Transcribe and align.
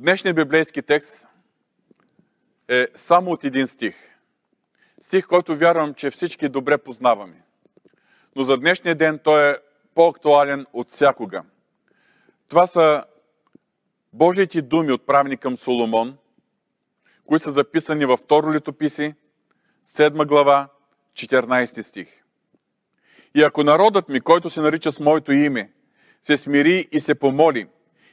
Днешният 0.00 0.36
библейски 0.36 0.82
текст 0.82 1.26
е 2.68 2.86
само 2.94 3.30
от 3.30 3.44
един 3.44 3.66
стих. 3.66 3.94
Стих, 5.02 5.26
който 5.26 5.56
вярвам, 5.56 5.94
че 5.94 6.10
всички 6.10 6.48
добре 6.48 6.78
познаваме. 6.78 7.42
Но 8.36 8.44
за 8.44 8.56
днешния 8.56 8.94
ден 8.94 9.20
той 9.24 9.50
е 9.50 9.56
по-актуален 9.94 10.66
от 10.72 10.88
всякога. 10.88 11.42
Това 12.48 12.66
са 12.66 13.04
Божиите 14.12 14.62
думи, 14.62 14.92
отправени 14.92 15.36
към 15.36 15.56
Соломон, 15.56 16.16
които 17.26 17.44
са 17.44 17.52
записани 17.52 18.04
във 18.04 18.20
второ 18.20 18.52
литописи, 18.52 19.14
7 19.86 20.26
глава, 20.26 20.68
14 21.12 21.82
стих. 21.82 22.08
И 23.34 23.42
ако 23.42 23.64
народът 23.64 24.08
ми, 24.08 24.20
който 24.20 24.50
се 24.50 24.60
нарича 24.60 24.92
с 24.92 25.00
моето 25.00 25.32
име, 25.32 25.72
се 26.22 26.36
смири 26.36 26.88
и 26.92 27.00
се 27.00 27.14
помоли, 27.14 27.68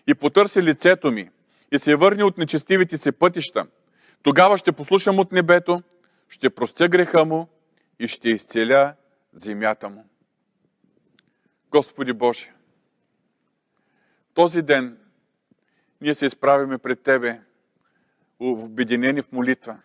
и 0.07 0.15
потърси 0.15 0.63
лицето 0.63 1.11
ми, 1.11 1.29
и 1.71 1.79
се 1.79 1.95
върне 1.95 2.23
от 2.23 2.37
нечестивите 2.37 2.97
си 2.97 3.11
пътища, 3.11 3.67
тогава 4.23 4.57
ще 4.57 4.71
послушам 4.71 5.19
от 5.19 5.31
небето, 5.31 5.83
ще 6.29 6.49
простя 6.49 6.87
греха 6.87 7.25
му 7.25 7.47
и 7.99 8.07
ще 8.07 8.29
изцеля 8.29 8.93
земята 9.33 9.89
му. 9.89 10.05
Господи 11.71 12.13
Боже, 12.13 12.53
този 14.33 14.61
ден 14.61 14.97
ние 16.01 16.15
се 16.15 16.25
изправяме 16.25 16.77
пред 16.77 17.03
Тебе, 17.03 17.41
обединени 18.39 19.21
в 19.21 19.31
молитва. 19.31 19.77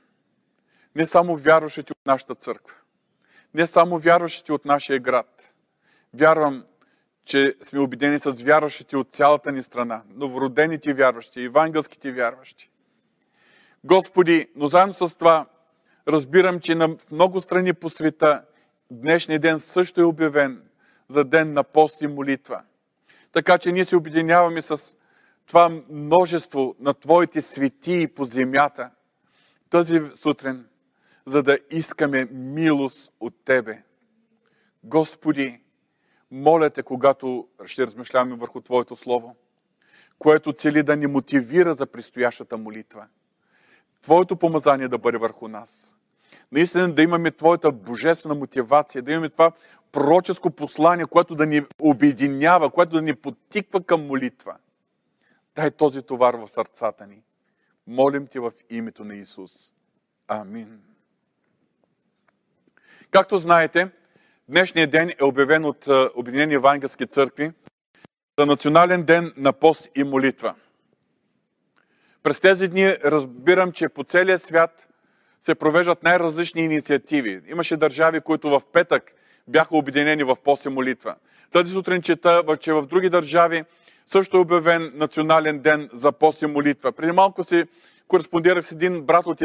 Не 0.94 1.06
само 1.06 1.36
вярващите 1.36 1.92
от 1.92 2.06
нашата 2.06 2.34
църква, 2.34 2.76
не 3.54 3.66
само 3.66 3.98
вярващите 3.98 4.52
от 4.52 4.64
нашия 4.64 5.00
град. 5.00 5.54
Вярвам, 6.14 6.64
че 7.24 7.54
сме 7.64 7.80
обедени 7.80 8.18
с 8.18 8.30
вярващите 8.30 8.96
от 8.96 9.08
цялата 9.10 9.52
ни 9.52 9.62
страна, 9.62 10.02
новородените 10.08 10.94
вярващи, 10.94 11.42
евангелските 11.42 12.12
вярващи. 12.12 12.70
Господи, 13.84 14.48
но 14.56 14.68
заедно 14.68 14.94
с 14.94 15.14
това 15.14 15.46
разбирам, 16.08 16.60
че 16.60 16.74
на 16.74 16.96
много 17.10 17.40
страни 17.40 17.72
по 17.72 17.90
света 17.90 18.44
днешния 18.90 19.38
ден 19.40 19.58
също 19.58 20.00
е 20.00 20.04
обявен 20.04 20.62
за 21.08 21.24
ден 21.24 21.52
на 21.52 21.64
пост 21.64 22.02
и 22.02 22.06
молитва. 22.06 22.62
Така 23.32 23.58
че 23.58 23.72
ние 23.72 23.84
се 23.84 23.96
обединяваме 23.96 24.62
с 24.62 24.96
това 25.46 25.82
множество 25.90 26.76
на 26.80 26.94
Твоите 26.94 27.42
светии 27.42 28.08
по 28.08 28.24
земята 28.24 28.90
тази 29.70 30.00
сутрин, 30.14 30.66
за 31.26 31.42
да 31.42 31.58
искаме 31.70 32.24
милост 32.32 33.12
от 33.20 33.34
Тебе. 33.44 33.82
Господи, 34.84 35.61
моля 36.32 36.70
Те, 36.70 36.82
когато 36.82 37.48
ще 37.64 37.86
размишляваме 37.86 38.36
върху 38.36 38.60
Твоето 38.60 38.96
Слово, 38.96 39.36
което 40.18 40.52
цели 40.52 40.82
да 40.82 40.96
ни 40.96 41.06
мотивира 41.06 41.74
за 41.74 41.86
предстоящата 41.86 42.58
молитва. 42.58 43.06
Твоето 44.02 44.36
помазание 44.36 44.88
да 44.88 44.98
бъде 44.98 45.18
върху 45.18 45.48
нас. 45.48 45.94
Наистина 46.52 46.92
да 46.92 47.02
имаме 47.02 47.30
Твоята 47.30 47.72
божествена 47.72 48.34
мотивация, 48.34 49.02
да 49.02 49.12
имаме 49.12 49.28
това 49.28 49.52
пророческо 49.92 50.50
послание, 50.50 51.06
което 51.06 51.34
да 51.34 51.46
ни 51.46 51.62
обединява, 51.78 52.70
което 52.70 52.92
да 52.92 53.02
ни 53.02 53.14
подтиква 53.14 53.82
към 53.82 54.06
молитва. 54.06 54.56
Дай 55.54 55.70
този 55.70 56.02
товар 56.02 56.34
в 56.34 56.48
сърцата 56.48 57.06
ни. 57.06 57.22
Молим 57.86 58.26
Ти 58.26 58.38
в 58.38 58.52
името 58.70 59.04
на 59.04 59.14
Исус. 59.14 59.74
Амин. 60.28 60.82
Както 63.10 63.38
знаете, 63.38 63.90
днешният 64.52 64.90
ден 64.90 65.10
е 65.20 65.24
обявен 65.24 65.64
от 65.64 65.86
Обединени 66.14 66.54
евангелски 66.54 67.06
църкви 67.06 67.50
за 68.38 68.46
национален 68.46 69.02
ден 69.02 69.32
на 69.36 69.52
пост 69.52 69.88
и 69.96 70.04
молитва. 70.04 70.54
През 72.22 72.40
тези 72.40 72.68
дни 72.68 72.96
разбирам, 73.04 73.72
че 73.72 73.88
по 73.88 74.04
целия 74.04 74.38
свят 74.38 74.88
се 75.40 75.54
провеждат 75.54 76.02
най-различни 76.02 76.62
инициативи. 76.62 77.40
Имаше 77.48 77.76
държави, 77.76 78.20
които 78.20 78.50
в 78.50 78.62
петък 78.72 79.12
бяха 79.48 79.76
обединени 79.76 80.24
в 80.24 80.36
пост 80.44 80.64
и 80.64 80.68
молитва. 80.68 81.14
Тази 81.50 81.72
сутрин 81.72 82.02
чета, 82.02 82.42
че 82.60 82.72
в 82.72 82.86
други 82.86 83.10
държави 83.10 83.64
също 84.06 84.36
е 84.36 84.40
обявен 84.40 84.92
национален 84.94 85.58
ден 85.58 85.90
за 85.92 86.12
пост 86.12 86.42
и 86.42 86.46
молитва. 86.46 86.92
Преди 86.92 87.12
малко 87.12 87.44
си 87.44 87.64
кореспондирах 88.08 88.64
с 88.64 88.72
един 88.72 89.02
брат 89.02 89.26
от 89.26 89.42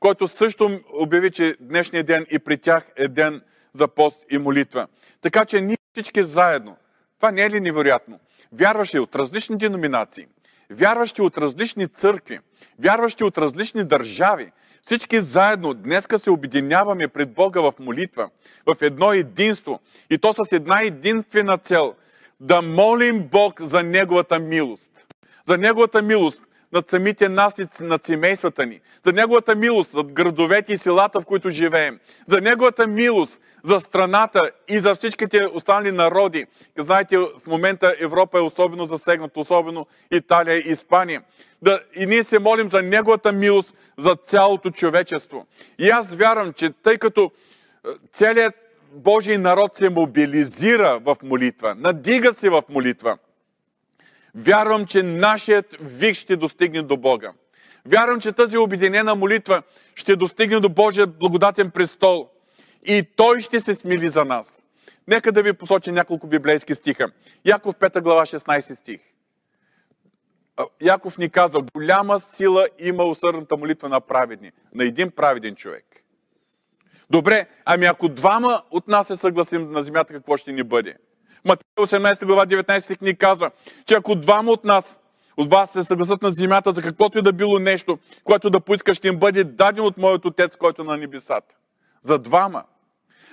който 0.00 0.28
също 0.28 0.80
обяви, 0.92 1.30
че 1.30 1.56
днешния 1.60 2.04
ден 2.04 2.26
и 2.30 2.38
при 2.38 2.58
тях 2.58 2.86
е 2.96 3.08
ден 3.08 3.42
за 3.74 3.88
пост 3.88 4.16
и 4.30 4.38
молитва. 4.38 4.86
Така 5.20 5.44
че 5.44 5.60
ние 5.60 5.78
всички 5.92 6.24
заедно, 6.24 6.76
това 7.16 7.30
не 7.30 7.42
е 7.42 7.50
ли 7.50 7.60
невероятно? 7.60 8.20
Вярващи 8.52 8.98
от 8.98 9.16
различни 9.16 9.58
деноминации, 9.58 10.26
вярващи 10.70 11.22
от 11.22 11.38
различни 11.38 11.88
църкви, 11.88 12.40
вярващи 12.78 13.24
от 13.24 13.38
различни 13.38 13.84
държави, 13.84 14.52
всички 14.82 15.20
заедно 15.20 15.74
днеска 15.74 16.18
се 16.18 16.30
обединяваме 16.30 17.08
пред 17.08 17.32
Бога 17.32 17.60
в 17.60 17.72
молитва, 17.78 18.30
в 18.66 18.82
едно 18.82 19.12
единство. 19.12 19.80
И 20.10 20.18
то 20.18 20.32
с 20.32 20.52
една 20.52 20.80
единствена 20.82 21.58
цел 21.58 21.94
да 22.40 22.62
молим 22.62 23.28
Бог 23.32 23.60
за 23.60 23.82
Неговата 23.82 24.38
милост. 24.38 24.90
За 25.48 25.58
Неговата 25.58 26.02
милост 26.02 26.42
над 26.72 26.90
самите 26.90 27.28
нас 27.28 27.58
и 27.58 27.66
над 27.80 28.04
семействата 28.04 28.66
ни. 28.66 28.80
За 29.06 29.12
Неговата 29.12 29.54
милост 29.54 29.94
над 29.94 30.12
градовете 30.12 30.72
и 30.72 30.78
селата, 30.78 31.20
в 31.20 31.26
които 31.26 31.50
живеем. 31.50 31.98
За 32.28 32.40
Неговата 32.40 32.86
милост 32.86 33.40
за 33.64 33.80
страната 33.80 34.50
и 34.68 34.78
за 34.78 34.94
всичките 34.94 35.46
останали 35.46 35.92
народи. 35.92 36.46
Знаете, 36.78 37.16
в 37.16 37.46
момента 37.46 37.94
Европа 38.00 38.38
е 38.38 38.42
особено 38.42 38.86
засегната, 38.86 39.40
особено 39.40 39.86
Италия 40.10 40.56
и 40.56 40.72
Испания. 40.72 41.22
Да, 41.62 41.80
и 41.96 42.06
ние 42.06 42.24
се 42.24 42.38
молим 42.38 42.70
за 42.70 42.82
Неговата 42.82 43.32
милост 43.32 43.74
за 43.98 44.16
цялото 44.24 44.70
човечество. 44.70 45.46
И 45.78 45.90
аз 45.90 46.14
вярвам, 46.14 46.52
че 46.52 46.70
тъй 46.82 46.98
като 46.98 47.30
е, 47.86 47.88
целият 48.12 48.54
Божий 48.92 49.38
народ 49.38 49.76
се 49.76 49.88
мобилизира 49.90 50.98
в 51.04 51.16
молитва, 51.22 51.74
надига 51.74 52.32
се 52.32 52.50
в 52.50 52.62
молитва. 52.68 53.18
Вярвам, 54.34 54.86
че 54.86 55.02
нашият 55.02 55.76
вик 55.80 56.14
ще 56.14 56.36
достигне 56.36 56.82
до 56.82 56.96
Бога. 56.96 57.32
Вярвам, 57.86 58.20
че 58.20 58.32
тази 58.32 58.58
обединена 58.58 59.14
молитва 59.14 59.62
ще 59.94 60.16
достигне 60.16 60.60
до 60.60 60.68
Божия 60.68 61.06
благодатен 61.06 61.70
престол. 61.70 62.28
И 62.84 63.02
Той 63.16 63.40
ще 63.40 63.60
се 63.60 63.74
смили 63.74 64.08
за 64.08 64.24
нас. 64.24 64.62
Нека 65.08 65.32
да 65.32 65.42
ви 65.42 65.52
посоча 65.52 65.92
няколко 65.92 66.26
библейски 66.26 66.74
стиха. 66.74 67.12
Яков 67.44 67.74
5 67.74 68.00
глава 68.00 68.22
16 68.22 68.74
стих. 68.74 69.00
Яков 70.80 71.18
ни 71.18 71.30
каза, 71.30 71.58
голяма 71.74 72.20
сила 72.20 72.68
има 72.78 73.04
усърдната 73.04 73.56
молитва 73.56 73.88
на 73.88 74.00
праведни, 74.00 74.52
на 74.74 74.84
един 74.84 75.10
праведен 75.10 75.54
човек. 75.54 75.84
Добре, 77.10 77.46
ами 77.64 77.86
ако 77.86 78.08
двама 78.08 78.62
от 78.70 78.88
нас 78.88 79.06
се 79.06 79.16
съгласим 79.16 79.70
на 79.70 79.82
земята, 79.82 80.12
какво 80.12 80.36
ще 80.36 80.52
ни 80.52 80.62
бъде? 80.62 80.96
Матея 81.44 81.64
18 81.76 82.26
глава 82.26 82.46
19 82.46 83.02
ни 83.02 83.16
казва, 83.16 83.50
че 83.86 83.94
ако 83.94 84.14
двама 84.14 84.50
от 84.50 84.64
нас, 84.64 85.00
от 85.36 85.50
вас 85.50 85.70
се 85.70 85.84
съгласат 85.84 86.22
на 86.22 86.30
земята 86.30 86.72
за 86.72 86.82
каквото 86.82 87.18
и 87.18 87.22
да 87.22 87.32
било 87.32 87.58
нещо, 87.58 87.98
което 88.24 88.50
да 88.50 88.60
поискаш, 88.60 88.96
ще 88.96 89.08
им 89.08 89.18
бъде 89.18 89.44
даден 89.44 89.84
от 89.84 89.98
моят 89.98 90.24
отец, 90.24 90.56
който 90.56 90.82
е 90.82 90.84
на 90.84 90.96
небесата. 90.96 91.54
За 92.02 92.18
двама. 92.18 92.64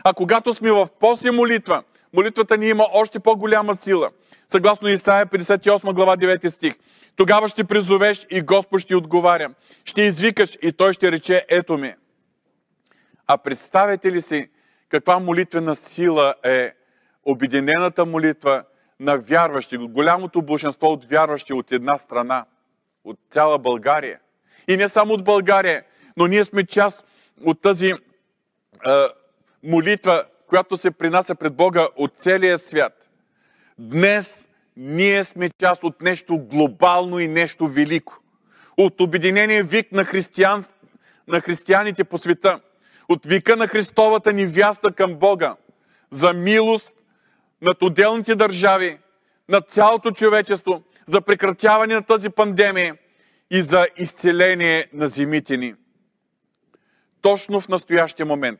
А 0.03 0.13
когато 0.13 0.53
сме 0.53 0.71
в 0.71 0.87
пост 0.99 1.23
и 1.23 1.29
молитва, 1.29 1.83
молитвата 2.13 2.57
ни 2.57 2.69
има 2.69 2.87
още 2.93 3.19
по-голяма 3.19 3.75
сила. 3.75 4.09
Съгласно 4.49 4.87
Исаия 4.87 5.27
58 5.27 5.93
глава 5.93 6.17
9 6.17 6.49
стих. 6.49 6.75
Тогава 7.15 7.47
ще 7.47 7.63
призовеш 7.63 8.25
и 8.29 8.41
Господ 8.41 8.81
ще 8.81 8.95
отговаря. 8.95 9.49
Ще 9.85 10.01
извикаш 10.01 10.57
и 10.61 10.71
Той 10.71 10.93
ще 10.93 11.11
рече 11.11 11.45
ето 11.49 11.77
ми. 11.77 11.93
А 13.27 13.37
представете 13.37 14.11
ли 14.11 14.21
си 14.21 14.49
каква 14.89 15.19
молитвена 15.19 15.75
сила 15.75 16.33
е 16.43 16.73
обединената 17.25 18.05
молитва 18.05 18.63
на 18.99 19.17
вярващи, 19.17 19.77
голямото 19.77 20.41
большинство 20.41 20.87
от 20.87 21.05
вярващи 21.05 21.53
от 21.53 21.71
една 21.71 21.97
страна, 21.97 22.45
от 23.03 23.19
цяла 23.31 23.59
България. 23.59 24.19
И 24.67 24.77
не 24.77 24.89
само 24.89 25.13
от 25.13 25.23
България, 25.23 25.83
но 26.17 26.27
ние 26.27 26.45
сме 26.45 26.65
част 26.65 27.03
от 27.45 27.61
тази 27.61 27.93
молитва, 29.63 30.23
която 30.47 30.77
се 30.77 30.91
принася 30.91 31.35
пред 31.35 31.53
Бога 31.53 31.87
от 31.95 32.11
целия 32.15 32.59
свят. 32.59 33.09
Днес 33.79 34.47
ние 34.77 35.23
сме 35.23 35.49
част 35.59 35.83
от 35.83 36.01
нещо 36.01 36.37
глобално 36.37 37.19
и 37.19 37.27
нещо 37.27 37.67
велико. 37.67 38.19
От 38.77 39.01
обединения 39.01 39.63
вик 39.63 39.91
на, 39.91 40.05
християн, 40.05 40.65
на 41.27 41.41
християните 41.41 42.03
по 42.03 42.17
света. 42.17 42.59
От 43.09 43.25
вика 43.25 43.55
на 43.55 43.67
Христовата 43.67 44.33
ни 44.33 44.45
вяста 44.45 44.91
към 44.91 45.15
Бога. 45.15 45.55
За 46.11 46.33
милост 46.33 46.91
над 47.61 47.81
отделните 47.81 48.35
държави, 48.35 48.97
над 49.49 49.69
цялото 49.69 50.11
човечество, 50.11 50.83
за 51.07 51.21
прекратяване 51.21 51.95
на 51.95 52.01
тази 52.01 52.29
пандемия 52.29 52.97
и 53.51 53.61
за 53.61 53.87
изцеление 53.97 54.87
на 54.93 55.07
земите 55.07 55.57
ни. 55.57 55.75
Точно 57.21 57.61
в 57.61 57.67
настоящия 57.67 58.25
момент, 58.25 58.59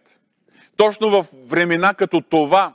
точно 0.78 1.10
в 1.10 1.26
времена 1.46 1.94
като 1.94 2.22
това, 2.22 2.74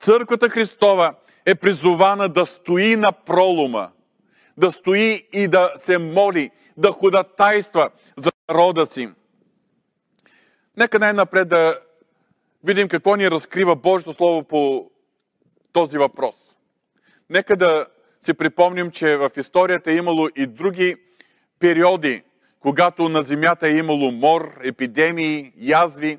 Църквата 0.00 0.48
Христова 0.48 1.14
е 1.46 1.54
призована 1.54 2.28
да 2.28 2.46
стои 2.46 2.96
на 2.96 3.12
пролома, 3.12 3.90
да 4.56 4.72
стои 4.72 5.26
и 5.32 5.48
да 5.48 5.72
се 5.76 5.98
моли, 5.98 6.50
да 6.76 6.92
ходатайства 6.92 7.90
за 8.16 8.30
народа 8.48 8.86
си. 8.86 9.08
Нека 10.76 10.98
най-напред 10.98 11.48
да 11.48 11.80
видим 12.64 12.88
какво 12.88 13.16
ни 13.16 13.30
разкрива 13.30 13.76
Божието 13.76 14.12
Слово 14.12 14.42
по 14.42 14.90
този 15.72 15.98
въпрос. 15.98 16.56
Нека 17.30 17.56
да 17.56 17.86
си 18.20 18.34
припомним, 18.34 18.90
че 18.90 19.16
в 19.16 19.30
историята 19.36 19.90
е 19.90 19.96
имало 19.96 20.28
и 20.36 20.46
други 20.46 20.96
периоди, 21.58 22.22
когато 22.60 23.08
на 23.08 23.22
земята 23.22 23.68
е 23.68 23.76
имало 23.76 24.12
мор, 24.12 24.60
епидемии, 24.64 25.52
язви. 25.56 26.18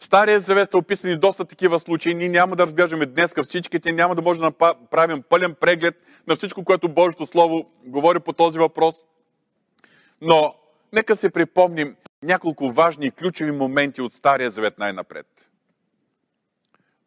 В 0.00 0.04
Стария 0.04 0.40
завет 0.40 0.70
са 0.70 0.78
описани 0.78 1.16
доста 1.16 1.44
такива 1.44 1.80
случаи. 1.80 2.14
Ние 2.14 2.28
няма 2.28 2.56
да 2.56 2.62
разглеждаме 2.62 3.06
днес 3.06 3.34
всичките, 3.42 3.92
няма 3.92 4.14
да 4.14 4.22
можем 4.22 4.42
да 4.42 4.74
правим 4.90 5.22
пълен 5.22 5.54
преглед 5.54 5.94
на 6.26 6.36
всичко, 6.36 6.64
което 6.64 6.88
Божието 6.88 7.26
Слово 7.26 7.70
говори 7.84 8.20
по 8.20 8.32
този 8.32 8.58
въпрос. 8.58 8.94
Но 10.20 10.54
нека 10.92 11.16
се 11.16 11.30
припомним 11.30 11.96
няколко 12.22 12.72
важни 12.72 13.06
и 13.06 13.10
ключови 13.10 13.50
моменти 13.50 14.02
от 14.02 14.12
Стария 14.12 14.50
завет 14.50 14.78
най-напред. 14.78 15.26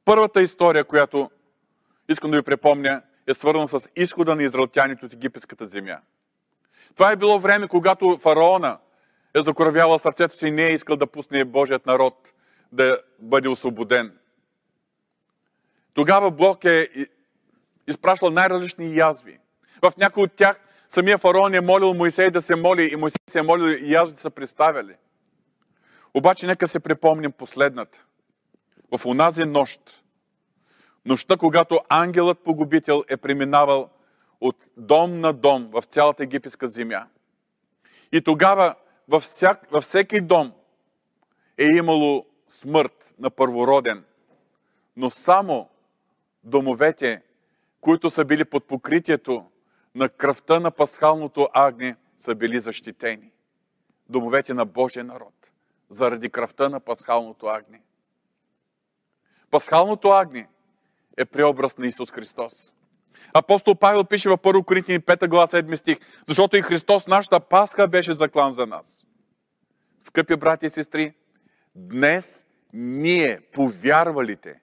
Първата 0.06 0.42
история, 0.42 0.83
която 0.83 1.31
искам 2.10 2.31
да 2.31 2.38
ви 2.38 2.44
припомня, 2.44 3.01
е 3.27 3.33
свързана 3.33 3.68
с 3.68 3.89
изхода 3.95 4.36
на 4.36 4.44
израелтяните 4.44 5.06
от 5.06 5.13
египетската 5.13 5.65
земя. 5.65 6.00
Това 6.95 7.12
е 7.12 7.15
било 7.15 7.39
време, 7.39 7.68
когато 7.68 8.18
фараона 8.18 8.77
е 9.33 9.44
закоравяла 9.44 10.00
сърцето 10.00 10.38
си 10.38 10.47
и 10.47 10.51
не 10.51 10.65
е 10.65 10.74
искал 10.74 10.95
да 10.95 11.07
пусне 11.07 11.45
Божият 11.45 11.85
народ 11.85 12.33
да 12.71 13.01
бъде 13.19 13.50
освободен. 13.50 14.18
Тогава 15.94 16.31
Бог 16.31 16.65
е 16.65 16.89
изпращал 17.88 18.30
най-различни 18.30 18.95
язви. 18.95 19.39
В 19.81 19.94
някои 19.97 20.24
от 20.24 20.33
тях 20.33 20.59
самия 20.89 21.18
фараон 21.18 21.53
е 21.53 21.62
молил 21.62 21.94
Моисей 21.94 22.31
да 22.31 22.41
се 22.41 22.56
моли 22.56 22.89
и 22.94 22.95
Моисей 22.95 23.18
се 23.29 23.39
е 23.39 23.41
молил 23.41 23.63
и 23.63 23.91
язвите 23.94 24.21
са 24.21 24.29
представяли. 24.29 24.95
Обаче 26.13 26.47
нека 26.47 26.68
се 26.68 26.79
припомним 26.79 27.31
последната. 27.31 28.03
В 28.97 29.06
онази 29.06 29.45
нощ, 29.45 30.03
нощта, 31.06 31.38
когато 31.38 31.79
ангелът 31.89 32.39
погубител 32.39 33.03
е 33.09 33.18
преминавал 33.18 33.89
от 34.43 34.65
дом 34.77 35.19
на 35.19 35.33
дом 35.33 35.69
в 35.71 35.83
цялата 35.83 36.23
египетска 36.23 36.67
земя. 36.67 37.07
И 38.11 38.21
тогава 38.21 38.75
във, 39.07 39.23
всяк, 39.23 39.67
във 39.71 39.83
всеки 39.83 40.21
дом 40.21 40.53
е 41.57 41.65
имало 41.65 42.25
смърт 42.49 43.13
на 43.19 43.29
първороден, 43.29 44.05
но 44.97 45.09
само 45.09 45.69
домовете, 46.43 47.21
които 47.81 48.09
са 48.09 48.25
били 48.25 48.45
под 48.45 48.67
покритието 48.67 49.45
на 49.95 50.09
кръвта 50.09 50.59
на 50.59 50.71
пасхалното 50.71 51.49
агне, 51.53 51.95
са 52.17 52.35
били 52.35 52.59
защитени. 52.59 53.31
Домовете 54.09 54.53
на 54.53 54.65
Божия 54.65 55.03
народ, 55.03 55.33
заради 55.89 56.29
кръвта 56.29 56.69
на 56.69 56.79
пасхалното 56.79 57.47
агне. 57.47 57.81
Пасхалното 59.51 60.09
агне 60.09 60.47
е 61.17 61.25
преобраз 61.25 61.77
на 61.77 61.87
Исус 61.87 62.11
Христос. 62.11 62.73
Апостол 63.33 63.75
Павел 63.75 64.03
пише 64.03 64.29
в 64.29 64.37
1 64.37 64.65
Коринтини 64.65 64.99
5 64.99 65.27
глава 65.27 65.47
7 65.47 65.75
стих, 65.75 65.97
защото 66.27 66.57
и 66.57 66.61
Христос, 66.61 67.07
нашата 67.07 67.39
Пасха, 67.39 67.87
беше 67.87 68.13
заклан 68.13 68.53
за 68.53 68.67
нас. 68.67 69.07
Скъпи 70.01 70.35
брати 70.35 70.65
и 70.65 70.69
сестри, 70.69 71.13
днес 71.75 72.45
ние, 72.73 73.39
повярвалите, 73.53 74.59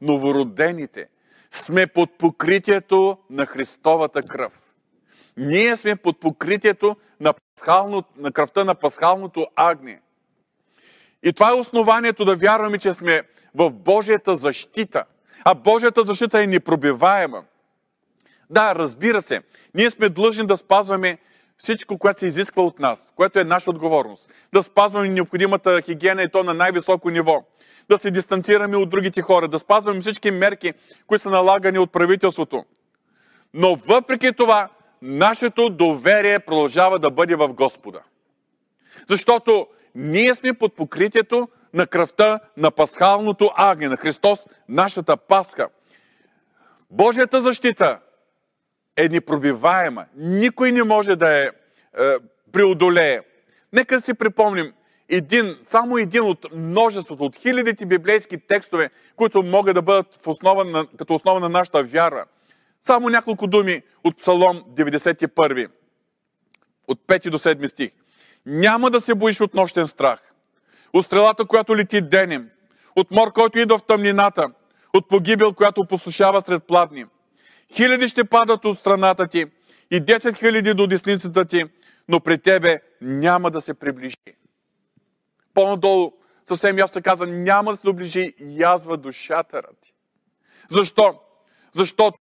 новородените, 0.00 1.08
сме 1.50 1.86
под 1.86 2.18
покритието 2.18 3.18
на 3.30 3.46
Христовата 3.46 4.22
кръв. 4.22 4.52
Ние 5.36 5.76
сме 5.76 5.96
под 5.96 6.20
покритието 6.20 6.96
на, 7.20 7.34
пасхално, 7.56 8.04
на 8.16 8.32
кръвта 8.32 8.64
на 8.64 8.74
пасхалното 8.74 9.46
агне. 9.56 10.00
И 11.22 11.32
това 11.32 11.50
е 11.50 11.60
основанието 11.60 12.24
да 12.24 12.36
вярваме, 12.36 12.78
че 12.78 12.94
сме 12.94 13.22
в 13.54 13.70
Божията 13.70 14.36
защита. 14.36 15.04
А 15.44 15.54
Божията 15.54 16.04
защита 16.04 16.42
е 16.42 16.46
непробиваема. 16.46 17.44
Да, 18.54 18.74
разбира 18.74 19.22
се, 19.22 19.42
ние 19.74 19.90
сме 19.90 20.08
длъжни 20.08 20.46
да 20.46 20.56
спазваме 20.56 21.18
всичко, 21.58 21.98
което 21.98 22.18
се 22.18 22.26
изисква 22.26 22.62
от 22.62 22.78
нас, 22.78 23.12
което 23.16 23.38
е 23.38 23.44
наша 23.44 23.70
отговорност. 23.70 24.28
Да 24.52 24.62
спазваме 24.62 25.08
необходимата 25.08 25.82
хигиена 25.82 26.22
и 26.22 26.30
то 26.30 26.44
на 26.44 26.54
най-високо 26.54 27.10
ниво. 27.10 27.44
Да 27.88 27.98
се 27.98 28.10
дистанцираме 28.10 28.76
от 28.76 28.90
другите 28.90 29.22
хора, 29.22 29.48
да 29.48 29.58
спазваме 29.58 30.00
всички 30.00 30.30
мерки, 30.30 30.72
които 31.06 31.22
са 31.22 31.30
налагани 31.30 31.78
от 31.78 31.92
правителството. 31.92 32.64
Но 33.54 33.74
въпреки 33.74 34.32
това, 34.32 34.68
нашето 35.02 35.70
доверие 35.70 36.38
продължава 36.38 36.98
да 36.98 37.10
бъде 37.10 37.36
в 37.36 37.48
Господа. 37.48 38.00
Защото 39.08 39.66
ние 39.94 40.34
сме 40.34 40.54
под 40.54 40.76
покритието 40.76 41.48
на 41.72 41.86
кръвта 41.86 42.40
на 42.56 42.70
пасхалното 42.70 43.50
агне, 43.56 43.88
на 43.88 43.96
Христос, 43.96 44.38
нашата 44.68 45.16
пасха. 45.16 45.68
Божията 46.90 47.40
защита 47.40 47.98
е 48.96 49.08
непробиваема. 49.08 50.04
Никой 50.16 50.72
не 50.72 50.82
може 50.82 51.16
да 51.16 51.38
я 51.38 51.44
е, 51.44 51.52
преодолее. 52.52 53.20
Нека 53.72 54.00
си 54.00 54.14
припомним 54.14 54.72
един, 55.08 55.58
само 55.62 55.98
един 55.98 56.22
от 56.22 56.46
множеството, 56.54 57.24
от 57.24 57.36
хилядите 57.36 57.86
библейски 57.86 58.38
текстове, 58.38 58.90
които 59.16 59.42
могат 59.42 59.74
да 59.74 59.82
бъдат 59.82 60.18
в 60.22 60.28
основа 60.28 60.64
на, 60.64 60.86
като 60.98 61.14
основа 61.14 61.40
на 61.40 61.48
нашата 61.48 61.82
вяра. 61.82 62.24
Само 62.80 63.08
няколко 63.08 63.46
думи 63.46 63.82
от 64.04 64.18
Псалом 64.18 64.64
91, 64.76 65.68
от 66.88 67.00
5 67.06 67.30
до 67.30 67.38
7 67.38 67.68
стих. 67.68 67.90
Няма 68.46 68.90
да 68.90 69.00
се 69.00 69.14
боиш 69.14 69.40
от 69.40 69.54
нощен 69.54 69.88
страх, 69.88 70.18
от 70.92 71.06
стрелата, 71.06 71.44
която 71.44 71.76
лети 71.76 72.00
денем, 72.00 72.50
от 72.96 73.10
мор, 73.10 73.32
който 73.32 73.58
идва 73.58 73.78
в 73.78 73.84
тъмнината, 73.84 74.48
от 74.94 75.08
погибел, 75.08 75.52
която 75.52 75.80
опустошава 75.80 76.42
сред 76.46 76.64
пладни. 76.64 77.04
Хиляди 77.74 78.08
ще 78.08 78.24
падат 78.24 78.64
от 78.64 78.78
страната 78.78 79.26
ти 79.26 79.44
и 79.90 80.02
10 80.02 80.38
хиляди 80.38 80.74
до 80.74 80.86
десницата 80.86 81.44
ти, 81.44 81.64
но 82.08 82.20
при 82.20 82.38
тебе 82.38 82.80
няма 83.00 83.50
да 83.50 83.60
се 83.60 83.74
приближи. 83.74 84.16
По-надолу 85.54 86.12
съвсем 86.48 86.78
ясно 86.78 87.02
каза, 87.02 87.26
няма 87.26 87.70
да 87.70 87.76
се 87.76 87.82
доближи 87.84 88.34
язва 88.40 88.96
душата 88.96 89.62
ти. 89.82 89.94
Защо? 90.70 91.20
Защото 91.74 92.18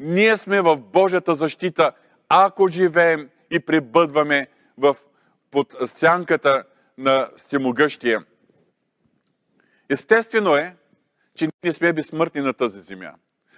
ние 0.00 0.36
сме 0.36 0.60
в 0.60 0.76
Божията 0.76 1.34
защита, 1.34 1.92
ако 2.28 2.68
живеем 2.68 3.30
и 3.50 3.60
пребъдваме 3.60 4.46
в, 4.78 4.96
под 5.50 5.74
сянката 5.86 6.64
на 6.98 7.30
всемогъщия. 7.36 8.24
Естествено 9.88 10.56
е, 10.56 10.76
че 11.34 11.48
ние 11.64 11.72
сме 11.72 11.92
безсмъртни 11.92 12.40
на 12.40 12.52
тази 12.52 12.80
земя 12.80 13.12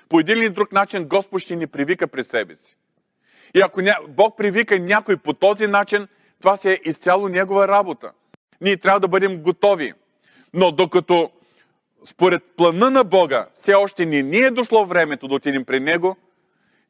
по 0.09 0.21
един 0.21 0.39
или 0.39 0.51
друг 0.51 0.73
начин 0.73 1.05
Господ 1.05 1.41
ще 1.41 1.57
ни 1.57 1.67
привика 1.67 2.07
при 2.07 2.25
себе 2.25 2.57
си. 2.57 2.77
И 3.55 3.61
ако 3.61 3.81
Бог 4.09 4.37
привика 4.37 4.79
някой 4.79 5.17
по 5.17 5.33
този 5.33 5.67
начин, 5.67 6.09
това 6.41 6.57
си 6.57 6.69
е 6.69 6.81
изцяло 6.85 7.29
Негова 7.29 7.69
работа. 7.69 8.13
Ние 8.61 8.77
трябва 8.77 9.01
да 9.01 9.09
бъдем 9.09 9.43
готови. 9.43 9.93
Но 10.55 10.73
докато 10.73 11.31
според 12.07 12.43
плана 12.57 12.91
на 12.91 13.05
Бога 13.05 13.47
все 13.55 13.75
още 13.75 14.07
не 14.07 14.23
ни 14.23 14.37
е 14.37 14.51
дошло 14.51 14.85
времето 14.85 15.29
да 15.29 15.35
отидем 15.35 15.65
при 15.65 15.81
Него, 15.81 16.17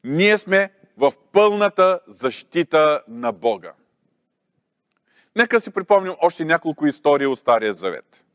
ние 0.03 0.37
сме 0.37 0.69
в 0.97 1.13
пълната 1.31 1.99
защита 2.07 3.01
на 3.07 3.31
Бога. 3.31 3.73
Нека 5.35 5.61
си 5.61 5.71
припомним 5.71 6.13
още 6.21 6.45
няколко 6.45 6.87
истории 6.87 7.27
от 7.27 7.39
Стария 7.39 7.73
Завет. 7.73 8.25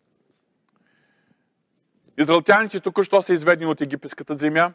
Израелтяните 2.18 2.80
току-що 2.80 3.22
са 3.22 3.32
изведени 3.32 3.70
от 3.70 3.80
египетската 3.80 4.34
земя, 4.34 4.72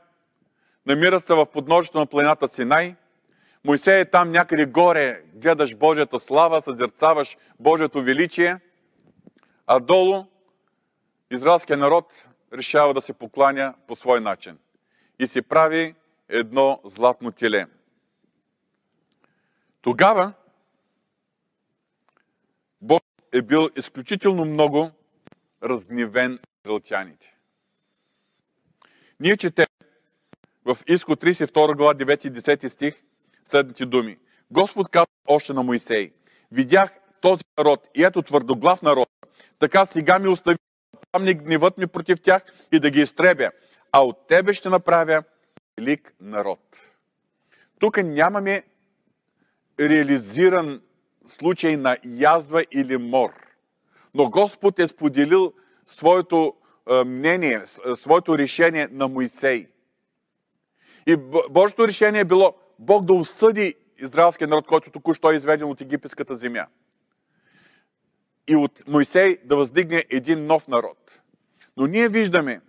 намират 0.86 1.26
се 1.26 1.34
в 1.34 1.46
подножието 1.46 2.00
на 2.00 2.06
планината 2.06 2.48
Синай. 2.48 2.96
Моисей 3.64 4.00
е 4.00 4.10
там 4.10 4.32
някъде 4.32 4.66
горе, 4.66 5.22
гледаш 5.34 5.76
Божията 5.76 6.20
слава, 6.20 6.62
съзерцаваш 6.62 7.38
Божието 7.60 8.02
величие, 8.02 8.60
а 9.68 9.80
долу 9.80 10.26
израелският 11.32 11.80
народ 11.80 12.28
решава 12.54 12.94
да 12.94 13.02
се 13.02 13.14
покланя 13.14 13.74
по 13.88 13.96
свой 13.96 14.22
начин 14.22 14.58
и 15.20 15.28
си 15.28 15.42
прави 15.42 15.96
едно 16.30 16.82
златно 16.86 17.32
теле. 17.32 17.66
Тогава 19.82 20.34
Бог 22.82 23.04
е 23.34 23.42
бил 23.42 23.70
изключително 23.76 24.46
много 24.46 24.92
разгневен 25.64 26.40
израелтяните. 26.68 27.34
Ние 29.20 29.38
четем 29.38 29.66
в 30.66 30.78
Изход 30.88 31.24
32 31.24 31.76
глава 31.76 31.94
9 31.94 32.28
и 32.28 32.32
10 32.32 32.68
стих 32.68 33.04
следните 33.46 33.86
думи. 33.86 34.18
Господ 34.52 34.90
каза 34.90 35.08
още 35.28 35.54
на 35.54 35.64
Моисей, 35.64 36.12
видях 36.52 36.92
този 37.22 37.44
народ 37.58 37.88
и 37.96 38.04
ето 38.04 38.22
твърдоглав 38.22 38.82
народ, 38.82 39.10
така 39.60 39.86
сега 39.86 40.20
ми 40.20 40.28
остави 40.28 40.58
там 41.12 41.24
не 41.24 41.34
гневът 41.34 41.78
ми 41.78 41.88
против 41.88 42.22
тях 42.22 42.42
и 42.72 42.80
да 42.80 42.90
ги 42.90 43.02
изтребя, 43.02 43.52
а 43.92 44.06
от 44.06 44.28
тебе 44.28 44.54
ще 44.54 44.70
направя 44.70 45.24
велик 45.78 46.14
народ. 46.22 46.60
Тук 47.80 47.98
нямаме 47.98 48.64
реализиран 49.80 50.82
случай 51.28 51.78
на 51.78 51.98
язва 52.04 52.66
или 52.72 52.98
мор. 52.98 53.34
Но 54.14 54.30
Господ 54.30 54.80
е 54.80 54.88
споделил 54.88 55.54
своето 55.88 56.54
мнение, 57.06 57.64
своето 57.96 58.38
решение 58.38 58.88
на 58.92 59.08
Моисей. 59.08 59.68
И 61.08 61.16
Божието 61.50 61.88
решение 61.88 62.22
е 62.22 62.26
било 62.26 62.56
Бог 62.80 63.06
да 63.06 63.14
осъди 63.14 63.76
израелския 64.00 64.48
народ, 64.48 64.68
който 64.68 64.92
току-що 64.92 65.32
е 65.32 65.36
изведен 65.36 65.70
от 65.70 65.82
египетската 65.82 66.36
земя. 66.36 66.66
И 68.48 68.56
от 68.56 68.88
Моисей 68.88 69.38
да 69.44 69.56
въздигне 69.56 70.06
един 70.10 70.46
нов 70.46 70.68
народ. 70.68 71.20
Но 71.78 71.88
ние 71.88 72.10
виждаме 72.10 72.62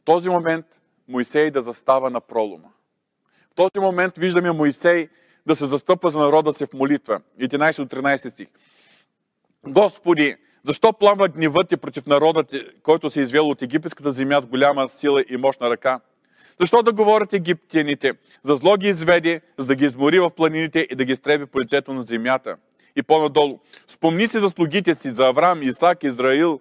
в 0.00 0.04
този 0.04 0.28
момент 0.28 0.66
Моисей 1.08 1.50
да 1.50 1.62
застава 1.62 2.10
на 2.10 2.20
пролома. 2.20 2.68
В 3.50 3.54
този 3.54 3.80
момент 3.80 4.18
виждаме 4.18 4.52
Моисей 4.52 5.08
да 5.46 5.56
се 5.56 5.66
застъпва 5.66 6.10
за 6.10 6.18
народа 6.18 6.54
си 6.54 6.66
в 6.66 6.72
молитва. 6.72 7.20
11 7.40 7.78
от 7.78 7.90
13 7.90 8.28
стих. 8.28 8.48
Господи, 9.66 10.36
защо 10.64 10.92
пламва 10.92 11.28
гневът 11.28 11.68
ти 11.68 11.76
против 11.76 12.06
народа 12.06 12.44
ти, 12.44 12.62
който 12.82 13.10
се 13.10 13.20
е 13.20 13.22
извел 13.22 13.48
от 13.48 13.62
египетската 13.62 14.12
земя 14.12 14.40
с 14.40 14.46
голяма 14.46 14.88
сила 14.88 15.24
и 15.28 15.36
мощна 15.36 15.70
ръка? 15.70 16.00
Защо 16.60 16.82
да 16.82 16.92
говорят 16.92 17.32
египтяните? 17.32 18.12
За 18.42 18.56
зло 18.56 18.76
ги 18.76 18.88
изведе, 18.88 19.40
за 19.58 19.66
да 19.66 19.74
ги 19.74 19.84
измори 19.84 20.20
в 20.20 20.30
планините 20.30 20.86
и 20.90 20.94
да 20.94 21.04
ги 21.04 21.16
стреби 21.16 21.46
по 21.46 21.60
лицето 21.60 21.92
на 21.92 22.02
земята. 22.02 22.56
И 22.96 23.02
по-надолу. 23.02 23.58
Спомни 23.88 24.28
си 24.28 24.40
за 24.40 24.50
слугите 24.50 24.94
си, 24.94 25.10
за 25.10 25.26
Авраам, 25.26 25.62
Исак, 25.62 26.02
Израил, 26.02 26.60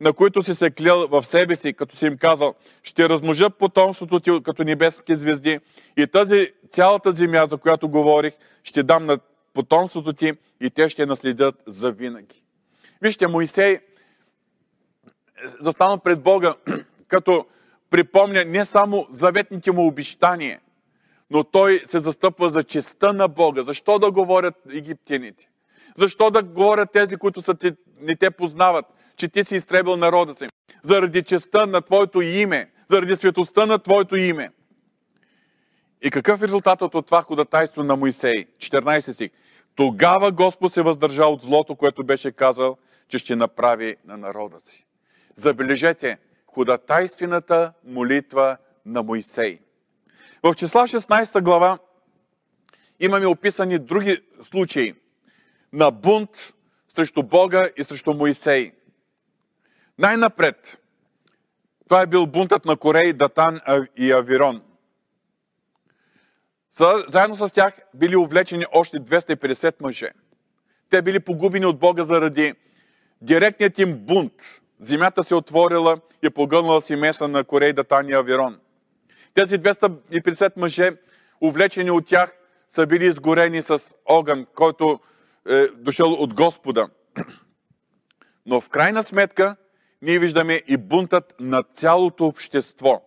на 0.00 0.12
които 0.12 0.42
си 0.42 0.54
се 0.54 0.70
клял 0.70 1.08
в 1.08 1.22
себе 1.22 1.56
си, 1.56 1.72
като 1.72 1.96
си 1.96 2.06
им 2.06 2.16
казал, 2.18 2.54
ще 2.82 3.08
размножа 3.08 3.50
потомството 3.50 4.20
ти 4.20 4.30
като 4.44 4.64
небесните 4.64 5.16
звезди 5.16 5.58
и 5.96 6.06
тази 6.06 6.52
цялата 6.70 7.12
земя, 7.12 7.46
за 7.50 7.56
която 7.56 7.88
говорих, 7.88 8.34
ще 8.64 8.82
дам 8.82 9.06
на 9.06 9.18
потомството 9.54 10.12
ти 10.12 10.32
и 10.60 10.70
те 10.70 10.88
ще 10.88 11.06
наследят 11.06 11.54
за 11.66 11.90
винаги. 11.90 12.42
Вижте, 13.02 13.26
Моисей 13.26 13.78
застана 15.60 15.98
пред 15.98 16.22
Бога, 16.22 16.54
като 17.08 17.46
припомня 17.90 18.44
не 18.44 18.64
само 18.64 19.06
заветните 19.10 19.72
му 19.72 19.86
обещания, 19.86 20.60
но 21.30 21.44
той 21.44 21.82
се 21.86 21.98
застъпва 21.98 22.50
за 22.50 22.64
честа 22.64 23.12
на 23.12 23.28
Бога. 23.28 23.62
Защо 23.62 23.98
да 23.98 24.10
говорят 24.10 24.54
египтяните? 24.72 25.48
Защо 25.96 26.30
да 26.30 26.42
говорят 26.42 26.92
тези, 26.92 27.16
които 27.16 27.42
са 27.42 27.54
те, 27.54 27.76
не 28.00 28.16
те 28.16 28.30
познават, 28.30 28.86
че 29.16 29.28
ти 29.28 29.44
си 29.44 29.54
изтребил 29.56 29.96
народа 29.96 30.34
си? 30.34 30.46
Заради 30.82 31.22
честа 31.22 31.66
на 31.66 31.80
Твоето 31.80 32.20
име, 32.20 32.70
заради 32.90 33.16
светостта 33.16 33.66
на 33.66 33.78
Твоето 33.78 34.16
име. 34.16 34.50
И 36.02 36.10
какъв 36.10 36.42
е 36.42 36.44
резултатът 36.44 36.94
от 36.94 37.06
това 37.06 37.22
ходатайство 37.22 37.82
на 37.82 37.96
Моисей? 37.96 38.46
14 38.58 39.12
стих. 39.12 39.30
Тогава 39.74 40.32
Господ 40.32 40.72
се 40.72 40.82
въздържа 40.82 41.26
от 41.26 41.42
злото, 41.42 41.76
което 41.76 42.04
беше 42.04 42.32
казал, 42.32 42.76
че 43.08 43.18
ще 43.18 43.36
направи 43.36 43.96
на 44.04 44.16
народа 44.16 44.60
си. 44.60 44.86
Забележете, 45.36 46.18
ходатайствената 46.46 47.72
молитва 47.84 48.56
на 48.86 49.02
Моисей. 49.02 49.58
В 50.42 50.54
числа 50.54 50.82
16 50.82 51.42
глава 51.42 51.78
имаме 53.00 53.26
описани 53.26 53.78
други 53.78 54.22
случаи 54.42 54.94
на 55.72 55.90
бунт 55.90 56.52
срещу 56.94 57.22
Бога 57.22 57.68
и 57.76 57.84
срещу 57.84 58.14
Моисей. 58.14 58.72
Най-напред, 59.98 60.78
това 61.84 62.00
е 62.00 62.06
бил 62.06 62.26
бунтът 62.26 62.64
на 62.64 62.76
Корей, 62.76 63.12
Датан 63.12 63.60
и 63.96 64.12
Авирон. 64.12 64.62
Заедно 67.08 67.36
с 67.36 67.50
тях 67.50 67.74
били 67.94 68.16
увлечени 68.16 68.64
още 68.72 69.00
250 69.00 69.74
мъже. 69.80 70.10
Те 70.90 71.02
били 71.02 71.20
погубени 71.20 71.66
от 71.66 71.78
Бога 71.78 72.04
заради 72.04 72.54
директният 73.22 73.78
им 73.78 73.98
бунт. 73.98 74.32
Земята 74.80 75.24
се 75.24 75.34
отворила 75.34 76.00
и 76.22 76.30
погълнала 76.30 76.80
си 76.80 76.96
места 76.96 77.28
на 77.28 77.44
Корей, 77.44 77.72
Датан 77.72 78.08
и 78.08 78.12
Авирон. 78.12 78.58
Тези 79.34 79.58
250 79.58 80.52
мъже, 80.56 80.90
увлечени 81.40 81.90
от 81.90 82.06
тях, 82.06 82.32
са 82.68 82.86
били 82.86 83.06
изгорени 83.06 83.62
с 83.62 83.82
огън, 84.06 84.46
който 84.54 85.00
е 85.48 85.66
дошъл 85.66 86.12
от 86.12 86.34
Господа. 86.34 86.88
Но 88.46 88.60
в 88.60 88.68
крайна 88.68 89.02
сметка 89.02 89.56
ние 90.02 90.18
виждаме 90.18 90.62
и 90.66 90.76
бунтът 90.76 91.34
на 91.40 91.62
цялото 91.62 92.26
общество. 92.26 93.02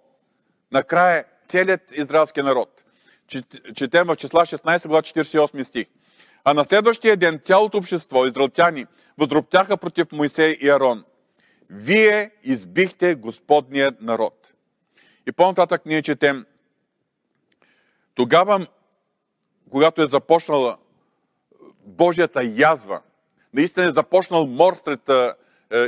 Накрая 0.72 1.26
целият 1.48 1.82
израелски 1.92 2.42
народ. 2.42 2.84
Четем 3.76 4.08
в 4.08 4.16
числа 4.16 4.46
16, 4.46 4.88
глава 4.88 5.02
48 5.02 5.64
стих. 5.64 5.88
А 6.44 6.54
на 6.54 6.64
следващия 6.64 7.18
ден 7.18 7.40
цялото 7.44 7.78
общество, 7.78 8.26
израелтяни, 8.26 8.86
възроптяха 9.18 9.78
против 9.78 10.12
Моисей 10.12 10.58
и 10.62 10.70
Арон. 10.70 11.04
Вие 11.70 12.32
избихте 12.44 13.16
Господният 13.16 14.02
народ. 14.02 14.54
И 15.28 15.32
по-нататък 15.32 15.82
ние 15.86 16.02
четем. 16.02 16.46
Тогава, 18.16 18.68
когато 19.70 20.02
е 20.04 20.08
започнала 20.08 20.78
Божията 21.86 22.44
язва, 22.44 23.02
наистина 23.54 23.86
е 23.86 23.94
започнал 23.94 24.48
мор 24.48 24.74
сред 24.86 25.10
е, 25.10 25.34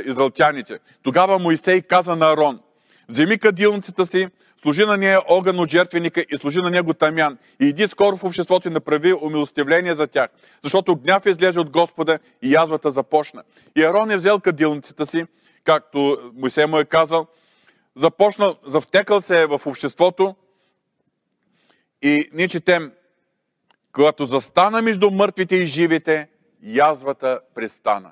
израелтяните, 0.04 0.78
тогава 1.02 1.38
Моисей 1.38 1.82
каза 1.82 2.16
на 2.16 2.32
Арон, 2.32 2.60
вземи 3.08 3.38
кадилницата 3.38 4.06
си, 4.06 4.28
служи 4.64 4.84
на 4.84 4.96
нея 4.96 5.20
огън 5.28 5.60
от 5.60 5.70
жертвеника 5.70 6.24
и 6.30 6.36
служи 6.36 6.60
на 6.60 6.70
него 6.70 6.94
тамян. 6.94 7.38
И 7.60 7.66
иди 7.66 7.86
скоро 7.86 8.16
в 8.16 8.24
обществото 8.24 8.68
и 8.68 8.70
направи 8.70 9.12
умилостивление 9.12 9.94
за 9.94 10.06
тях, 10.06 10.28
защото 10.62 10.96
гняв 10.96 11.26
излезе 11.26 11.60
от 11.60 11.70
Господа 11.70 12.18
и 12.42 12.52
язвата 12.52 12.90
започна. 12.90 13.42
И 13.76 13.84
Арон 13.84 14.10
е 14.10 14.16
взел 14.16 14.40
кадилницата 14.40 15.06
си, 15.06 15.24
както 15.64 16.18
Моисей 16.34 16.66
му 16.66 16.78
е 16.78 16.84
казал, 16.84 17.26
започнал, 17.96 18.56
завтекал 18.66 19.20
се 19.20 19.46
в 19.46 19.60
обществото 19.66 20.34
и 22.02 22.30
ние 22.32 22.48
четем, 22.48 22.92
когато 23.92 24.26
застана 24.26 24.82
между 24.82 25.10
мъртвите 25.10 25.56
и 25.56 25.66
живите, 25.66 26.28
язвата 26.62 27.40
престана. 27.54 28.10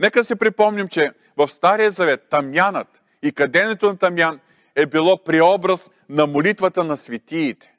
Нека 0.00 0.24
си 0.24 0.34
припомним, 0.34 0.88
че 0.88 1.12
в 1.36 1.48
Стария 1.48 1.90
Завет 1.90 2.28
тамянът 2.30 3.02
и 3.22 3.32
каденето 3.32 3.86
на 3.86 3.96
тамян 3.96 4.40
е 4.76 4.86
било 4.86 5.24
преобраз 5.24 5.90
на 6.08 6.26
молитвата 6.26 6.84
на 6.84 6.96
светиите. 6.96 7.72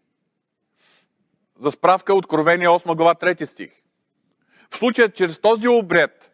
За 1.61 1.71
справка 1.71 2.13
Откровение 2.13 2.67
8 2.67 2.95
глава 2.95 3.15
3 3.15 3.45
стих. 3.45 3.69
В 4.69 4.77
случая, 4.77 5.09
чрез 5.09 5.39
този 5.39 5.67
обред, 5.67 6.31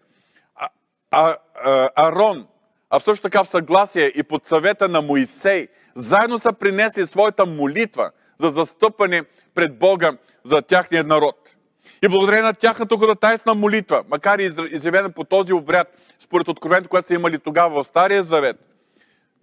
а, 0.55 0.69
а, 1.11 1.35
а, 1.55 1.89
Арон, 1.95 2.47
а 2.89 2.99
също 2.99 3.23
така 3.23 3.43
в 3.43 3.47
съгласие 3.47 4.11
и 4.15 4.23
под 4.23 4.45
съвета 4.45 4.89
на 4.89 5.01
Моисей, 5.01 5.67
заедно 5.95 6.39
са 6.39 6.53
принесли 6.53 7.07
своята 7.07 7.45
молитва 7.45 8.11
за 8.39 8.49
застъпане 8.49 9.23
пред 9.55 9.79
Бога 9.79 10.11
за 10.43 10.61
тяхния 10.61 11.03
народ. 11.03 11.55
И 12.03 12.07
благодарение 12.07 12.43
на 12.43 12.53
тяхната 12.53 12.97
ходатайствена 12.97 13.55
молитва, 13.55 14.03
макар 14.09 14.39
и 14.39 14.53
изявена 14.71 15.09
по 15.09 15.23
този 15.23 15.53
обряд, 15.53 15.87
според 16.19 16.47
откровението, 16.47 16.89
което 16.89 17.07
са 17.07 17.13
имали 17.13 17.39
тогава 17.39 17.83
в 17.83 17.87
Стария 17.87 18.23
Завет, 18.23 18.72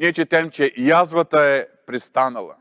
ние 0.00 0.12
четем, 0.12 0.50
че 0.50 0.73
язвата 0.78 1.40
е 1.40 1.66
пристанала. 1.87 2.54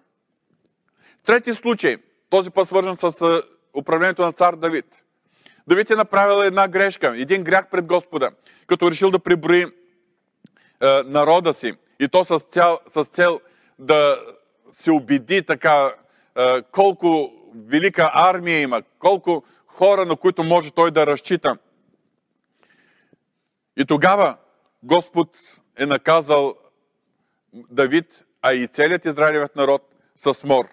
Трети 1.26 1.54
случай, 1.54 1.98
този 2.30 2.50
път 2.50 2.68
свържен 2.68 2.98
с 2.98 3.42
управлението 3.74 4.22
на 4.22 4.32
цар 4.32 4.56
Давид. 4.56 5.04
Давид 5.68 5.90
е 5.90 5.96
направил 5.96 6.44
една 6.44 6.68
грешка, 6.68 7.14
един 7.18 7.44
грях 7.44 7.70
пред 7.70 7.86
Господа, 7.86 8.32
като 8.68 8.92
решил 8.92 9.12
да 9.12 9.20
приброи 9.20 9.62
е, 9.62 9.70
народа 11.06 11.54
си. 11.54 11.74
И 12.00 12.08
то 12.08 12.26
с 12.26 12.40
цел, 12.40 12.80
с 12.88 13.04
цел 13.04 13.40
да 13.80 14.20
се 14.72 14.92
убеди 14.92 15.46
така 15.46 15.94
е, 16.36 16.62
колко 16.62 17.34
велика 17.56 18.12
армия 18.14 18.62
има, 18.62 18.84
колко 19.00 19.44
хора, 19.68 20.06
на 20.06 20.16
които 20.16 20.44
може 20.44 20.72
той 20.72 20.92
да 20.92 21.08
разчита. 21.08 21.58
И 23.78 23.86
тогава 23.86 24.38
Господ 24.84 25.38
е 25.78 25.86
наказал 25.86 26.56
Давид, 27.54 28.26
а 28.42 28.54
и 28.54 28.68
целият 28.68 29.06
Израилевият 29.06 29.56
народ 29.56 29.82
с 30.18 30.44
мор. 30.44 30.66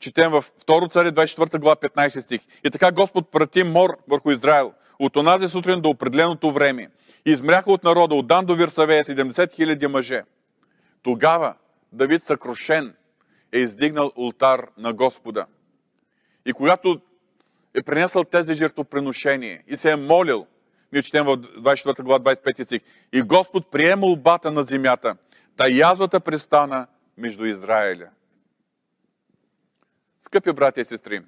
Четем 0.00 0.30
в 0.30 0.44
2 0.66 0.90
цари 0.90 1.08
24 1.08 1.58
глава 1.58 1.76
15 1.76 2.20
стих. 2.20 2.40
И 2.64 2.70
така 2.70 2.92
Господ 2.92 3.30
прати 3.30 3.62
мор 3.62 3.98
върху 4.08 4.30
Израил 4.30 4.72
от 4.98 5.16
онази 5.16 5.48
сутрин 5.48 5.80
до 5.80 5.88
определеното 5.88 6.50
време. 6.52 6.90
Измряха 7.24 7.72
от 7.72 7.84
народа 7.84 8.14
от 8.14 8.26
Дан 8.26 8.46
до 8.46 8.54
Вирсавея 8.54 9.04
70 9.04 9.52
хиляди 9.52 9.86
мъже. 9.86 10.22
Тогава 11.02 11.54
Давид 11.92 12.22
съкрушен 12.22 12.94
е 13.52 13.58
издигнал 13.58 14.12
ултар 14.16 14.66
на 14.78 14.92
Господа. 14.92 15.46
И 16.46 16.52
когато 16.52 17.00
е 17.74 17.82
принесъл 17.82 18.24
тези 18.24 18.54
жертвоприношения 18.54 19.60
и 19.68 19.76
се 19.76 19.90
е 19.90 19.96
молил, 19.96 20.46
ние 20.92 21.02
четем 21.02 21.24
в 21.24 21.36
24 21.36 22.02
глава 22.02 22.34
25 22.34 22.64
стих, 22.64 22.82
и 23.12 23.22
Господ 23.22 23.70
приема 23.70 24.00
молбата 24.00 24.50
на 24.50 24.62
земята 24.62 25.16
Та 25.56 25.68
язвата 25.68 26.20
престана 26.20 26.86
между 27.16 27.44
Израиля. 27.44 28.10
Скъпи 30.20 30.52
брати 30.52 30.80
и 30.80 30.84
сестри, 30.84 31.22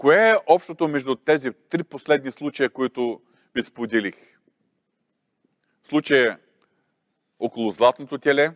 Кое 0.00 0.30
е 0.30 0.34
общото 0.46 0.88
между 0.88 1.14
тези 1.16 1.50
три 1.52 1.82
последни 1.82 2.32
случая, 2.32 2.70
които 2.70 3.20
ви 3.54 3.64
споделих? 3.64 4.14
Случая 5.84 6.38
около 7.38 7.70
златното 7.70 8.18
теле, 8.18 8.52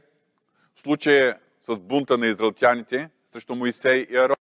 случая 0.77 1.39
с 1.61 1.77
бунта 1.77 2.19
на 2.19 2.27
израелтяните 2.27 3.11
срещу 3.33 3.55
Моисей 3.55 4.07
и 4.11 4.17
Арон 4.17 4.37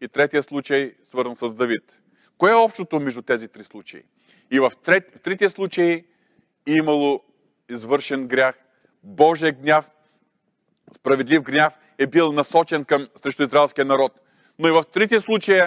и 0.00 0.08
третия 0.08 0.42
случай 0.42 0.94
свързан 1.04 1.36
с 1.36 1.54
Давид. 1.54 2.00
Кое 2.38 2.50
е 2.50 2.54
общото 2.54 3.00
между 3.00 3.22
тези 3.22 3.48
три 3.48 3.64
случаи? 3.64 4.02
И 4.50 4.60
в, 4.60 4.72
трет, 4.82 5.16
в 5.16 5.20
третия 5.20 5.50
случай 5.50 5.92
е 5.92 6.04
имало 6.66 7.22
извършен 7.68 8.28
грях, 8.28 8.54
Божия 9.02 9.52
гняв, 9.52 9.90
справедлив 10.94 11.42
гняв 11.42 11.78
е 11.98 12.06
бил 12.06 12.32
насочен 12.32 12.84
към 12.84 13.08
срещу 13.22 13.42
израелския 13.42 13.84
народ. 13.84 14.12
Но 14.58 14.68
и 14.68 14.70
в 14.70 14.84
третия 14.92 15.20
случай 15.20 15.60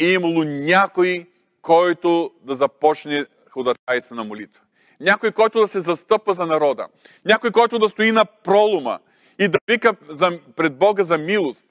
е 0.00 0.06
имало 0.06 0.44
някой, 0.44 1.26
който 1.62 2.30
да 2.42 2.54
започне 2.54 3.26
ходатайца 3.50 4.14
на 4.14 4.24
молитва. 4.24 4.62
Някой, 5.00 5.32
който 5.32 5.60
да 5.60 5.68
се 5.68 5.80
застъпа 5.80 6.34
за 6.34 6.46
народа. 6.46 6.88
Някой, 7.24 7.50
който 7.50 7.78
да 7.78 7.88
стои 7.88 8.12
на 8.12 8.24
пролома 8.24 8.98
и 9.38 9.48
да 9.48 9.58
вика 9.68 9.96
за, 10.08 10.40
пред 10.56 10.78
Бога 10.78 11.04
за 11.04 11.18
милост. 11.18 11.64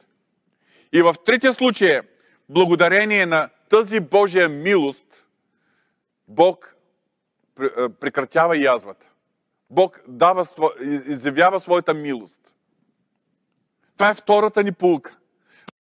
И 0.94 1.02
в 1.02 1.16
третия 1.26 1.54
случай, 1.54 2.02
благодарение 2.50 3.26
на 3.26 3.50
тази 3.70 4.00
Божия 4.00 4.50
милост, 4.50 5.26
Бог 6.28 6.76
прекратява 8.00 8.58
язвата. 8.58 9.08
Бог 9.70 10.02
дава, 10.08 10.48
изявява 11.08 11.60
своята 11.60 11.94
милост. 11.94 12.45
Това 13.98 14.10
е 14.10 14.14
втората 14.14 14.64
ни 14.64 14.72
полука. 14.72 15.18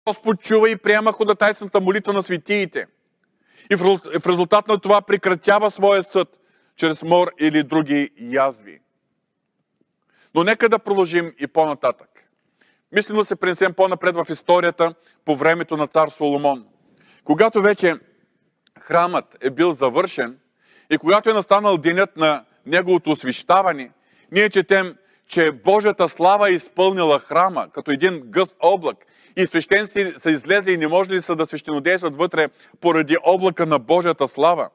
Господ 0.07 0.41
чува 0.41 0.69
и 0.69 0.75
приема 0.75 1.11
ходатайствената 1.11 1.81
молитва 1.81 2.13
на 2.13 2.23
светиите. 2.23 2.87
И 3.71 3.75
в 3.75 4.27
резултат 4.27 4.67
на 4.67 4.79
това 4.79 5.01
прекратява 5.01 5.71
своя 5.71 6.03
съд 6.03 6.39
чрез 6.75 7.03
мор 7.03 7.31
или 7.39 7.63
други 7.63 8.09
язви. 8.17 8.79
Но 10.35 10.43
нека 10.43 10.69
да 10.69 10.79
продължим 10.79 11.33
и 11.39 11.47
по-нататък. 11.47 12.09
Мислим 12.91 13.17
да 13.17 13.25
се 13.25 13.35
пренесем 13.35 13.73
по-напред 13.73 14.15
в 14.15 14.25
историята 14.29 14.93
по 15.25 15.35
времето 15.35 15.77
на 15.77 15.87
цар 15.87 16.07
Соломон. 16.07 16.65
Когато 17.23 17.61
вече 17.61 17.95
храмът 18.79 19.37
е 19.41 19.49
бил 19.49 19.71
завършен 19.71 20.39
и 20.89 20.97
когато 20.97 21.29
е 21.29 21.33
настанал 21.33 21.77
денят 21.77 22.17
на 22.17 22.45
неговото 22.65 23.11
освещаване, 23.11 23.91
ние 24.31 24.49
четем, 24.49 24.95
че 25.27 25.51
Божията 25.51 26.09
слава 26.09 26.49
е 26.49 26.53
изпълнила 26.53 27.19
храма 27.19 27.67
като 27.73 27.91
един 27.91 28.21
гъст 28.25 28.55
облак 28.59 28.97
и 29.37 29.47
свещеници 29.47 30.13
са 30.17 30.31
излезли 30.31 30.73
и 30.73 30.77
не 30.77 30.87
може 30.87 31.11
ли 31.11 31.21
са 31.21 31.35
да 31.35 31.45
свещенодействат 31.45 32.15
вътре 32.15 32.47
поради 32.81 33.17
облака 33.23 33.65
на 33.65 33.79
Божията 33.79 34.27
слава. 34.27 34.69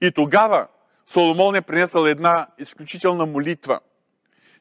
И 0.00 0.12
тогава 0.12 0.66
Соломон 1.06 1.54
е 1.56 1.62
принесъл 1.62 2.04
една 2.04 2.46
изключителна 2.58 3.26
молитва. 3.26 3.80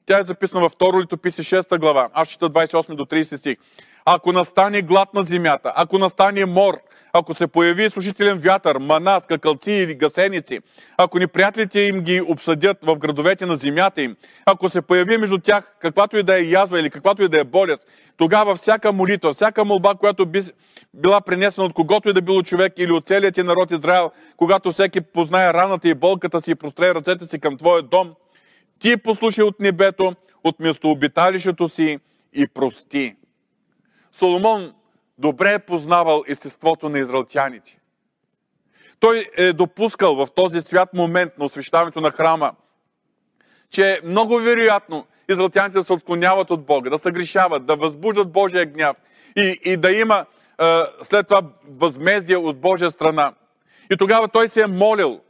Тя 0.06 0.20
е 0.20 0.24
записана 0.24 0.62
във 0.62 0.76
2 0.76 1.02
литописи 1.02 1.44
6 1.44 1.80
глава. 1.80 2.10
Аз 2.14 2.28
чета 2.28 2.50
28 2.50 2.96
до 2.96 3.06
30 3.06 3.36
стих. 3.36 3.58
Ако 4.06 4.32
настане 4.32 4.82
глад 4.82 5.14
на 5.14 5.24
земята, 5.24 5.74
ако 5.76 5.98
настане 5.98 6.46
мор, 6.46 6.78
ако 7.18 7.34
се 7.34 7.48
появи 7.48 7.90
служителен 7.90 8.38
вятър, 8.38 8.78
мана, 8.78 9.20
скакалци 9.22 9.72
или 9.72 9.96
гасеници, 9.96 10.60
ако 10.98 11.20
неприятелите 11.20 11.80
им 11.80 12.02
ги 12.02 12.22
обсъдят 12.22 12.78
в 12.84 12.96
градовете 12.96 13.46
на 13.46 13.56
земята 13.56 14.02
им, 14.02 14.16
ако 14.46 14.70
се 14.70 14.82
появи 14.82 15.18
между 15.18 15.38
тях 15.38 15.76
каквато 15.80 16.18
и 16.18 16.24
да 16.24 16.40
е 16.40 16.44
язва 16.44 16.80
или 16.80 16.90
каквато 16.90 17.24
и 17.24 17.28
да 17.28 17.40
е 17.40 17.44
болест, 17.44 17.88
тогава 18.18 18.56
всяка 18.56 18.92
молитва, 18.92 19.34
всяка 19.34 19.66
молба, 19.66 19.96
която 19.96 20.26
би 20.26 20.42
била 20.94 21.22
принесена 21.22 21.66
от 21.66 21.74
когото 21.74 22.10
и 22.10 22.14
да 22.14 22.22
било 22.22 22.44
човек 22.44 22.74
или 22.78 22.92
от 22.92 23.08
целият 23.08 23.36
ти 23.36 23.44
народ 23.44 23.72
Израел, 23.72 24.12
когато 24.38 24.72
всеки 24.72 25.02
познае 25.02 25.54
раната 25.54 25.90
и 25.90 25.94
болката 25.94 26.42
си 26.42 26.52
и 26.52 26.56
простре 26.56 26.96
ръцете 26.96 27.26
си 27.26 27.40
към 27.40 27.58
твоя 27.58 27.82
дом, 27.82 28.14
ти 28.80 28.98
послушай 28.98 29.44
от 29.44 29.60
небето, 29.60 30.16
от 30.44 30.60
местообиталището 30.60 31.70
си 31.70 32.00
и 32.34 32.48
прости. 32.48 33.16
Соломон 34.20 34.74
добре 35.18 35.54
е 35.54 35.60
познавал 35.60 36.24
естеството 36.28 36.90
на 36.90 37.00
израелтяните. 37.00 37.80
Той 39.00 39.30
е 39.38 39.54
допускал 39.54 40.16
в 40.16 40.28
този 40.36 40.62
свят 40.62 40.94
момент 40.94 41.38
на 41.38 41.46
освещаването 41.46 42.02
на 42.02 42.12
храма, 42.12 42.56
че 43.70 44.02
много 44.04 44.38
вероятно 44.38 45.06
израелтяните 45.30 45.78
да 45.78 45.84
се 45.84 45.94
отклоняват 45.94 46.52
от 46.52 46.66
Бога, 46.66 46.90
да 46.90 47.00
се 47.00 47.12
грешават, 47.12 47.66
да 47.66 47.76
възбуждат 47.76 48.32
Божия 48.32 48.66
гняв 48.66 48.98
и, 49.36 49.60
и 49.66 49.78
да 49.78 49.92
има 49.92 50.26
е, 50.62 50.82
след 51.04 51.28
това 51.28 51.42
възмездие 51.70 52.38
от 52.38 52.60
Божия 52.60 52.92
страна. 52.92 53.34
И 53.92 53.98
тогава 53.98 54.28
той 54.28 54.48
се 54.48 54.62
е 54.62 54.68
молил 54.68 55.22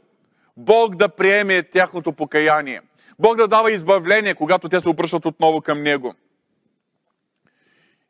Бог 0.56 0.96
да 0.96 1.08
приеме 1.08 1.62
тяхното 1.62 2.12
покаяние. 2.12 2.80
Бог 3.18 3.36
да 3.36 3.48
дава 3.48 3.72
избавление, 3.72 4.34
когато 4.34 4.68
те 4.68 4.80
се 4.80 4.88
обръщат 4.88 5.26
отново 5.26 5.60
към 5.60 5.82
Него. 5.82 6.14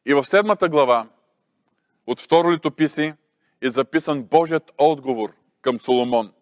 И 0.06 0.14
в 0.14 0.24
седмата 0.24 0.68
глава 0.68 1.06
от 2.06 2.20
второ 2.20 2.52
литописи 2.52 3.14
е 3.62 3.70
записан 3.70 4.22
Божият 4.22 4.72
отговор 4.78 5.32
към 5.62 5.80
Соломон. 5.80 6.32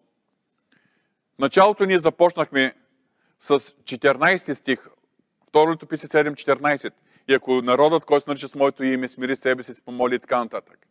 В 1.35 1.39
началото 1.39 1.85
ние 1.85 1.99
започнахме 1.99 2.73
с 3.39 3.59
14 3.59 4.53
стих, 4.53 4.79
второ 5.47 5.71
литописи 5.71 6.07
7.14. 6.07 6.93
И 7.27 7.33
ако 7.33 7.61
народът, 7.61 8.05
който 8.05 8.23
се 8.23 8.29
нарича 8.29 8.47
с 8.47 8.55
моето 8.55 8.83
име, 8.83 9.07
смири 9.07 9.35
себе 9.35 9.63
си, 9.63 9.73
се 9.73 9.81
помоли 9.81 10.15
и 10.15 10.19
така 10.19 10.39
нататък. 10.39 10.87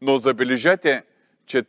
Но 0.00 0.18
забележете, 0.18 1.02
че 1.46 1.64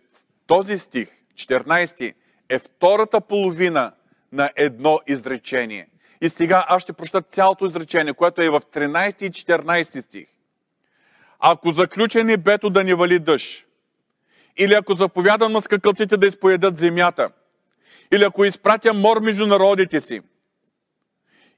този 0.47 0.77
стих, 0.77 1.08
14, 1.34 2.13
е 2.49 2.60
втората 2.60 3.21
половина 3.21 3.91
на 4.31 4.51
едно 4.55 4.99
изречение. 5.08 5.88
И 6.21 6.29
сега 6.29 6.65
аз 6.67 6.81
ще 6.81 6.93
проща 6.93 7.21
цялото 7.21 7.65
изречение, 7.65 8.13
което 8.13 8.41
е 8.41 8.49
в 8.49 8.62
13 8.62 9.23
и 9.23 9.31
14 9.31 9.99
стих. 9.99 10.27
Ако 11.39 11.71
заключи 11.71 12.23
небето 12.23 12.69
да 12.69 12.83
не 12.83 12.95
вали 12.95 13.19
дъжд, 13.19 13.65
или 14.57 14.73
ако 14.73 14.93
заповядам 14.93 15.51
на 15.51 15.61
скакалците 15.61 16.17
да 16.17 16.27
изпоедат 16.27 16.77
земята, 16.77 17.29
или 18.13 18.23
ако 18.23 18.45
изпратя 18.45 18.93
мор 18.93 19.19
между 19.19 19.47
народите 19.47 20.01
си, 20.01 20.21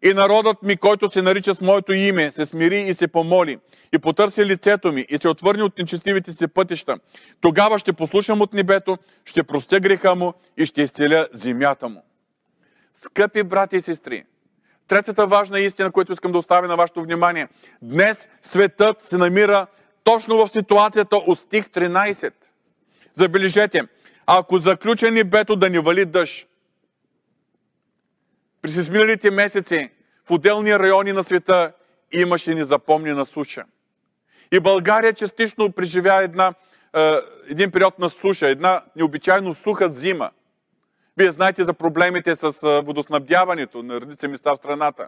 и 0.03 0.13
народът 0.13 0.63
ми, 0.63 0.77
който 0.77 1.11
се 1.11 1.21
нарича 1.21 1.53
с 1.53 1.61
моето 1.61 1.93
име, 1.93 2.31
се 2.31 2.45
смири 2.45 2.79
и 2.79 2.93
се 2.93 3.07
помоли, 3.07 3.59
и 3.93 3.99
потърси 3.99 4.45
лицето 4.45 4.91
ми, 4.91 5.05
и 5.09 5.17
се 5.17 5.29
отвърне 5.29 5.63
от 5.63 5.77
нечестивите 5.77 6.31
си 6.31 6.47
пътища, 6.47 6.99
тогава 7.41 7.79
ще 7.79 7.93
послушам 7.93 8.41
от 8.41 8.53
небето, 8.53 8.97
ще 9.25 9.43
простя 9.43 9.79
греха 9.79 10.15
му 10.15 10.33
и 10.57 10.65
ще 10.65 10.81
изцеля 10.81 11.27
земята 11.33 11.89
му. 11.89 12.03
Скъпи 12.93 13.43
брати 13.43 13.75
и 13.75 13.81
сестри, 13.81 14.23
третата 14.88 15.28
важна 15.28 15.60
истина, 15.60 15.91
която 15.91 16.13
искам 16.13 16.32
да 16.32 16.38
оставя 16.38 16.67
на 16.67 16.76
вашето 16.76 17.02
внимание. 17.02 17.47
Днес 17.82 18.28
светът 18.41 19.02
се 19.02 19.17
намира 19.17 19.67
точно 20.04 20.38
в 20.38 20.47
ситуацията 20.47 21.17
от 21.17 21.39
стих 21.39 21.65
13. 21.65 22.34
Забележете, 23.13 23.82
ако 24.26 24.60
заключен 24.60 25.13
небето 25.13 25.56
да 25.56 25.69
ни 25.69 25.80
вали 25.80 26.06
дъжд, 26.06 26.47
през 28.62 28.76
изминалите 28.76 29.32
месеци 29.32 29.89
в 30.26 30.32
отделни 30.32 30.80
райони 30.80 31.12
на 31.12 31.23
света 31.23 31.73
имаше 32.12 32.56
незапомнена 32.56 33.26
суша. 33.26 33.63
И 34.52 34.60
България 34.60 35.13
частично 35.13 35.71
преживя 35.71 36.23
една, 36.23 36.54
е, 36.95 37.15
един 37.50 37.71
период 37.71 38.00
на 38.00 38.10
суша, 38.10 38.47
една 38.47 38.82
необичайно 38.95 39.54
суха 39.54 39.89
зима. 39.89 40.30
Вие 41.17 41.32
знаете 41.32 41.63
за 41.63 41.73
проблемите 41.73 42.36
с 42.36 42.51
водоснабдяването 42.86 43.84
на 43.84 44.01
редица 44.01 44.27
места 44.27 44.53
в 44.53 44.58
страната. 44.58 45.08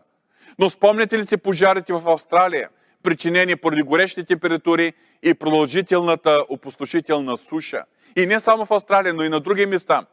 Но 0.59 0.69
спомняте 0.69 1.17
ли 1.17 1.25
си 1.25 1.37
пожарите 1.37 1.93
в 1.93 2.09
Австралия, 2.09 2.69
причинени 3.03 3.55
поради 3.55 3.81
горещи 3.81 4.25
температури 4.25 4.93
и 5.23 5.33
продължителната 5.33 6.43
опустошителна 6.49 7.37
суша? 7.37 7.83
И 8.15 8.25
не 8.25 8.39
само 8.39 8.65
в 8.65 8.71
Австралия, 8.71 9.13
но 9.13 9.23
и 9.23 9.29
на 9.29 9.39
други 9.39 9.65
места. 9.65 10.05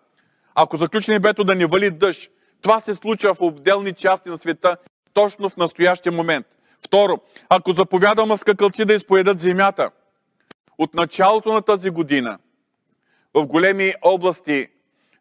Ако 0.55 0.77
заключи 0.77 1.11
небето 1.11 1.45
да 1.45 1.55
не 1.55 1.67
вали 1.67 1.91
дъжд, 1.91 2.31
това 2.63 2.81
се 2.81 2.95
случва 2.95 3.35
в 3.35 3.41
отделни 3.41 3.93
части 3.93 4.29
на 4.29 4.39
света 4.39 4.77
точно 5.13 5.49
в 5.49 5.57
настоящия 5.57 6.13
момент. 6.13 6.47
Второ, 6.85 7.19
ако 7.49 7.73
заповядам 7.73 8.37
скакалци 8.37 8.85
да 8.85 8.95
изповедат 8.95 9.41
земята, 9.41 9.91
от 10.79 10.95
началото 10.95 11.53
на 11.53 11.63
тази 11.63 11.91
година 11.91 12.39
в 13.35 13.47
големи 13.47 13.95
области 14.03 14.69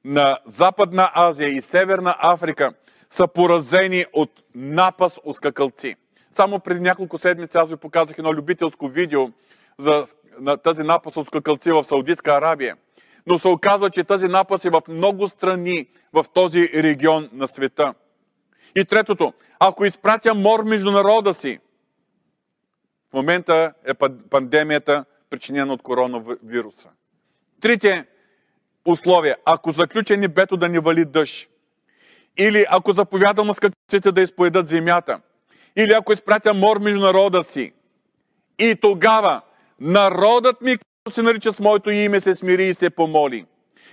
на 0.06 0.38
Западна 0.46 1.12
Азия 1.16 1.50
и 1.50 1.62
Северна 1.62 2.16
Африка 2.20 2.74
са 3.10 3.28
поразени 3.28 4.06
от 4.14 4.32
напас 4.56 5.20
от 5.24 5.36
скакалци. 5.36 5.96
Само 6.36 6.60
преди 6.60 6.80
няколко 6.80 7.18
седмици 7.18 7.58
аз 7.58 7.70
ви 7.70 7.76
показах 7.76 8.18
едно 8.18 8.34
любителско 8.34 8.88
видео 8.88 9.30
за 9.78 10.06
на 10.40 10.58
тази 10.58 10.84
напас 10.84 11.18
от 11.18 11.28
скакалци 11.28 11.72
в 11.72 11.84
Саудитска 11.84 12.32
Арабия. 12.32 12.78
Но 13.28 13.40
се 13.40 13.48
оказва, 13.48 13.90
че 13.90 14.04
тази 14.04 14.28
напас 14.28 14.66
е 14.66 14.70
в 14.70 14.82
много 14.88 15.28
страни 15.28 15.88
в 16.14 16.26
този 16.34 16.70
регион 16.74 17.30
на 17.34 17.48
света. 17.48 17.94
И 18.76 18.86
третото, 18.86 19.34
ако 19.60 19.86
изпратя 19.86 20.34
мор 20.34 20.64
между 20.64 20.92
народа 20.92 21.34
си, 21.34 21.60
в 23.10 23.14
момента 23.14 23.74
е 23.86 23.94
пандемията, 24.30 25.06
причинена 25.30 25.74
от 25.74 25.82
коронавируса. 25.82 26.90
трите 27.62 28.06
условия. 28.86 29.38
Ако 29.46 29.72
заключа 29.72 30.18
небето 30.18 30.58
да 30.58 30.70
ни 30.70 30.80
вали 30.80 31.06
дъжд, 31.06 31.50
или 32.38 32.66
ако 32.70 32.92
заповядам 32.92 33.54
скакците 33.54 34.12
да 34.12 34.22
изповедат 34.22 34.68
земята, 34.68 35.20
или 35.76 35.94
ако 35.94 36.14
изпратя 36.14 36.54
мор 36.54 36.80
между 36.80 37.00
народа 37.00 37.44
си, 37.44 37.74
и 38.60 38.76
тогава 38.82 39.42
народът 39.80 40.62
ми, 40.62 40.78
който 40.78 41.16
се 41.16 41.22
нарича 41.22 41.54
с 41.54 41.60
моето 41.60 41.90
име, 41.90 42.20
се 42.20 42.36
смири 42.36 42.66
и 42.66 42.74
се 42.74 42.90
помоли, 42.90 43.46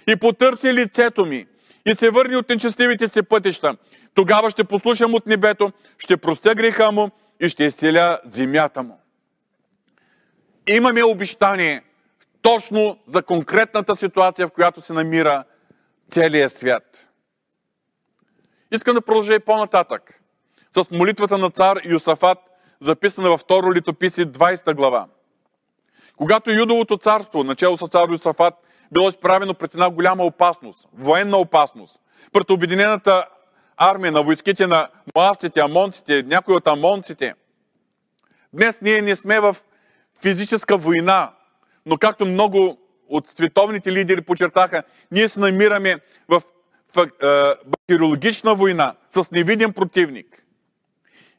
и 0.09 0.16
потърси 0.16 0.74
лицето 0.74 1.24
ми, 1.24 1.46
и 1.87 1.94
се 1.94 2.11
върни 2.11 2.37
от 2.37 2.48
нечестивите 2.48 3.09
си 3.09 3.22
пътища, 3.22 3.76
тогава 4.14 4.50
ще 4.50 4.64
послушам 4.64 5.14
от 5.14 5.26
небето, 5.26 5.72
ще 5.98 6.16
простя 6.16 6.55
греха 6.55 6.90
му 6.90 7.11
и 7.40 7.48
ще 7.48 7.64
изцеля 7.64 8.18
земята 8.24 8.83
му. 8.83 9.00
Имаме 10.66 11.02
обещание 11.02 11.83
точно 12.42 12.98
за 13.07 13.22
конкретната 13.22 13.96
ситуация, 13.96 14.48
в 14.48 14.52
която 14.52 14.81
се 14.81 14.92
намира 14.92 15.44
целият 16.09 16.52
свят. 16.52 17.09
Искам 18.72 18.94
да 18.94 19.00
продължа 19.00 19.35
и 19.35 19.38
по-нататък 19.38 20.20
с 20.72 20.90
молитвата 20.90 21.38
на 21.38 21.50
цар 21.50 21.81
Юсафат, 21.85 22.38
записана 22.81 23.28
във 23.28 23.40
второ 23.40 23.72
литописи 23.72 24.26
20 24.26 24.74
глава. 24.74 25.07
Когато 26.16 26.50
Юдовото 26.50 26.96
царство, 26.96 27.44
начало 27.44 27.76
с 27.76 27.88
цар 27.88 28.09
Юсафат, 28.11 28.55
било 28.92 29.09
изправено 29.09 29.55
пред 29.55 29.74
една 29.74 29.90
голяма 29.90 30.24
опасност, 30.24 30.88
военна 30.94 31.37
опасност, 31.37 32.00
пред 32.33 32.50
обединената 32.50 33.26
армия 33.76 34.12
на 34.12 34.22
войските 34.22 34.66
на 34.66 34.88
моавците, 35.16 35.61
амонците, 35.61 36.22
някои 36.22 36.55
от 36.55 36.68
амонците. 36.68 37.35
Днес 38.52 38.81
ние 38.81 39.02
не 39.02 39.16
сме 39.16 39.40
в 39.40 39.57
физическа 40.22 40.76
война, 40.76 41.33
но 41.87 41.97
както 41.97 42.27
много 42.27 42.79
от 43.09 43.31
световните 43.31 43.92
лидери 43.92 44.21
подчертаха, 44.21 44.83
ние 45.11 45.29
се 45.29 45.40
намираме 45.40 45.97
в 46.29 46.42
бактериологична 47.66 48.55
война 48.55 48.95
с 49.11 49.31
невидим 49.31 49.73
противник. 49.73 50.45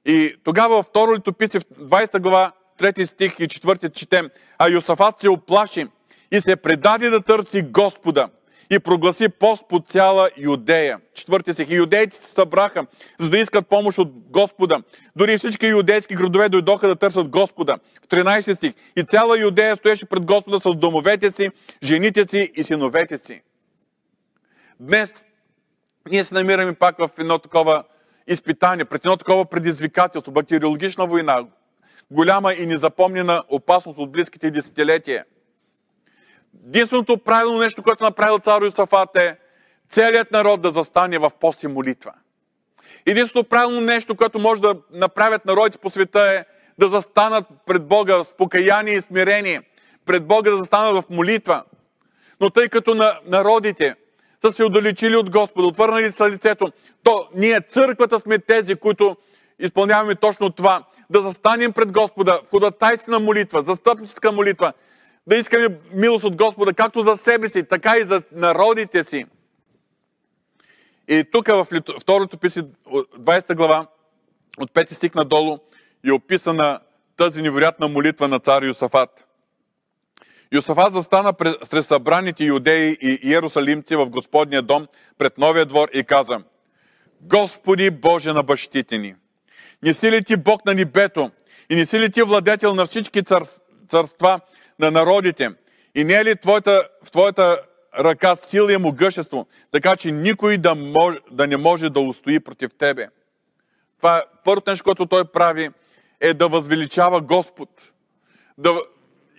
И 0.06 0.36
тогава 0.43 0.75
във 0.75 0.86
второ 0.86 1.15
литописи, 1.15 1.60
в 1.60 1.63
20 1.63 2.19
глава, 2.19 2.51
3 2.79 3.06
стих 3.06 3.39
и 3.39 3.47
4 3.47 3.91
четем, 3.93 4.29
а 4.58 4.69
Йосафат 4.69 5.19
се 5.19 5.29
оплаши 5.29 5.88
и 6.32 6.41
се 6.41 6.56
предаде 6.56 7.10
да 7.10 7.21
търси 7.21 7.62
Господа 7.62 8.29
и 8.73 8.79
прогласи 8.79 9.29
пост 9.29 9.63
по 9.69 9.79
цяла 9.79 10.29
Юдея. 10.38 10.99
Четвърти 11.13 11.53
стих. 11.53 11.69
И 11.69 11.75
юдеите 11.75 12.15
се 12.15 12.31
събраха, 12.31 12.86
за 13.19 13.29
да 13.29 13.38
искат 13.38 13.67
помощ 13.67 13.97
от 13.97 14.12
Господа. 14.29 14.83
Дори 15.15 15.38
всички 15.38 15.67
юдейски 15.67 16.15
градове 16.15 16.49
дойдоха 16.49 16.88
да 16.88 16.95
търсят 16.95 17.27
Господа. 17.27 17.77
В 18.03 18.07
13 18.07 18.53
стих. 18.53 18.73
И 18.95 19.03
цяла 19.03 19.39
Юдея 19.39 19.75
стоеше 19.75 20.05
пред 20.05 20.25
Господа 20.25 20.59
с 20.59 20.75
домовете 20.75 21.31
си, 21.31 21.49
жените 21.83 22.25
си 22.25 22.51
и 22.55 22.63
синовете 22.63 23.17
си. 23.17 23.41
Днес 24.79 25.25
ние 26.09 26.23
се 26.23 26.33
намираме 26.33 26.73
пак 26.73 26.97
в 26.97 27.09
едно 27.17 27.39
такова 27.39 27.83
изпитание, 28.27 28.86
пред 28.86 29.05
едно 29.05 29.17
такова 29.17 29.45
предизвикателство, 29.45 30.31
бактериологична 30.31 31.05
война, 31.05 31.45
голяма 32.12 32.53
и 32.53 32.65
незапомнена 32.65 33.43
опасност 33.49 33.99
от 33.99 34.12
близките 34.12 34.51
десетилетия. 34.51 35.25
Единственото 36.67 37.17
правилно 37.17 37.59
нещо, 37.59 37.83
което 37.83 38.03
направил 38.03 38.39
цар 38.39 38.61
Йосафат 38.61 39.15
е 39.15 39.37
целият 39.89 40.31
народ 40.31 40.61
да 40.61 40.71
застане 40.71 41.19
в 41.19 41.31
пост 41.39 41.63
и 41.63 41.67
молитва. 41.67 42.13
Единственото 43.05 43.49
правилно 43.49 43.81
нещо, 43.81 44.15
което 44.15 44.39
може 44.39 44.61
да 44.61 44.75
направят 44.91 45.45
народите 45.45 45.77
по 45.77 45.89
света 45.89 46.21
е 46.21 46.45
да 46.79 46.89
застанат 46.89 47.45
пред 47.65 47.87
Бога 47.87 48.23
с 48.23 48.37
покаяние 48.37 48.93
и 48.93 49.01
смирение, 49.01 49.61
пред 50.05 50.27
Бога 50.27 50.51
да 50.51 50.57
застанат 50.57 51.03
в 51.03 51.09
молитва. 51.09 51.63
Но 52.39 52.49
тъй 52.49 52.69
като 52.69 52.95
на 52.95 53.19
народите 53.25 53.95
са 54.41 54.53
се 54.53 54.63
отдалечили 54.63 55.15
от 55.15 55.29
Господа, 55.29 55.67
отвърнали 55.67 56.11
са 56.11 56.29
лицето, 56.29 56.71
то 57.03 57.27
ние 57.35 57.61
църквата 57.61 58.19
сме 58.19 58.39
тези, 58.39 58.75
които 58.75 59.17
изпълняваме 59.59 60.15
точно 60.15 60.49
това. 60.49 60.83
Да 61.09 61.21
застанем 61.21 61.73
пред 61.73 61.91
Господа 61.91 62.39
в 62.45 62.49
ходатайствена 62.49 63.19
молитва, 63.19 63.61
застъпническа 63.61 64.31
молитва, 64.31 64.73
да 65.27 65.36
искаме 65.36 65.67
милост 65.93 66.25
от 66.25 66.36
Господа, 66.36 66.73
както 66.73 67.01
за 67.01 67.17
себе 67.17 67.49
си, 67.49 67.63
така 67.63 67.97
и 67.97 68.03
за 68.03 68.21
народите 68.31 69.03
си. 69.03 69.25
И 71.07 71.23
тук 71.31 71.47
в 71.47 71.67
второто 72.01 72.38
писи, 72.38 72.62
20 72.62 73.55
глава, 73.55 73.88
от 74.57 74.71
5 74.71 74.93
стих 74.93 75.15
надолу, 75.15 75.57
е 76.07 76.12
описана 76.12 76.79
тази 77.17 77.41
невероятна 77.41 77.88
молитва 77.88 78.27
на 78.27 78.39
цар 78.39 78.63
Юсафат. 78.63 79.27
Йосафат 80.53 80.93
застана 80.93 81.33
сред 81.63 81.86
събраните 81.86 82.43
юдеи 82.43 82.97
и 83.01 83.19
иерусалимци 83.23 83.95
в 83.95 84.09
Господния 84.09 84.62
дом 84.62 84.88
пред 85.17 85.38
новия 85.38 85.65
двор 85.65 85.89
и 85.93 86.03
каза 86.03 86.39
Господи 87.21 87.89
Боже 87.89 88.33
на 88.33 88.43
бащите 88.43 88.97
ни, 88.97 89.15
не 89.83 89.93
си 89.93 90.12
ли 90.12 90.23
ти 90.23 90.36
Бог 90.36 90.65
на 90.65 90.73
небето 90.73 91.31
и 91.69 91.75
не 91.75 91.86
си 91.86 91.99
ли 91.99 92.12
ти 92.12 92.21
владетел 92.21 92.75
на 92.75 92.86
всички 92.86 93.23
цар, 93.23 93.43
царства 93.89 94.39
на 94.79 94.91
народите 94.91 95.49
и 95.95 96.03
не 96.03 96.13
е 96.13 96.25
ли 96.25 96.36
твоята, 96.36 96.88
в 97.03 97.12
твоята 97.12 97.59
ръка 97.99 98.36
сила 98.36 98.73
и 98.73 98.77
могъщество, 98.77 99.47
така 99.71 99.95
че 99.95 100.12
никой 100.12 100.57
да, 100.57 100.75
мож, 100.75 101.15
да 101.31 101.47
не 101.47 101.57
може 101.57 101.89
да 101.89 101.99
устои 101.99 102.39
против 102.39 102.71
тебе. 102.77 103.07
Това 103.97 104.17
е 104.17 104.21
първото 104.43 104.71
нещо, 104.71 104.83
което 104.83 105.05
той 105.05 105.25
прави, 105.25 105.69
е 106.19 106.33
да 106.33 106.47
възвеличава 106.47 107.21
Господ, 107.21 107.69
да 108.57 108.81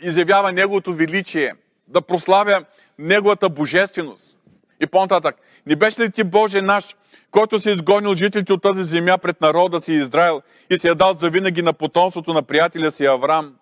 изявява 0.03 0.53
Неговото 0.53 0.93
величие, 0.93 1.55
да 1.89 2.01
прославя 2.01 2.65
Неговата 2.99 3.49
божественост. 3.49 4.39
И 4.81 4.87
по-нататък, 4.87 5.37
не 5.67 5.77
беше 5.77 6.01
ли 6.01 6.11
ти 6.11 6.25
Боже 6.25 6.63
наш, 6.63 6.97
който 7.31 7.61
си 7.61 7.71
изгонил 7.71 8.15
жителите 8.15 8.53
от 8.53 8.63
тази 8.63 8.85
земя 8.85 9.19
пред 9.19 9.41
народа 9.41 9.81
си 9.81 9.93
Израел 9.93 10.43
и 10.71 10.79
си 10.79 10.87
я 10.87 10.95
дал 10.95 11.15
за 11.15 11.31
винаги 11.31 11.63
на 11.63 11.73
потомството 11.73 12.33
на 12.33 12.43
приятеля 12.43 12.91
си 12.91 13.05
Авраам? 13.05 13.55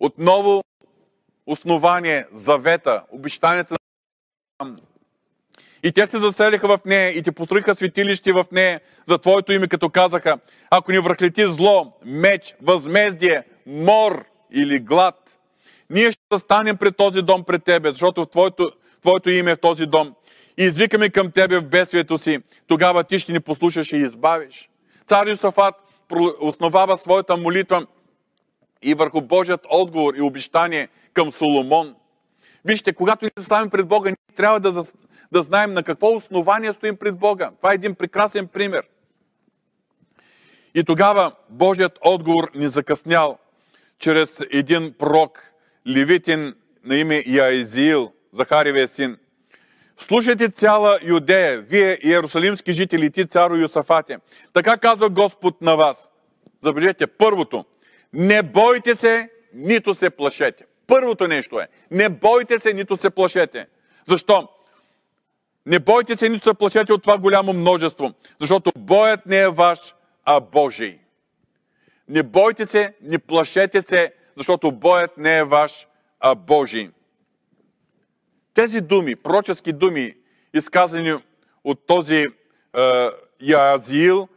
Отново 0.00 0.62
основание, 1.46 2.26
завета, 2.32 3.02
обещанията 3.10 3.74
на 4.60 4.76
и 5.82 5.92
те 5.92 6.06
се 6.06 6.18
заселиха 6.18 6.68
в 6.68 6.84
нея 6.86 7.10
и 7.10 7.22
ти 7.22 7.32
построиха 7.32 7.74
светилище 7.74 8.32
в 8.32 8.44
нея 8.52 8.80
за 9.08 9.18
Твоето 9.18 9.52
име, 9.52 9.68
като 9.68 9.90
казаха, 9.90 10.38
ако 10.70 10.92
ни 10.92 10.98
връхлети 10.98 11.52
зло, 11.52 11.92
меч, 12.04 12.54
възмездие, 12.62 13.42
мор 13.66 14.24
или 14.52 14.78
глад, 14.78 15.38
ние 15.90 16.10
ще 16.10 16.38
станем 16.38 16.76
пред 16.76 16.96
този 16.96 17.22
дом 17.22 17.44
пред 17.44 17.64
Тебе, 17.64 17.90
защото 17.90 18.22
в 18.22 18.30
Твоето, 18.30 18.70
Твоето 19.02 19.30
име 19.30 19.50
е 19.50 19.54
в 19.54 19.60
този 19.60 19.86
дом. 19.86 20.14
И 20.58 20.64
извикаме 20.64 21.08
към 21.08 21.30
Тебе 21.30 21.58
в 21.58 21.68
бедствието 21.68 22.18
си, 22.18 22.38
тогава 22.66 23.04
Ти 23.04 23.18
ще 23.18 23.32
ни 23.32 23.40
послушаш 23.40 23.92
и 23.92 23.96
избавиш. 23.96 24.68
Цар 25.06 25.26
Юсафат 25.26 25.74
основава 26.40 26.98
своята 26.98 27.36
молитва 27.36 27.86
и 28.86 28.94
върху 28.94 29.20
Божият 29.20 29.66
отговор 29.70 30.14
и 30.14 30.22
обещание 30.22 30.88
към 31.12 31.32
Соломон. 31.32 31.94
Вижте, 32.64 32.92
когато 32.92 33.24
ние 33.24 33.44
ставим 33.44 33.70
пред 33.70 33.88
Бога, 33.88 34.10
ние 34.10 34.36
трябва 34.36 34.60
да, 34.60 34.84
да 35.32 35.42
знаем 35.42 35.72
на 35.72 35.82
какво 35.82 36.16
основание 36.16 36.72
стоим 36.72 36.96
пред 36.96 37.18
Бога. 37.18 37.50
Това 37.56 37.72
е 37.72 37.74
един 37.74 37.94
прекрасен 37.94 38.46
пример. 38.46 38.82
И 40.74 40.84
тогава 40.84 41.32
Божият 41.50 41.98
отговор 42.00 42.50
ни 42.54 42.68
закъснял 42.68 43.38
чрез 43.98 44.40
един 44.50 44.94
пророк, 44.98 45.52
левитин 45.88 46.54
на 46.84 46.96
име 46.96 47.22
Яезиил, 47.26 48.12
Захаривия 48.32 48.88
син. 48.88 49.16
Слушайте 49.98 50.48
цяла 50.48 50.98
Юдея, 51.02 51.60
вие 51.60 51.98
иерусалимски 52.02 52.72
жители, 52.72 53.10
ти 53.10 53.26
царо 53.26 53.54
Юсафате. 53.54 54.18
Така 54.52 54.76
казва 54.76 55.10
Господ 55.10 55.62
на 55.62 55.76
вас. 55.76 56.08
Забележете, 56.62 57.06
първото– 57.06 57.64
не 58.16 58.42
бойте 58.42 58.94
се, 58.94 59.30
нито 59.54 59.94
се 59.94 60.10
плашете. 60.10 60.64
Първото 60.86 61.28
нещо 61.28 61.60
е, 61.60 61.68
не 61.90 62.08
бойте 62.08 62.58
се, 62.58 62.72
нито 62.72 62.96
се 62.96 63.10
плашете. 63.10 63.66
Защо? 64.08 64.48
Не 65.66 65.78
бойте 65.78 66.16
се, 66.16 66.28
нито 66.28 66.48
се 66.48 66.54
плашете 66.54 66.92
от 66.92 67.02
това 67.02 67.18
голямо 67.18 67.52
множество, 67.52 68.12
защото 68.40 68.72
боят 68.78 69.26
не 69.26 69.38
е 69.38 69.48
ваш, 69.48 69.94
а 70.24 70.40
Божий. 70.40 70.98
Не 72.08 72.22
бойте 72.22 72.66
се, 72.66 72.94
не 73.02 73.18
плашете 73.18 73.82
се, 73.82 74.12
защото 74.36 74.72
боят 74.72 75.18
не 75.18 75.38
е 75.38 75.44
ваш, 75.44 75.86
а 76.20 76.34
Божий. 76.34 76.90
Тези 78.54 78.80
думи, 78.80 79.16
пророчески 79.16 79.72
думи, 79.72 80.14
изказани 80.54 81.18
от 81.64 81.86
този 81.86 82.26
е, 82.76 83.08
Яазиил, 83.40 84.28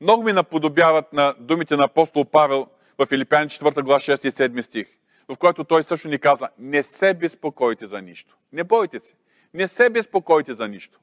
много 0.00 0.22
ми 0.22 0.32
наподобяват 0.32 1.12
на 1.12 1.34
думите 1.38 1.76
на 1.76 1.84
апостол 1.84 2.24
Павел– 2.24 2.66
в 2.98 3.06
Филипяни 3.06 3.48
4 3.48 3.82
глава 3.82 4.00
6 4.00 4.28
и 4.28 4.30
7 4.30 4.62
стих, 4.62 4.86
в 5.28 5.36
който 5.36 5.64
той 5.64 5.82
също 5.82 6.08
ни 6.08 6.18
каза, 6.18 6.48
не 6.58 6.82
се 6.82 7.14
безпокойте 7.14 7.86
за 7.86 8.02
нищо. 8.02 8.36
Не 8.52 8.64
бойте 8.64 9.00
се. 9.00 9.14
Не 9.54 9.68
се 9.68 9.90
безпокойте 9.90 10.54
за 10.54 10.68
нищо. 10.68 10.98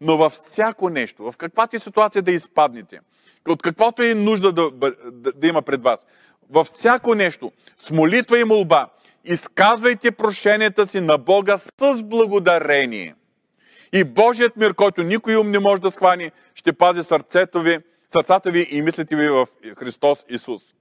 Но 0.00 0.16
във 0.16 0.32
всяко 0.32 0.88
нещо, 0.90 1.32
в 1.32 1.36
каквато 1.36 1.76
и 1.76 1.80
ситуация 1.80 2.22
да 2.22 2.32
изпаднете, 2.32 3.00
от 3.48 3.62
каквото 3.62 4.02
е 4.02 4.14
нужда 4.14 4.52
да, 4.52 4.70
да, 4.70 4.92
да 5.32 5.46
има 5.46 5.62
пред 5.62 5.82
вас, 5.82 6.06
във 6.50 6.66
всяко 6.66 7.14
нещо, 7.14 7.52
с 7.76 7.90
молитва 7.90 8.38
и 8.38 8.44
молба, 8.44 8.88
изказвайте 9.24 10.10
прошенията 10.10 10.86
си 10.86 11.00
на 11.00 11.18
Бога 11.18 11.58
с 11.58 12.02
благодарение. 12.02 13.14
И 13.92 14.04
Божият 14.04 14.56
мир, 14.56 14.74
който 14.74 15.02
никой 15.02 15.36
ум 15.36 15.50
не 15.50 15.58
може 15.58 15.82
да 15.82 15.90
схвани, 15.90 16.30
ще 16.54 16.72
пази 16.72 17.02
сърцето 17.02 17.62
ви, 17.62 17.78
сърцата 18.08 18.50
ви 18.50 18.66
и 18.70 18.82
мислите 18.82 19.16
ви 19.16 19.28
в 19.28 19.46
Христос 19.76 20.24
Исус. 20.28 20.74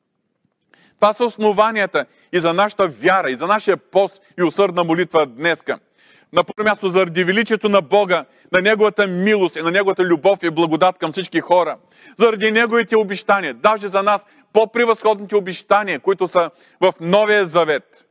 Това 1.00 1.14
са 1.14 1.26
основанията 1.26 2.06
и 2.34 2.40
за 2.40 2.54
нашата 2.54 2.88
вяра, 2.88 3.32
и 3.32 3.36
за 3.36 3.48
нашия 3.48 3.78
пост 3.78 4.22
и 4.40 4.44
усърдна 4.44 4.84
молитва 4.84 5.26
днеска. 5.26 5.80
На 6.34 6.44
първо 6.44 6.70
място, 6.70 6.90
заради 6.90 7.24
величието 7.24 7.70
на 7.70 7.82
Бога, 7.82 8.26
на 8.52 8.62
Неговата 8.62 9.08
милост 9.08 9.56
и 9.56 9.62
на 9.62 9.72
Неговата 9.72 10.04
любов 10.04 10.44
и 10.44 10.50
благодат 10.50 10.98
към 10.98 11.12
всички 11.12 11.40
хора. 11.40 11.78
Заради 12.18 12.52
Неговите 12.52 12.98
обещания, 12.98 13.54
даже 13.54 13.88
за 13.88 14.04
нас 14.04 14.26
по-превъзходните 14.54 15.36
обещания, 15.36 16.00
които 16.00 16.28
са 16.28 16.50
в 16.82 16.94
Новия 17.02 17.46
Завет. 17.46 18.06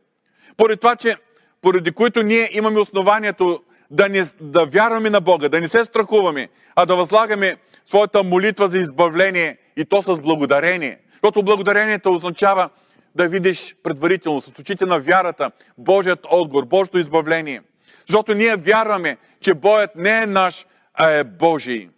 Поради 0.56 0.80
това, 0.80 0.96
че 0.96 1.16
поради 1.62 1.92
които 1.92 2.22
ние 2.22 2.50
имаме 2.52 2.80
основанието 2.80 3.62
да, 3.90 4.08
не, 4.08 4.26
да 4.40 4.64
вярваме 4.64 5.10
на 5.10 5.20
Бога, 5.20 5.48
да 5.48 5.60
не 5.60 5.68
се 5.68 5.84
страхуваме, 5.84 6.48
а 6.76 6.86
да 6.86 6.96
възлагаме 6.96 7.56
своята 7.86 8.22
молитва 8.22 8.68
за 8.68 8.78
избавление 8.78 9.56
и 9.76 9.84
то 9.84 10.02
с 10.02 10.18
благодарение. 10.18 10.98
Защото 11.22 11.42
благодарението 11.42 12.14
означава 12.14 12.70
да 13.14 13.28
видиш 13.28 13.76
предварително 13.82 14.40
с 14.40 14.58
очите 14.58 14.86
на 14.86 14.98
вярата 14.98 15.50
Божият 15.78 16.26
отговор, 16.30 16.64
Божието 16.64 16.98
избавление. 16.98 17.62
Защото 18.08 18.34
ние 18.34 18.56
вярваме, 18.56 19.16
че 19.40 19.54
Боят 19.54 19.96
не 19.96 20.18
е 20.18 20.26
наш, 20.26 20.66
а 20.94 21.10
е 21.10 21.24
Божий. 21.24 21.88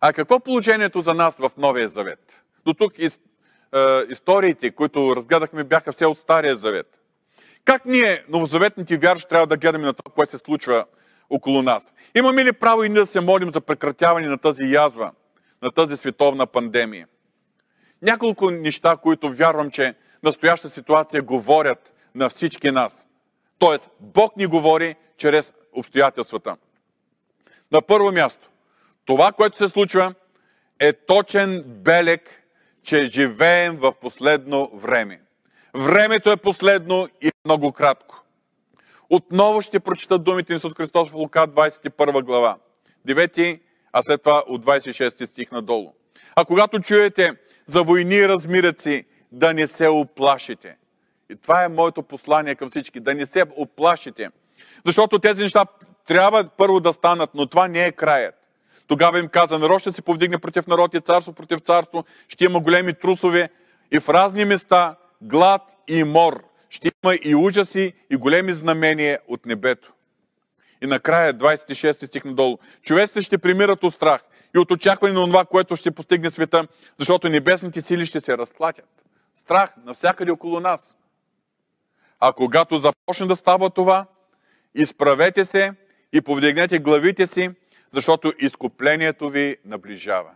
А 0.00 0.12
какво 0.12 0.34
е 0.34 0.40
положението 0.40 1.00
за 1.00 1.14
нас 1.14 1.36
в 1.36 1.50
Новия 1.56 1.88
Завет? 1.88 2.42
До 2.64 2.74
тук 2.74 2.98
из, 2.98 3.20
е, 3.74 4.02
историите, 4.08 4.70
които 4.70 5.16
разгледахме, 5.16 5.64
бяха 5.64 5.92
все 5.92 6.06
от 6.06 6.18
Стария 6.18 6.56
Завет. 6.56 7.00
Как 7.64 7.84
ние, 7.84 8.24
новозаветните 8.28 8.96
вярващи, 8.96 9.28
трябва 9.28 9.46
да 9.46 9.56
гледаме 9.56 9.84
на 9.84 9.92
това, 9.92 10.12
което 10.14 10.30
се 10.30 10.38
случва 10.38 10.84
около 11.30 11.62
нас? 11.62 11.92
Имаме 12.14 12.44
ли 12.44 12.52
право 12.52 12.84
и 12.84 12.88
ние 12.88 12.98
да 12.98 13.06
се 13.06 13.20
молим 13.20 13.50
за 13.50 13.60
прекратяване 13.60 14.26
на 14.26 14.38
тази 14.38 14.64
язва, 14.64 15.10
на 15.62 15.70
тази 15.70 15.96
световна 15.96 16.46
пандемия? 16.46 17.06
Няколко 18.04 18.50
неща, 18.50 18.96
които 18.96 19.32
вярвам, 19.32 19.70
че 19.70 19.94
настояща 20.22 20.70
ситуация 20.70 21.22
говорят 21.22 21.94
на 22.14 22.28
всички 22.28 22.70
нас. 22.70 23.06
Тоест, 23.58 23.90
Бог 24.00 24.36
ни 24.36 24.46
говори 24.46 24.94
чрез 25.16 25.52
обстоятелствата. 25.72 26.56
На 27.72 27.82
първо 27.82 28.12
място, 28.12 28.50
това, 29.04 29.32
което 29.32 29.56
се 29.56 29.68
случва, 29.68 30.14
е 30.80 30.92
точен 30.92 31.62
белег, 31.66 32.42
че 32.82 33.06
живеем 33.06 33.76
в 33.76 33.92
последно 34.00 34.70
време. 34.74 35.20
Времето 35.74 36.30
е 36.30 36.36
последно 36.36 37.08
и 37.22 37.30
много 37.44 37.72
кратко. 37.72 38.24
Отново 39.10 39.62
ще 39.62 39.80
прочита 39.80 40.18
думите 40.18 40.52
на 40.52 40.56
Исус 40.56 40.72
Христос 40.76 41.10
в 41.10 41.14
Лука 41.14 41.48
21 41.48 42.22
глава. 42.22 42.56
9, 43.08 43.60
а 43.92 44.02
след 44.02 44.22
това 44.22 44.42
от 44.46 44.64
26 44.64 45.24
стих 45.24 45.50
надолу. 45.50 45.92
А 46.36 46.44
когато 46.44 46.80
чуете 46.80 47.32
за 47.66 47.82
войни 47.82 48.14
и 48.14 48.28
размиръци, 48.28 49.04
да 49.32 49.54
не 49.54 49.66
се 49.66 49.88
оплашите. 49.88 50.76
И 51.30 51.36
това 51.36 51.64
е 51.64 51.68
моето 51.68 52.02
послание 52.02 52.54
към 52.54 52.70
всички. 52.70 53.00
Да 53.00 53.14
не 53.14 53.26
се 53.26 53.44
оплашите. 53.56 54.28
Защото 54.86 55.18
тези 55.18 55.42
неща 55.42 55.66
трябва 56.06 56.48
първо 56.56 56.80
да 56.80 56.92
станат, 56.92 57.30
но 57.34 57.46
това 57.46 57.68
не 57.68 57.84
е 57.84 57.92
краят. 57.92 58.34
Тогава 58.86 59.18
им 59.18 59.28
каза, 59.28 59.58
народ 59.58 59.80
ще 59.80 59.92
се 59.92 60.02
повдигне 60.02 60.38
против 60.38 60.66
народ 60.66 60.94
и 60.94 61.00
царство 61.00 61.32
против 61.32 61.60
царство, 61.60 62.04
ще 62.28 62.44
има 62.44 62.60
големи 62.60 62.94
трусове 62.94 63.48
и 63.92 64.00
в 64.00 64.08
разни 64.08 64.44
места 64.44 64.96
глад 65.22 65.62
и 65.88 66.04
мор. 66.04 66.44
Ще 66.70 66.90
има 67.04 67.14
и 67.14 67.34
ужаси 67.34 67.92
и 68.10 68.16
големи 68.16 68.52
знамения 68.52 69.18
от 69.28 69.46
небето. 69.46 69.92
И 70.82 70.86
накрая, 70.86 71.34
26 71.34 72.06
стих 72.06 72.24
надолу. 72.24 72.58
Човеците 72.82 73.20
ще 73.20 73.38
примират 73.38 73.84
от 73.84 73.94
страх 73.94 74.20
и 74.54 74.58
от 74.58 74.70
очакване 74.70 75.14
на 75.14 75.26
това, 75.26 75.44
което 75.44 75.76
ще 75.76 75.90
постигне 75.90 76.30
света, 76.30 76.66
защото 76.98 77.28
небесните 77.28 77.80
сили 77.80 78.06
ще 78.06 78.20
се 78.20 78.38
разклатят. 78.38 79.04
Страх 79.36 79.74
навсякъде 79.84 80.30
около 80.30 80.60
нас. 80.60 80.96
А 82.20 82.32
когато 82.32 82.78
започне 82.78 83.26
да 83.26 83.36
става 83.36 83.70
това, 83.70 84.06
изправете 84.74 85.44
се 85.44 85.72
и 86.12 86.20
повдигнете 86.20 86.78
главите 86.78 87.26
си, 87.26 87.50
защото 87.92 88.32
изкуплението 88.38 89.28
ви 89.28 89.56
наближава. 89.64 90.30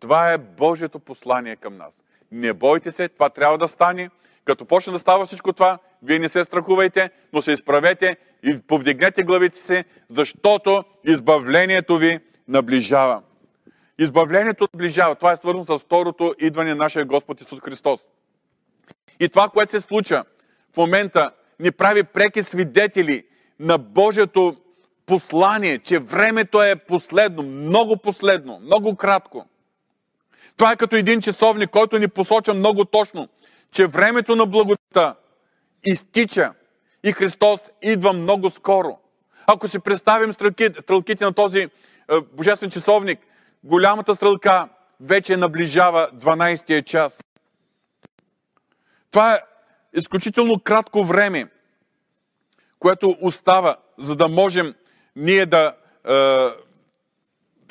Това 0.00 0.32
е 0.32 0.38
Божието 0.38 0.98
послание 0.98 1.56
към 1.56 1.76
нас. 1.76 2.02
Не 2.32 2.52
бойте 2.52 2.92
се, 2.92 3.08
това 3.08 3.30
трябва 3.30 3.58
да 3.58 3.68
стане. 3.68 4.10
Като 4.44 4.64
почне 4.64 4.92
да 4.92 4.98
става 4.98 5.26
всичко 5.26 5.52
това, 5.52 5.78
вие 6.02 6.18
не 6.18 6.28
се 6.28 6.44
страхувайте, 6.44 7.10
но 7.32 7.42
се 7.42 7.52
изправете 7.52 8.16
и 8.42 8.58
повдигнете 8.58 9.22
главите 9.22 9.58
си, 9.58 9.84
защото 10.08 10.84
избавлението 11.04 11.98
ви 11.98 12.18
наближава. 12.48 13.22
Избавлението 14.00 14.68
наближава. 14.74 15.14
Това 15.14 15.32
е 15.32 15.36
свързано 15.36 15.64
с 15.64 15.78
второто 15.78 16.34
идване 16.38 16.70
на 16.70 16.76
нашия 16.76 17.04
Господ 17.04 17.40
Исус 17.40 17.60
Христос. 17.60 18.00
И 19.20 19.28
това, 19.28 19.48
което 19.48 19.70
се 19.70 19.80
случва 19.80 20.24
в 20.72 20.76
момента, 20.76 21.30
ни 21.58 21.70
прави 21.70 22.02
преки 22.02 22.42
свидетели 22.42 23.24
на 23.58 23.78
Божието 23.78 24.56
послание, 25.06 25.78
че 25.78 25.98
времето 25.98 26.62
е 26.62 26.76
последно, 26.76 27.42
много 27.42 27.96
последно, 27.96 28.60
много 28.62 28.96
кратко. 28.96 29.46
Това 30.56 30.72
е 30.72 30.76
като 30.76 30.96
един 30.96 31.20
часовник, 31.20 31.70
който 31.70 31.98
ни 31.98 32.08
посочва 32.08 32.54
много 32.54 32.84
точно, 32.84 33.28
че 33.72 33.86
времето 33.86 34.36
на 34.36 34.46
благодата 34.46 35.14
изтича 35.84 36.52
и 37.04 37.12
Христос 37.12 37.60
идва 37.82 38.12
много 38.12 38.50
скоро. 38.50 38.98
Ако 39.46 39.68
си 39.68 39.78
представим 39.78 40.32
стрелките, 40.32 40.80
стрелките 40.80 41.24
на 41.24 41.32
този 41.32 41.60
е, 41.60 41.68
божествен 42.32 42.70
часовник, 42.70 43.18
голямата 43.64 44.14
стрелка 44.14 44.68
вече 45.00 45.36
наближава 45.36 46.10
12-тия 46.14 46.82
час. 46.82 47.20
Това 49.10 49.34
е 49.34 49.40
изключително 49.94 50.60
кратко 50.60 51.04
време, 51.04 51.50
което 52.78 53.16
остава, 53.20 53.76
за 53.98 54.16
да 54.16 54.28
можем 54.28 54.74
ние 55.16 55.46
да 55.46 55.74
е, 56.08 56.48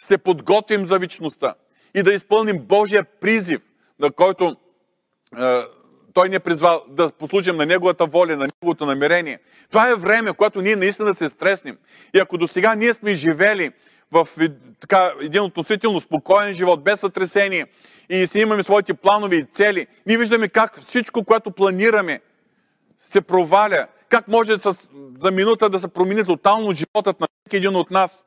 се 0.01 0.17
подготвим 0.17 0.85
за 0.85 0.99
вечността 0.99 1.55
и 1.95 2.03
да 2.03 2.13
изпълним 2.13 2.59
Божия 2.59 3.03
призив, 3.03 3.61
на 3.99 4.11
който 4.11 4.55
е, 5.37 5.61
Той 6.13 6.29
ни 6.29 6.35
е 6.35 6.39
призвал 6.39 6.83
да 6.87 7.11
послужим 7.11 7.55
на 7.55 7.65
Неговата 7.65 8.05
воля, 8.05 8.35
на 8.35 8.47
Неговото 8.47 8.85
намерение. 8.85 9.39
Това 9.69 9.89
е 9.89 9.95
време, 9.95 10.33
което 10.33 10.61
ние 10.61 10.75
наистина 10.75 11.13
се 11.13 11.29
стреснем. 11.29 11.77
И 12.15 12.19
ако 12.19 12.37
до 12.37 12.47
сега 12.47 12.75
ние 12.75 12.93
сме 12.93 13.13
живели 13.13 13.71
в 14.11 14.27
така, 14.79 15.13
един 15.21 15.41
относително 15.41 16.01
спокоен 16.01 16.53
живот, 16.53 16.83
без 16.83 16.99
сътресение 16.99 17.65
и 18.09 18.27
си 18.27 18.39
имаме 18.39 18.63
своите 18.63 18.93
планове 18.93 19.35
и 19.35 19.45
цели, 19.45 19.87
ние 20.05 20.17
виждаме 20.17 20.47
как 20.47 20.81
всичко, 20.81 21.23
което 21.23 21.51
планираме, 21.51 22.21
се 22.99 23.21
проваля, 23.21 23.87
как 24.09 24.27
може 24.27 24.57
с, 24.57 24.77
за 25.19 25.31
минута 25.31 25.69
да 25.69 25.79
се 25.79 25.87
промени 25.87 26.25
тотално 26.25 26.73
животът 26.73 27.19
на 27.19 27.27
всеки 27.27 27.57
един 27.57 27.75
от 27.75 27.91
нас. 27.91 28.25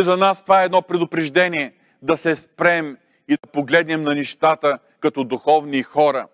И 0.00 0.02
за 0.02 0.16
нас 0.16 0.42
това 0.42 0.62
е 0.62 0.64
едно 0.64 0.82
предупреждение 0.82 1.72
да 2.02 2.16
се 2.16 2.36
спрем 2.36 2.96
и 3.28 3.32
да 3.32 3.50
погледнем 3.52 4.02
на 4.02 4.14
нещата 4.14 4.78
като 5.00 5.24
духовни 5.24 5.82
хора. 5.82 6.26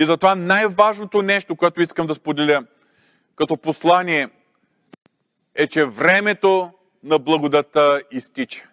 И 0.00 0.06
затова 0.06 0.34
най-важното 0.34 1.22
нещо, 1.22 1.56
което 1.56 1.82
искам 1.82 2.06
да 2.06 2.14
споделя 2.14 2.64
като 3.36 3.56
послание, 3.56 4.28
е, 5.54 5.66
че 5.66 5.84
времето 5.84 6.70
на 7.06 7.18
благодата 7.18 8.02
изтича. 8.10 8.68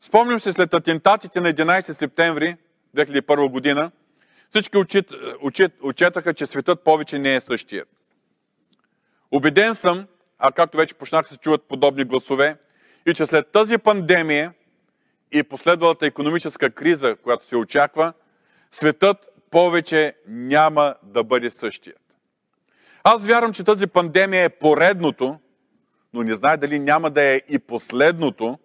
Спомням 0.00 0.40
се 0.40 0.52
след 0.52 0.74
атентатите 0.74 1.40
на 1.40 1.52
11 1.52 1.92
септември 1.92 2.56
2001 2.96 3.50
година, 3.50 3.90
всички 4.50 4.76
учит, 4.76 5.06
учит, 5.42 5.72
учетаха, 5.82 6.34
че 6.34 6.46
светът 6.46 6.84
повече 6.84 7.18
не 7.18 7.34
е 7.34 7.40
същия. 7.40 7.84
Обеден 9.30 9.74
съм, 9.74 10.06
а 10.38 10.52
както 10.52 10.76
вече 10.76 10.94
почнах 10.94 11.28
се 11.28 11.36
чуват 11.36 11.62
подобни 11.62 12.04
гласове, 12.04 12.56
и 13.06 13.14
че 13.14 13.26
след 13.26 13.52
тази 13.52 13.78
пандемия 13.78 14.54
и 15.32 15.42
последвалата 15.42 16.06
економическа 16.06 16.70
криза, 16.70 17.16
която 17.16 17.46
се 17.46 17.56
очаква, 17.56 18.12
светът 18.72 19.16
повече 19.50 20.14
няма 20.26 20.94
да 21.02 21.24
бъде 21.24 21.50
същият. 21.50 22.00
Аз 23.04 23.26
вярвам, 23.26 23.52
че 23.52 23.64
тази 23.64 23.86
пандемия 23.86 24.44
е 24.44 24.48
поредното, 24.48 25.38
но 26.18 26.24
не 26.24 26.36
знае 26.36 26.56
дали 26.56 26.78
няма 26.78 27.10
да 27.10 27.22
е 27.22 27.42
и 27.48 27.58
последното 27.58 28.58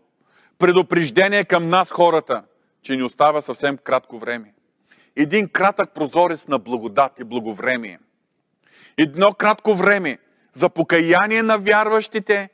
предупреждение 0.58 1.46
към 1.46 1.70
нас 1.70 1.92
хората, 1.92 2.44
че 2.82 2.96
ни 2.96 3.04
остава 3.04 3.42
съвсем 3.42 3.78
кратко 3.78 4.20
време. 4.20 4.54
Един 5.16 5.50
кратък 5.50 5.94
прозорец 5.94 6.48
на 6.48 6.60
благодат 6.60 7.20
и 7.20 7.24
благовремие. 7.24 8.00
Едно 8.98 9.34
кратко 9.34 9.76
време 9.76 10.18
за 10.54 10.70
покаяние 10.70 11.44
на 11.44 11.58
вярващите 11.58 12.50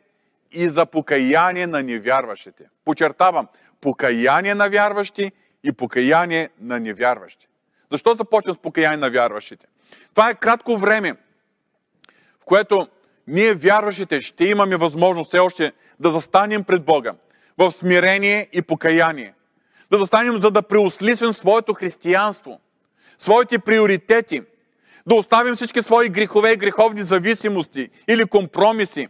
и 0.51 0.69
за 0.69 0.85
покаяние 0.85 1.67
на 1.67 1.83
невярващите. 1.83 2.63
Почертавам, 2.85 3.47
покаяние 3.81 4.55
на 4.55 4.69
вярващи 4.69 5.31
и 5.63 5.71
покаяние 5.71 6.49
на 6.61 6.79
невярващи. 6.79 7.47
Защо 7.91 8.15
започвам 8.15 8.55
с 8.55 8.57
покаяние 8.57 8.97
на 8.97 9.09
вярващите? 9.09 9.67
Това 10.13 10.29
е 10.29 10.35
кратко 10.35 10.77
време, 10.77 11.13
в 12.39 12.45
което 12.45 12.87
ние, 13.29 13.53
вярващите, 13.53 14.21
ще 14.21 14.45
имаме 14.45 14.77
възможност 14.77 15.27
все 15.27 15.39
още 15.39 15.71
да 15.99 16.11
застанем 16.11 16.63
пред 16.63 16.85
Бога 16.85 17.13
в 17.57 17.71
смирение 17.71 18.47
и 18.53 18.61
покаяние. 18.61 19.33
Да 19.91 19.97
застанем, 19.97 20.41
за 20.41 20.51
да 20.51 20.61
преосмислим 20.61 21.33
своето 21.33 21.73
християнство, 21.73 22.59
своите 23.19 23.59
приоритети, 23.59 24.41
да 25.07 25.15
оставим 25.15 25.55
всички 25.55 25.81
свои 25.81 26.09
грехове 26.09 26.51
и 26.51 26.57
греховни 26.57 27.03
зависимости 27.03 27.89
или 28.07 28.25
компромиси, 28.25 29.07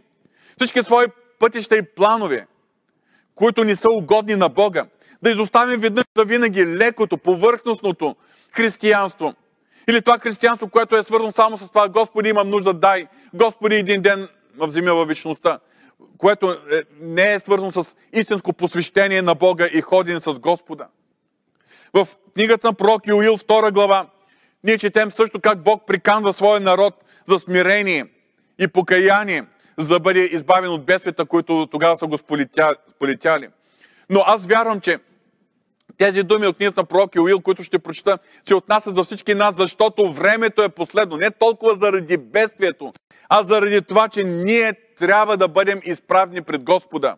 всички 0.56 0.82
свои 0.82 1.06
пътища 1.38 1.76
и 1.76 1.82
планове, 1.82 2.46
които 3.34 3.64
не 3.64 3.76
са 3.76 3.88
угодни 3.90 4.36
на 4.36 4.48
Бога, 4.48 4.86
да 5.22 5.30
изоставим 5.30 5.80
веднъж 5.80 6.04
за 6.16 6.24
винаги 6.24 6.66
лекото, 6.66 7.18
повърхностното 7.18 8.16
християнство. 8.52 9.34
Или 9.88 10.02
това 10.02 10.18
християнство, 10.18 10.68
което 10.68 10.96
е 10.96 11.02
свързано 11.02 11.32
само 11.32 11.58
с 11.58 11.68
това, 11.68 11.88
Господи, 11.88 12.28
имам 12.28 12.50
нужда, 12.50 12.74
дай. 12.74 13.06
Господи, 13.34 13.76
един 13.76 14.02
ден 14.02 14.28
вземи 14.58 14.90
във 14.90 15.08
вечността. 15.08 15.58
Което 16.18 16.50
е, 16.50 16.82
не 17.00 17.32
е 17.32 17.40
свързано 17.40 17.72
с 17.72 17.94
истинско 18.12 18.52
посвещение 18.52 19.22
на 19.22 19.34
Бога 19.34 19.68
и 19.72 19.80
ходене 19.80 20.20
с 20.20 20.32
Господа. 20.32 20.86
В 21.94 22.08
книгата 22.34 22.66
на 22.66 22.72
пророк 22.72 23.06
Йоил, 23.06 23.36
2 23.36 23.72
глава, 23.72 24.06
ние 24.64 24.78
четем 24.78 25.10
също 25.10 25.40
как 25.40 25.62
Бог 25.62 25.86
приканва 25.86 26.32
своя 26.32 26.60
народ 26.60 26.94
за 27.28 27.38
смирение 27.38 28.04
и 28.58 28.68
покаяние, 28.68 29.44
за 29.78 29.88
да 29.88 30.00
бъде 30.00 30.20
избавен 30.20 30.70
от 30.70 30.84
бедствията, 30.84 31.24
които 31.24 31.68
тогава 31.70 31.96
са 31.96 32.06
го 32.06 32.18
сполетяли. 32.88 33.48
Но 34.10 34.22
аз 34.26 34.46
вярвам, 34.46 34.80
че 34.80 34.98
тези 36.00 36.22
думи 36.22 36.46
от 36.46 36.56
книгата 36.56 36.80
на 36.80 36.84
пророк 36.84 37.16
Йоил, 37.16 37.40
които 37.40 37.62
ще 37.62 37.78
прочета, 37.78 38.18
се 38.48 38.54
отнасят 38.54 38.96
за 38.96 39.04
всички 39.04 39.34
нас, 39.34 39.54
защото 39.58 40.12
времето 40.12 40.62
е 40.62 40.68
последно. 40.68 41.16
Не 41.16 41.30
толкова 41.30 41.74
заради 41.74 42.16
бедствието, 42.16 42.92
а 43.28 43.42
заради 43.42 43.82
това, 43.82 44.08
че 44.08 44.22
ние 44.22 44.72
трябва 44.98 45.36
да 45.36 45.48
бъдем 45.48 45.80
изправни 45.84 46.42
пред 46.42 46.62
Господа. 46.62 47.16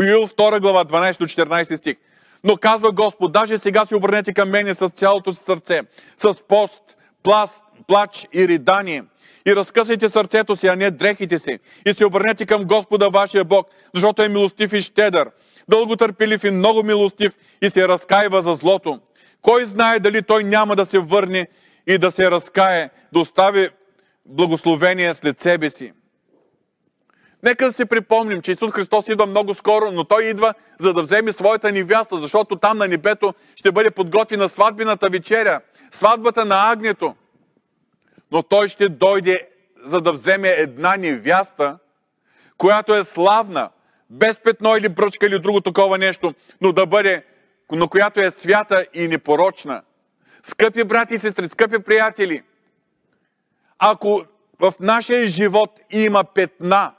Йоил 0.00 0.26
2 0.26 0.60
глава, 0.60 0.84
12-14 0.84 1.76
стих. 1.76 1.96
Но 2.44 2.56
казва 2.56 2.92
Господ, 2.92 3.32
даже 3.32 3.58
сега 3.58 3.86
се 3.86 3.96
обърнете 3.96 4.32
към 4.32 4.50
мене 4.50 4.74
с 4.74 4.88
цялото 4.88 5.32
си 5.34 5.42
сърце, 5.44 5.82
с 6.16 6.34
пост, 6.48 6.82
пласт, 7.22 7.62
плач 7.86 8.28
и 8.32 8.48
ридание. 8.48 9.04
И 9.48 9.56
разкъсайте 9.56 10.08
сърцето 10.08 10.56
си, 10.56 10.66
а 10.66 10.76
не 10.76 10.90
дрехите 10.90 11.38
си. 11.38 11.58
И 11.86 11.94
се 11.94 12.06
обърнете 12.06 12.46
към 12.46 12.64
Господа 12.64 13.08
вашия 13.08 13.44
Бог, 13.44 13.68
защото 13.94 14.22
е 14.22 14.28
милостив 14.28 14.72
и 14.72 14.80
щедър. 14.80 15.30
Дълго 15.68 15.96
търпелив 15.96 16.44
и 16.44 16.50
много 16.50 16.82
милостив 16.82 17.32
и 17.62 17.70
се 17.70 17.88
разкаива 17.88 18.42
за 18.42 18.54
злото. 18.54 19.00
Кой 19.42 19.64
знае 19.64 19.98
дали 20.00 20.22
той 20.22 20.44
няма 20.44 20.76
да 20.76 20.84
се 20.84 20.98
върне 20.98 21.48
и 21.86 21.98
да 21.98 22.10
се 22.10 22.30
разкае, 22.30 22.90
да 23.12 23.20
остави 23.20 23.68
благословение 24.26 25.14
след 25.14 25.40
себе 25.40 25.70
си. 25.70 25.92
Нека 27.42 27.66
да 27.66 27.72
си 27.72 27.84
припомним, 27.84 28.42
че 28.42 28.52
Исус 28.52 28.70
Христос 28.72 29.08
идва 29.08 29.26
много 29.26 29.54
скоро, 29.54 29.90
но 29.92 30.04
Той 30.04 30.24
идва 30.24 30.54
за 30.80 30.92
да 30.92 31.02
вземе 31.02 31.32
своята 31.32 31.72
невяста, 31.72 32.16
защото 32.20 32.56
там 32.56 32.78
на 32.78 32.88
небето 32.88 33.34
ще 33.54 33.72
бъде 33.72 33.90
подготвена 33.90 34.48
сватбината 34.48 35.08
вечеря, 35.08 35.60
сватбата 35.90 36.44
на 36.44 36.70
агнето. 36.70 37.14
Но 38.32 38.42
Той 38.42 38.68
ще 38.68 38.88
дойде 38.88 39.48
за 39.84 40.00
да 40.00 40.12
вземе 40.12 40.48
една 40.48 40.96
невяста, 40.96 41.78
която 42.58 42.94
е 42.94 43.04
славна, 43.04 43.70
без 44.10 44.38
петно 44.38 44.76
или 44.76 44.88
бръчка 44.88 45.26
или 45.26 45.38
друго 45.38 45.60
такова 45.60 45.98
нещо, 45.98 46.34
но 46.60 46.72
да 46.72 46.86
бъде, 46.86 47.24
но 47.72 47.88
която 47.88 48.20
е 48.20 48.30
свята 48.30 48.86
и 48.94 49.08
непорочна. 49.08 49.82
Скъпи 50.42 50.84
брати 50.84 51.14
и 51.14 51.18
сестри, 51.18 51.48
скъпи 51.48 51.78
приятели, 51.78 52.42
ако 53.78 54.24
в 54.60 54.74
нашия 54.80 55.26
живот 55.26 55.80
има 55.90 56.24
петна, 56.24 56.92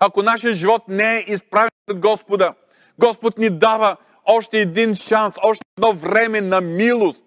ако 0.00 0.22
нашия 0.22 0.54
живот 0.54 0.82
не 0.88 1.16
е 1.16 1.24
изправен 1.26 1.70
пред 1.86 1.98
Господа, 1.98 2.54
Господ 2.98 3.38
ни 3.38 3.50
дава 3.50 3.96
още 4.24 4.60
един 4.60 4.94
шанс, 4.94 5.34
още 5.42 5.62
едно 5.78 5.92
време 5.92 6.40
на 6.40 6.60
милост, 6.60 7.24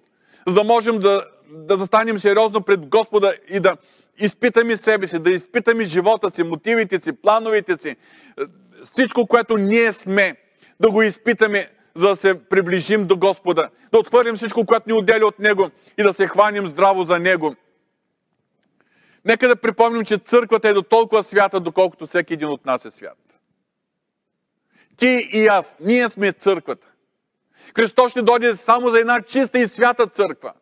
за 0.48 0.54
да 0.54 0.64
можем 0.64 1.00
да, 1.00 1.26
да 1.50 1.78
застанем 1.78 2.20
сериозно 2.20 2.62
пред 2.62 2.86
Господа 2.88 3.34
и 3.50 3.60
да 3.60 3.78
изпитаме 4.18 4.78
себе 4.78 5.08
си, 5.08 5.20
да 5.20 5.32
изпитаме 5.32 5.86
живота 5.86 6.30
си, 6.30 6.44
мотивите 6.44 7.02
си, 7.02 7.12
плановете 7.12 7.78
си, 7.82 7.96
всичко, 8.84 9.28
което 9.28 9.58
ние 9.58 9.94
сме, 9.94 10.36
да 10.80 10.92
го 10.92 11.02
изпитаме, 11.02 11.72
за 11.96 12.08
да 12.08 12.16
се 12.16 12.44
приближим 12.50 13.08
до 13.08 13.18
Господа, 13.18 13.70
да 13.92 14.00
отхвърлим 14.00 14.36
всичко, 14.36 14.66
което 14.66 14.90
ни 14.90 14.94
отделя 14.94 15.26
от 15.26 15.40
Него 15.40 15.70
и 15.98 16.04
да 16.04 16.14
се 16.14 16.28
хванем 16.28 16.68
здраво 16.68 17.04
за 17.04 17.20
Него. 17.20 17.56
Нека 19.26 19.48
да 19.48 19.56
припомним, 19.56 20.06
че 20.06 20.18
църквата 20.18 20.70
е 20.70 20.74
до 20.74 20.82
толкова 20.82 21.24
свята, 21.24 21.60
доколкото 21.60 22.08
всеки 22.08 22.34
един 22.34 22.48
от 22.48 22.66
нас 22.66 22.86
е 22.86 22.92
свят. 22.92 23.18
Ти 24.98 25.30
и 25.34 25.48
аз, 25.48 25.76
ние 25.80 26.10
сме 26.10 26.32
църквата. 26.32 26.88
Христос 27.76 28.12
ще 28.12 28.22
дойде 28.22 28.56
само 28.56 28.92
за 28.92 29.00
една 29.00 29.22
чиста 29.22 29.60
и 29.60 29.68
свята 29.68 30.08
църква. 30.08 30.54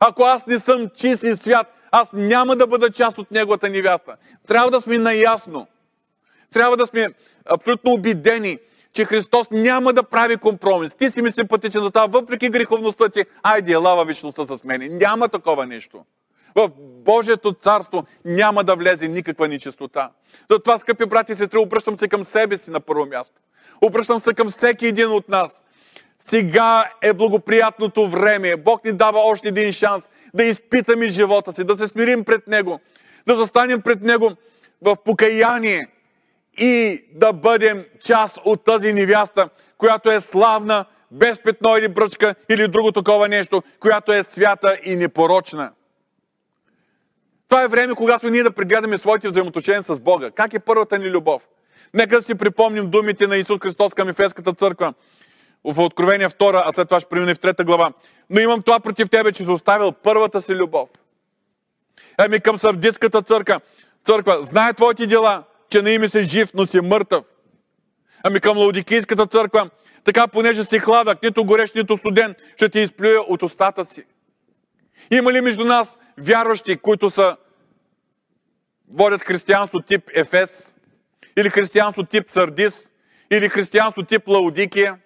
Ако 0.00 0.22
аз 0.22 0.46
не 0.46 0.58
съм 0.58 0.88
чист 0.88 1.22
и 1.22 1.36
свят, 1.36 1.66
аз 1.90 2.12
няма 2.12 2.56
да 2.56 2.66
бъда 2.66 2.90
част 2.90 3.18
от 3.18 3.30
неговата 3.30 3.70
невяста. 3.70 4.16
Трябва 4.46 4.70
да 4.70 4.80
сме 4.80 4.98
наясно. 4.98 5.66
Трябва 6.52 6.76
да 6.76 6.86
сме 6.86 7.08
абсолютно 7.46 7.92
убедени, 7.92 8.58
че 8.92 9.04
Христос 9.04 9.46
няма 9.50 9.92
да 9.92 10.02
прави 10.02 10.36
компромис. 10.36 10.94
Ти 10.94 11.10
си 11.10 11.22
ми 11.22 11.32
симпатичен 11.32 11.82
за 11.82 11.90
това, 11.90 12.06
въпреки 12.06 12.48
греховността 12.48 13.08
ти, 13.08 13.24
айде, 13.42 13.72
елава 13.72 14.04
вечността 14.04 14.44
с 14.44 14.64
мен. 14.64 14.88
Няма 14.90 15.28
такова 15.28 15.66
нещо. 15.66 16.04
В 16.54 16.70
Божието 17.04 17.52
царство 17.52 18.04
няма 18.24 18.64
да 18.64 18.76
влезе 18.76 19.08
никаква 19.08 19.48
нечистота. 19.48 20.10
Затова, 20.50 20.78
скъпи 20.78 21.06
брати 21.06 21.32
и 21.32 21.34
сестри, 21.34 21.58
обръщам 21.58 21.96
се 21.96 22.08
към 22.08 22.24
себе 22.24 22.58
си 22.58 22.70
на 22.70 22.80
първо 22.80 23.06
място. 23.06 23.34
Обръщам 23.82 24.20
се 24.20 24.34
към 24.34 24.48
всеки 24.48 24.86
един 24.86 25.08
от 25.08 25.28
нас. 25.28 25.62
Сега 26.20 26.90
е 27.02 27.12
благоприятното 27.12 28.08
време. 28.08 28.56
Бог 28.56 28.84
ни 28.84 28.92
дава 28.92 29.18
още 29.18 29.48
един 29.48 29.72
шанс 29.72 30.10
да 30.34 30.44
изпитаме 30.44 31.08
живота 31.08 31.52
си, 31.52 31.64
да 31.64 31.76
се 31.76 31.88
смирим 31.88 32.24
пред 32.24 32.48
Него, 32.48 32.80
да 33.26 33.34
застанем 33.34 33.82
пред 33.82 34.02
Него 34.02 34.32
в 34.82 34.96
покаяние 35.04 35.86
и 36.58 37.04
да 37.14 37.32
бъдем 37.32 37.84
част 38.00 38.38
от 38.44 38.64
тази 38.64 38.92
невяста, 38.92 39.48
която 39.78 40.10
е 40.10 40.20
славна, 40.20 40.84
без 41.10 41.42
петно 41.42 41.76
или 41.76 41.88
бръчка 41.88 42.34
или 42.48 42.68
друго 42.68 42.92
такова 42.92 43.28
нещо, 43.28 43.62
която 43.80 44.12
е 44.12 44.22
свята 44.22 44.78
и 44.84 44.96
непорочна. 44.96 45.72
Това 47.48 47.62
е 47.62 47.68
време, 47.68 47.94
когато 47.94 48.30
ние 48.30 48.42
да 48.42 48.50
прегледаме 48.50 48.98
своите 48.98 49.28
взаимоотношения 49.28 49.82
с 49.82 50.00
Бога. 50.00 50.30
Как 50.30 50.54
е 50.54 50.60
първата 50.60 50.98
ни 50.98 51.10
любов? 51.10 51.48
Нека 51.94 52.16
да 52.16 52.22
си 52.22 52.34
припомним 52.34 52.90
думите 52.90 53.26
на 53.26 53.36
Исус 53.36 53.58
Христос 53.62 53.94
към 53.94 54.08
Ефеската 54.08 54.52
църква 54.52 54.94
в 55.64 55.78
Откровение 55.78 56.28
2, 56.28 56.62
а 56.64 56.72
след 56.72 56.88
това 56.88 57.00
ще 57.00 57.08
премине 57.08 57.34
в 57.34 57.38
3 57.38 57.64
глава. 57.64 57.92
Но 58.30 58.40
имам 58.40 58.62
това 58.62 58.80
против 58.80 59.10
тебе, 59.10 59.32
че 59.32 59.44
си 59.44 59.50
оставил 59.50 59.92
първата 59.92 60.42
си 60.42 60.54
любов. 60.54 60.88
Еми 62.18 62.40
към 62.40 62.58
Сърдитската 62.58 63.22
църква. 63.22 63.60
Църква, 64.04 64.38
знае 64.42 64.72
твоите 64.72 65.06
дела, 65.06 65.42
че 65.72 65.82
не 65.82 65.90
име 65.90 66.08
си 66.08 66.24
жив, 66.24 66.50
но 66.54 66.66
си 66.66 66.80
мъртъв. 66.80 67.24
Ами 68.22 68.40
към 68.40 68.58
Лаудикийската 68.58 69.26
църква, 69.26 69.70
така 70.04 70.28
понеже 70.28 70.64
си 70.64 70.78
хладък, 70.78 71.22
нито 71.22 71.44
горещ, 71.44 71.74
нито 71.74 71.96
студен, 71.96 72.34
ще 72.56 72.68
ти 72.68 72.78
изплюя 72.78 73.20
от 73.20 73.42
устата 73.42 73.84
си. 73.84 74.04
Има 75.10 75.32
ли 75.32 75.40
между 75.40 75.64
нас 75.64 75.98
вярващи, 76.18 76.76
които 76.76 77.10
са 77.10 77.36
водят 78.92 79.22
християнство 79.22 79.80
тип 79.80 80.10
Ефес, 80.14 80.74
или 81.38 81.50
християнство 81.50 82.02
тип 82.02 82.30
Сардис, 82.30 82.90
или 83.30 83.48
християнство 83.48 84.02
тип 84.02 84.28
Лаудикия? 84.28 84.98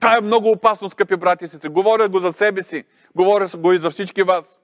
Това 0.00 0.16
е 0.16 0.20
много 0.20 0.50
опасно, 0.50 0.90
скъпи 0.90 1.16
брати 1.16 1.44
и 1.44 1.48
сестри. 1.48 1.68
Говоря 1.68 2.08
го 2.08 2.18
за 2.18 2.32
себе 2.32 2.62
си, 2.62 2.84
говоря 3.14 3.48
го 3.56 3.72
и 3.72 3.78
за 3.78 3.90
всички 3.90 4.22
вас. 4.22 4.60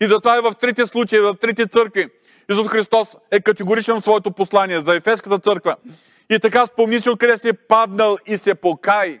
И 0.00 0.06
затова 0.06 0.38
и 0.38 0.40
в 0.40 0.52
трите 0.60 0.86
случаи, 0.86 1.20
в 1.20 1.34
трите 1.34 1.66
църкви, 1.66 2.08
Исус 2.50 2.68
Христос 2.68 3.16
е 3.30 3.40
категоричен 3.40 3.96
в 3.96 4.00
своето 4.00 4.30
послание 4.30 4.80
за 4.80 4.96
Ефеската 4.96 5.38
църква. 5.38 5.76
И 6.30 6.38
така 6.38 6.66
спомни 6.66 7.00
си 7.00 7.10
откъде 7.10 7.38
си 7.38 7.52
паднал 7.52 8.16
и 8.26 8.38
се 8.38 8.54
покай. 8.54 9.20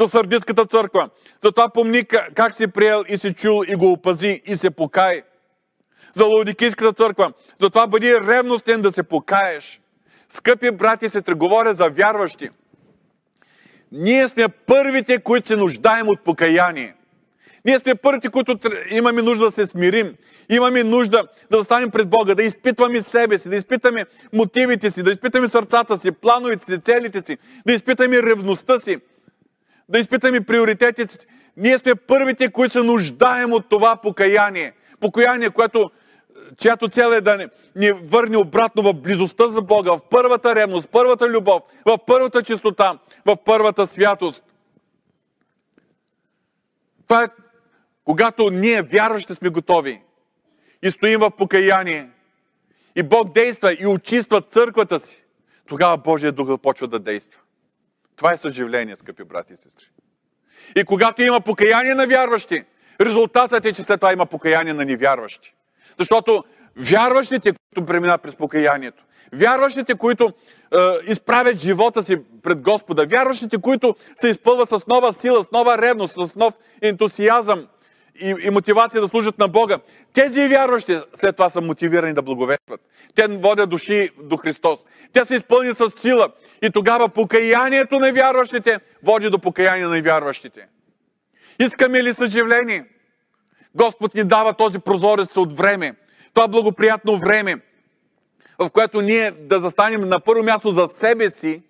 За 0.00 0.08
Сърдиската 0.08 0.66
църква. 0.66 1.10
Затова 1.44 1.68
помни 1.68 2.04
как 2.34 2.54
си 2.54 2.66
приел 2.66 3.04
и 3.08 3.18
си 3.18 3.34
чул 3.34 3.62
и 3.68 3.74
го 3.74 3.92
опази 3.92 4.42
и 4.46 4.56
се 4.56 4.70
покай. 4.70 5.22
За 6.14 6.24
Лаудикийската 6.24 6.92
църква. 6.92 7.32
Затова 7.60 7.86
бъди 7.86 8.20
ревностен 8.20 8.82
да 8.82 8.92
се 8.92 9.02
покаеш. 9.02 9.80
Скъпи 10.28 10.70
брати 10.70 11.06
и 11.06 11.08
сестри, 11.08 11.34
говоря 11.34 11.74
за 11.74 11.90
вярващи. 11.90 12.50
Ние 13.92 14.28
сме 14.28 14.48
първите, 14.48 15.18
които 15.18 15.46
се 15.46 15.56
нуждаем 15.56 16.08
от 16.08 16.20
покаяние. 16.20 16.94
Ние 17.64 17.78
сме 17.78 17.94
първите, 17.94 18.28
които 18.28 18.58
имаме 18.90 19.22
нужда 19.22 19.44
да 19.44 19.50
се 19.50 19.66
смирим. 19.66 20.14
Имаме 20.48 20.84
нужда 20.84 21.28
да 21.50 21.58
застанем 21.58 21.90
пред 21.90 22.08
Бога, 22.08 22.34
да 22.34 22.42
изпитваме 22.42 23.02
себе 23.02 23.38
си, 23.38 23.48
да 23.48 23.56
изпитаме 23.56 24.04
мотивите 24.32 24.90
си, 24.90 25.02
да 25.02 25.10
изпитаме 25.10 25.48
сърцата 25.48 25.98
си, 25.98 26.10
плановете 26.10 26.64
си, 26.64 26.80
целите 26.80 27.22
си, 27.26 27.38
да 27.66 27.72
изпитаме 27.72 28.22
ревността 28.22 28.80
си, 28.80 28.98
да 29.88 29.98
изпитаме 29.98 30.40
приоритетите 30.40 31.18
си. 31.18 31.26
Ние 31.56 31.78
сме 31.78 31.94
първите, 31.94 32.50
които 32.50 32.72
се 32.72 32.82
нуждаем 32.82 33.52
от 33.52 33.68
това 33.68 33.96
покаяние. 33.96 34.72
Покаяние, 35.00 35.50
което, 35.50 35.90
чиято 36.56 36.88
цел 36.88 37.08
е 37.08 37.20
да 37.20 37.36
ни, 37.36 37.46
ни 37.76 37.92
върне 37.92 38.36
обратно 38.36 38.82
в 38.82 38.94
близостта 38.94 39.48
за 39.48 39.62
Бога, 39.62 39.92
в 39.92 40.00
първата 40.10 40.54
ревност, 40.54 40.86
в 40.86 40.90
първата 40.90 41.28
любов, 41.28 41.62
в 41.86 41.98
първата 42.06 42.42
чистота, 42.42 42.98
в 43.26 43.36
първата 43.44 43.86
святост. 43.86 44.44
Това 47.08 47.22
е 47.22 47.28
когато 48.08 48.50
ние, 48.50 48.82
вярващи, 48.82 49.34
сме 49.34 49.48
готови 49.48 50.00
и 50.82 50.90
стоим 50.90 51.20
в 51.20 51.30
покаяние, 51.30 52.08
и 52.96 53.02
Бог 53.02 53.32
действа 53.32 53.76
и 53.80 53.86
очиства 53.86 54.40
църквата 54.40 55.00
си, 55.00 55.24
тогава 55.66 55.96
Божия 55.96 56.32
дух 56.32 56.60
почва 56.60 56.88
да 56.88 56.98
действа. 56.98 57.40
Това 58.16 58.32
е 58.32 58.36
съживление, 58.36 58.96
скъпи 58.96 59.24
брати 59.24 59.52
и 59.52 59.56
сестри. 59.56 59.86
И 60.76 60.84
когато 60.84 61.22
има 61.22 61.40
покаяние 61.40 61.94
на 61.94 62.06
вярващи, 62.06 62.64
резултатът 63.00 63.64
е, 63.64 63.72
че 63.72 63.84
след 63.84 64.00
това 64.00 64.12
има 64.12 64.26
покаяние 64.26 64.72
на 64.72 64.84
невярващи. 64.84 65.54
Защото 65.98 66.44
вярващите, 66.76 67.52
които 67.52 67.86
преминат 67.86 68.22
през 68.22 68.36
покаянието, 68.36 69.04
вярващите, 69.32 69.94
които 69.94 70.24
е, 70.24 71.12
изправят 71.12 71.58
живота 71.58 72.02
си 72.02 72.16
пред 72.42 72.60
Господа, 72.60 73.06
вярващите, 73.06 73.58
които 73.58 73.94
се 74.16 74.28
изпълват 74.28 74.68
с 74.68 74.86
нова 74.86 75.12
сила, 75.12 75.44
с 75.44 75.50
нова 75.52 75.78
ревност, 75.78 76.14
с 76.14 76.34
нов 76.34 76.54
ентусиазъм, 76.82 77.68
и, 78.20 78.34
и 78.42 78.50
мотивация 78.50 79.00
да 79.00 79.08
служат 79.08 79.38
на 79.38 79.48
Бога. 79.48 79.78
Тези 80.12 80.48
вярващи 80.48 81.00
след 81.20 81.36
това 81.36 81.50
са 81.50 81.60
мотивирани 81.60 82.14
да 82.14 82.22
благовестват. 82.22 82.80
Те 83.14 83.26
водят 83.26 83.70
души 83.70 84.10
до 84.22 84.36
Христос. 84.36 84.84
Те 85.12 85.24
се 85.24 85.34
изпълнят 85.34 85.78
с 85.78 85.90
сила. 86.00 86.28
И 86.62 86.70
тогава 86.70 87.08
покаянието 87.08 87.98
на 87.98 88.12
вярващите 88.12 88.78
води 89.02 89.30
до 89.30 89.38
покаяние 89.38 89.86
на 89.86 90.02
вярващите. 90.02 90.66
Искаме 91.58 92.02
ли 92.02 92.14
съживление? 92.14 92.84
Господ 93.74 94.14
ни 94.14 94.24
дава 94.24 94.54
този 94.54 94.78
прозорец 94.78 95.36
от 95.36 95.52
време. 95.52 95.94
Това 96.34 96.48
благоприятно 96.48 97.18
време, 97.18 97.60
в 98.58 98.70
което 98.70 99.00
ние 99.00 99.30
да 99.30 99.60
застанем 99.60 100.08
на 100.08 100.20
първо 100.20 100.42
място 100.42 100.70
за 100.70 100.88
себе 100.88 101.30
си 101.30 101.62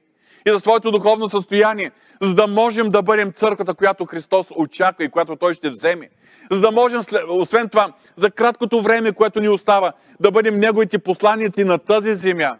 и 0.46 0.50
за 0.50 0.60
своето 0.60 0.90
духовно 0.90 1.30
състояние, 1.30 1.90
за 2.22 2.34
да 2.34 2.46
можем 2.46 2.90
да 2.90 3.02
бъдем 3.02 3.32
църквата, 3.32 3.74
която 3.74 4.06
Христос 4.06 4.46
очаква 4.56 5.04
и 5.04 5.08
която 5.08 5.36
Той 5.36 5.54
ще 5.54 5.70
вземе 5.70 6.08
за 6.50 6.60
да 6.60 6.70
можем, 6.70 7.00
освен 7.28 7.68
това, 7.68 7.92
за 8.16 8.30
краткото 8.30 8.82
време, 8.82 9.12
което 9.12 9.40
ни 9.40 9.48
остава, 9.48 9.92
да 10.20 10.30
бъдем 10.30 10.58
Неговите 10.58 10.98
посланици 10.98 11.64
на 11.64 11.78
тази 11.78 12.14
земя 12.14 12.56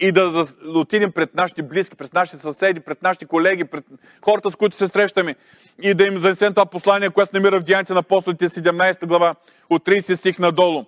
и 0.00 0.12
да, 0.12 0.46
отидем 0.74 1.12
пред 1.12 1.34
нашите 1.34 1.62
близки, 1.62 1.96
пред 1.96 2.14
нашите 2.14 2.38
съседи, 2.38 2.80
пред 2.80 3.02
нашите 3.02 3.26
колеги, 3.26 3.64
пред 3.64 3.84
хората, 4.24 4.50
с 4.50 4.56
които 4.56 4.76
се 4.76 4.88
срещаме 4.88 5.36
и 5.82 5.94
да 5.94 6.04
им 6.04 6.20
занесем 6.20 6.52
това 6.52 6.66
послание, 6.66 7.10
което 7.10 7.30
се 7.30 7.36
намира 7.36 7.60
в 7.60 7.64
Деяните 7.64 7.92
на 7.92 7.98
апостолите 7.98 8.48
17 8.48 9.06
глава 9.06 9.34
от 9.70 9.84
30 9.86 10.14
стих 10.14 10.38
надолу. 10.38 10.84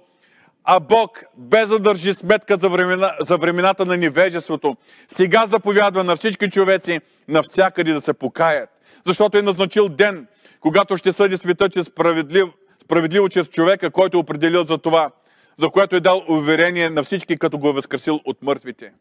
А 0.64 0.80
Бог, 0.80 1.24
без 1.36 1.68
да 1.68 1.78
държи 1.78 2.12
сметка 2.12 2.56
за, 2.56 2.68
времена, 2.68 3.16
за 3.20 3.36
времената 3.36 3.86
на 3.86 3.96
невежеството, 3.96 4.76
сега 5.08 5.46
заповядва 5.46 6.04
на 6.04 6.16
всички 6.16 6.50
човеци 6.50 7.00
навсякъде 7.28 7.92
да 7.92 8.00
се 8.00 8.12
покаят. 8.12 8.70
Защото 9.06 9.38
е 9.38 9.42
назначил 9.42 9.88
ден, 9.88 10.26
когато 10.60 10.96
ще 10.96 11.12
съди 11.12 11.36
света, 11.36 11.68
че 11.68 11.84
справедлив, 11.84 12.48
справедливо 12.82 13.28
чрез 13.28 13.48
човека, 13.48 13.90
който 13.90 14.16
е 14.16 14.20
определил 14.20 14.64
за 14.64 14.78
това, 14.78 15.10
за 15.56 15.68
което 15.70 15.96
е 15.96 16.00
дал 16.00 16.24
уверение 16.28 16.90
на 16.90 17.02
всички, 17.02 17.36
като 17.36 17.58
го 17.58 17.68
е 17.68 17.72
възкресил 17.72 18.20
от 18.24 18.42
мъртвите. 18.42 18.92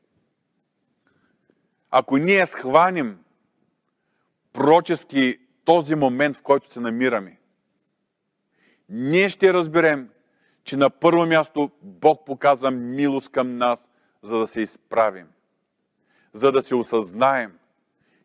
Ако 1.91 2.18
ние 2.18 2.45
схванем 2.45 3.18
пророчески 4.53 5.38
този 5.66 5.95
момент, 5.95 6.38
в 6.38 6.41
който 6.41 6.72
се 6.72 6.80
намираме, 6.80 7.39
ние 8.89 9.30
ще 9.30 9.53
разберем, 9.53 10.10
че 10.64 10.78
на 10.78 10.89
първо 10.89 11.26
място 11.26 11.72
Бог 11.82 12.26
показа 12.26 12.72
милост 12.72 13.32
към 13.32 13.57
нас, 13.57 13.89
за 14.22 14.38
да 14.38 14.47
се 14.47 14.62
изправим, 14.62 15.28
за 16.34 16.51
да 16.51 16.62
се 16.62 16.76
осъзнаем 16.76 17.53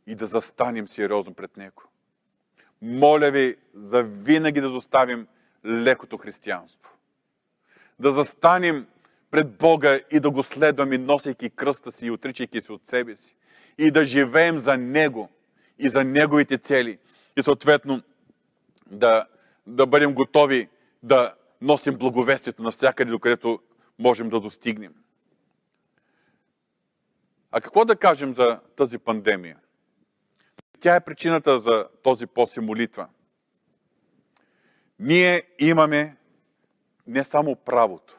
и 0.07 0.15
да 0.15 0.27
застанем 0.27 0.89
сериозно 0.89 1.35
пред 1.35 1.57
Него 1.57 1.83
моля 2.85 3.31
ви 3.31 3.57
за 3.75 4.03
винаги 4.03 4.61
да 4.61 4.71
заставим 4.71 5.27
лекото 5.65 6.19
християнство. 6.19 6.91
Да 7.99 8.13
застанем 8.13 8.87
пред 9.31 9.57
Бога 9.57 10.01
и 10.11 10.21
да 10.21 10.31
го 10.31 10.43
следваме, 10.43 10.99
носейки 10.99 11.51
кръста 11.51 11.93
си 11.93 12.07
и 12.07 12.11
отричайки 12.11 12.61
се 12.61 12.73
от 12.73 12.87
себе 12.87 13.17
си. 13.17 13.37
И 13.79 13.91
да 13.91 14.05
живеем 14.05 14.59
за 14.59 14.77
Него 14.77 15.29
и 15.79 15.89
за 15.89 16.05
Неговите 16.05 16.59
цели. 16.59 16.99
И 17.37 17.43
съответно 17.43 18.03
да, 18.87 19.27
да 19.67 19.87
бъдем 19.87 20.15
готови 20.15 20.69
да 21.03 21.35
носим 21.65 21.99
благовестието 21.99 22.63
навсякъде, 22.63 23.11
докъдето 23.11 23.59
можем 23.99 24.29
да 24.29 24.41
достигнем. 24.41 24.95
А 27.51 27.61
какво 27.61 27.85
да 27.85 27.97
кажем 27.97 28.35
за 28.35 28.61
тази 28.77 28.99
пандемия? 28.99 29.59
Тя 30.81 30.95
е 30.95 31.05
причината 31.05 31.59
за 31.59 31.89
този 32.03 32.27
пост 32.27 32.57
и 32.57 32.61
молитва. 32.61 33.09
Ние 34.99 35.43
имаме 35.59 36.17
не 37.07 37.25
само 37.25 37.57
правото, 37.57 38.19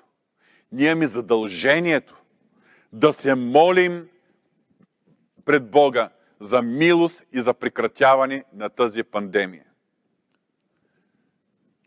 ние 0.71 0.91
имаме 0.91 1.07
задължението 1.07 2.21
да 2.93 3.13
се 3.13 3.35
молим 3.35 4.09
пред 5.45 5.69
Бога 5.69 6.09
за 6.39 6.61
милост 6.61 7.23
и 7.31 7.41
за 7.41 7.53
прекратяване 7.53 8.43
на 8.53 8.69
тази 8.69 9.03
пандемия. 9.03 9.65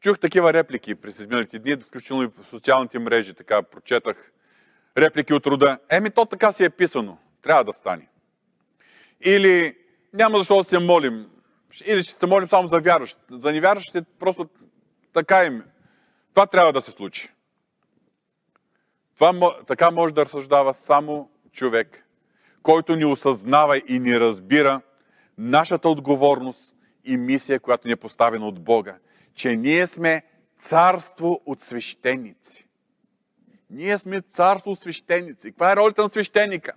Чух 0.00 0.18
такива 0.18 0.52
реплики 0.52 0.94
през 0.94 1.18
изминалите 1.18 1.58
дни, 1.58 1.76
включително 1.76 2.22
и 2.22 2.26
в 2.26 2.48
социалните 2.50 2.98
мрежи, 2.98 3.34
така 3.34 3.62
прочетах 3.62 4.32
реплики 4.98 5.34
от 5.34 5.46
рода. 5.46 5.78
Еми, 5.90 6.10
то 6.10 6.24
така 6.24 6.52
си 6.52 6.64
е 6.64 6.70
писано. 6.70 7.18
Трябва 7.42 7.64
да 7.64 7.72
стане. 7.72 8.08
Или 9.20 9.76
няма 10.12 10.38
защо 10.38 10.56
да 10.56 10.64
се 10.64 10.78
молим. 10.78 11.30
Или 11.86 12.02
ще 12.02 12.18
се 12.18 12.26
молим 12.26 12.48
само 12.48 12.68
за 12.68 12.80
вярващите. 12.80 13.24
За 13.30 13.52
невярващите 13.52 14.02
просто 14.18 14.48
така 15.12 15.44
им. 15.44 15.64
Това 16.34 16.46
трябва 16.46 16.72
да 16.72 16.80
се 16.80 16.90
случи. 16.90 17.30
Това, 19.14 19.56
така 19.66 19.90
може 19.90 20.14
да 20.14 20.24
разсъждава 20.24 20.74
само 20.74 21.30
човек, 21.52 22.06
който 22.62 22.96
ни 22.96 23.04
осъзнава 23.04 23.78
и 23.88 23.98
ни 23.98 24.20
разбира 24.20 24.80
нашата 25.38 25.88
отговорност 25.88 26.74
и 27.04 27.16
мисия, 27.16 27.60
която 27.60 27.88
ни 27.88 27.92
е 27.92 27.96
поставена 27.96 28.46
от 28.46 28.60
Бога. 28.60 28.96
Че 29.38 29.56
ние 29.56 29.86
сме 29.86 30.22
царство 30.58 31.40
от 31.46 31.62
свещеници. 31.62 32.68
Ние 33.70 33.98
сме 33.98 34.20
царство 34.20 34.70
от 34.70 34.80
свещеници. 34.80 35.50
Каква 35.50 35.72
е 35.72 35.76
ролята 35.76 36.02
на 36.02 36.08
свещеника? 36.08 36.72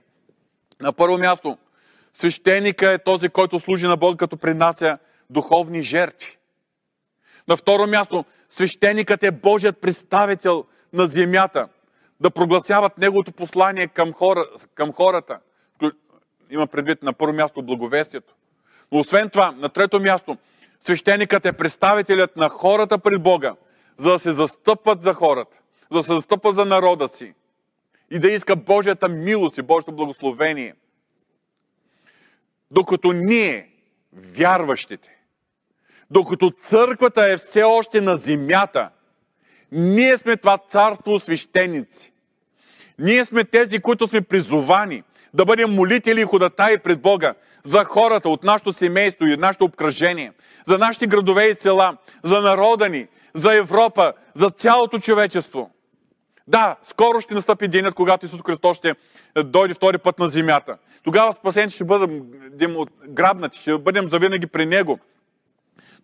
На 0.81 0.93
първо 0.93 1.17
място– 1.17 1.57
Свещеника 2.13 2.91
е 2.91 2.97
този, 2.97 3.29
който 3.29 3.59
служи 3.59 3.87
на 3.87 3.97
Бога, 3.97 4.17
като 4.17 4.37
принася 4.37 4.97
духовни 5.29 5.83
жертви. 5.83 6.37
На 7.47 7.57
второ 7.57 7.87
място, 7.87 8.25
свещеникът 8.49 9.23
е 9.23 9.31
Божият 9.31 9.77
представител 9.77 10.65
на 10.93 11.07
земята, 11.07 11.67
да 12.19 12.31
прогласяват 12.31 12.97
Неговото 12.97 13.31
послание 13.31 13.87
към, 13.87 14.13
хора, 14.13 14.45
към 14.75 14.93
хората. 14.93 15.39
Има 16.49 16.67
предвид 16.67 17.03
на 17.03 17.13
първо 17.13 17.33
място 17.33 17.63
благовестието. 17.63 18.33
Но 18.91 18.99
освен 18.99 19.29
това, 19.29 19.51
на 19.51 19.69
трето 19.69 19.99
място, 19.99 20.37
свещеникът 20.83 21.45
е 21.45 21.53
представителят 21.53 22.37
на 22.37 22.49
хората 22.49 22.97
пред 22.97 23.21
Бога, 23.21 23.55
за 23.97 24.11
да 24.11 24.19
се 24.19 24.33
застъпват 24.33 25.03
за 25.03 25.13
хората, 25.13 25.57
за 25.91 25.97
да 25.97 26.03
се 26.03 26.13
застъпват 26.13 26.55
за 26.55 26.65
народа 26.65 27.07
си 27.07 27.33
и 28.11 28.19
да 28.19 28.31
иска 28.31 28.55
Божията 28.55 29.09
милост 29.09 29.57
и 29.57 29.61
Божието 29.61 29.91
благословение– 29.91 30.75
докато 32.71 33.11
ние, 33.13 33.69
вярващите, 34.13 35.09
докато 36.11 36.51
църквата 36.51 37.31
е 37.31 37.37
все 37.37 37.63
още 37.63 38.01
на 38.01 38.17
земята, 38.17 38.89
ние 39.71 40.17
сме 40.17 40.37
това 40.37 40.57
царство 40.57 41.19
свещеници. 41.19 42.11
Ние 42.99 43.25
сме 43.25 43.43
тези, 43.43 43.79
които 43.79 44.07
сме 44.07 44.21
призовани 44.21 45.03
да 45.33 45.45
бъдем 45.45 45.69
молители 45.69 46.21
и 46.21 46.23
ходатаи 46.23 46.77
пред 46.77 47.01
Бога 47.01 47.33
за 47.63 47.85
хората 47.85 48.29
от 48.29 48.43
нашето 48.43 48.73
семейство 48.73 49.25
и 49.25 49.37
нашето 49.37 49.65
обкръжение, 49.65 50.31
за 50.67 50.77
нашите 50.77 51.07
градове 51.07 51.45
и 51.45 51.55
села, 51.55 51.97
за 52.23 52.41
народа 52.41 52.89
ни, 52.89 53.07
за 53.33 53.55
Европа, 53.55 54.13
за 54.35 54.49
цялото 54.49 54.99
човечество. 54.99 55.71
Да, 56.47 56.75
скоро 56.83 57.21
ще 57.21 57.33
настъпи 57.33 57.67
денят, 57.67 57.93
когато 57.93 58.25
Исус 58.25 58.41
Христос 58.45 58.77
ще 58.77 58.95
дойде 59.43 59.73
втори 59.73 59.97
път 59.97 60.19
на 60.19 60.29
земята. 60.29 60.77
Тогава 61.03 61.33
спасените 61.33 61.75
ще 61.75 61.83
бъдем 61.83 62.21
грабнати, 63.07 63.59
ще 63.59 63.77
бъдем 63.77 64.09
завинаги 64.09 64.47
при 64.47 64.65
Него. 64.65 64.99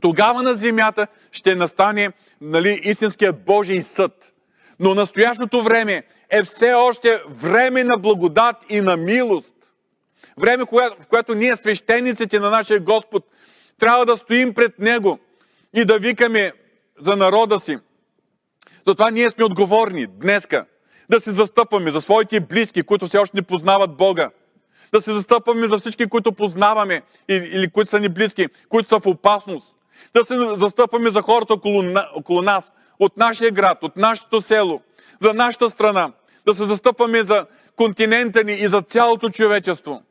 Тогава 0.02 0.44
на 0.44 0.56
земята 0.56 1.08
ще 1.32 1.56
настане 1.56 2.10
нали, 2.42 2.82
истинският 2.84 3.46
Божий 3.46 3.82
съд. 3.82 4.34
Но 4.80 4.96
настоящото 4.96 5.62
време 5.64 6.04
е 6.30 6.44
все 6.44 6.74
още 6.74 7.22
време 7.30 7.84
на 7.84 7.98
благодат 7.98 8.56
и 8.70 8.82
на 8.82 8.98
милост. 8.98 9.57
Време, 10.38 10.64
в 10.72 11.08
което 11.10 11.36
ние, 11.36 11.56
свещениците 11.56 12.40
на 12.40 12.50
нашия 12.50 12.80
Господ, 12.80 13.26
трябва 13.80 14.06
да 14.06 14.18
стоим 14.18 14.54
пред 14.54 14.80
Него 14.80 15.20
и 15.74 15.86
да 15.86 16.00
викаме 16.00 16.52
за 17.02 17.16
народа 17.16 17.60
си. 17.60 17.78
Затова 18.88 19.12
ние 19.12 19.32
сме 19.32 19.46
отговорни 19.46 20.08
днеска 20.08 20.66
да 21.10 21.20
се 21.20 21.32
застъпваме 21.32 21.92
за 21.92 22.02
своите 22.02 22.40
близки, 22.40 22.84
които 22.84 23.08
все 23.08 23.18
още 23.18 23.38
не 23.38 23.42
познават 23.42 23.98
Бога. 23.98 24.30
Да 24.94 25.02
се 25.02 25.14
застъпваме 25.14 25.68
за 25.68 25.78
всички, 25.78 26.10
които 26.10 26.32
познаваме 26.32 27.02
или 27.30 27.70
които 27.70 27.90
са 27.90 28.00
ни 28.00 28.10
близки, 28.10 28.48
които 28.70 28.90
са 28.90 29.00
в 29.00 29.06
опасност. 29.06 29.76
Да 30.14 30.26
се 30.26 30.36
застъпваме 30.56 31.10
за 31.10 31.22
хората 31.22 31.54
около, 31.54 31.84
около 32.16 32.42
нас, 32.42 32.74
от 33.00 33.18
нашия 33.18 33.52
град, 33.52 33.78
от 33.82 33.98
нашето 33.98 34.42
село, 34.42 34.82
за 35.22 35.34
нашата 35.34 35.70
страна. 35.70 36.12
Да 36.46 36.54
се 36.54 36.66
застъпваме 36.66 37.24
за 37.24 37.46
континента 37.76 38.44
ни 38.44 38.54
и 38.54 38.68
за 38.68 38.82
цялото 38.82 39.30
човечество. 39.30 40.04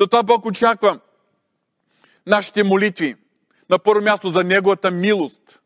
Затова 0.00 0.22
Бог 0.22 0.46
очаква 0.46 0.98
нашите 2.26 2.62
молитви. 2.62 3.16
На 3.70 3.78
първо 3.78 4.02
място 4.02 4.28
за 4.28 4.44
Неговата 4.44 4.90
милост, 4.90 5.60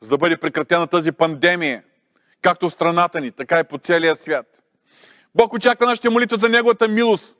за 0.00 0.08
да 0.08 0.18
бъде 0.18 0.36
прекратена 0.36 0.86
тази 0.86 1.12
пандемия, 1.12 1.82
както 2.42 2.68
в 2.68 2.72
страната 2.72 3.20
ни, 3.20 3.30
така 3.30 3.60
и 3.60 3.64
по 3.64 3.78
целия 3.78 4.16
свят. 4.16 4.62
Бог 5.34 5.52
очаква 5.52 5.86
нашите 5.86 6.08
молитви 6.08 6.40
за 6.40 6.48
Неговата 6.48 6.88
милост, 6.88 7.36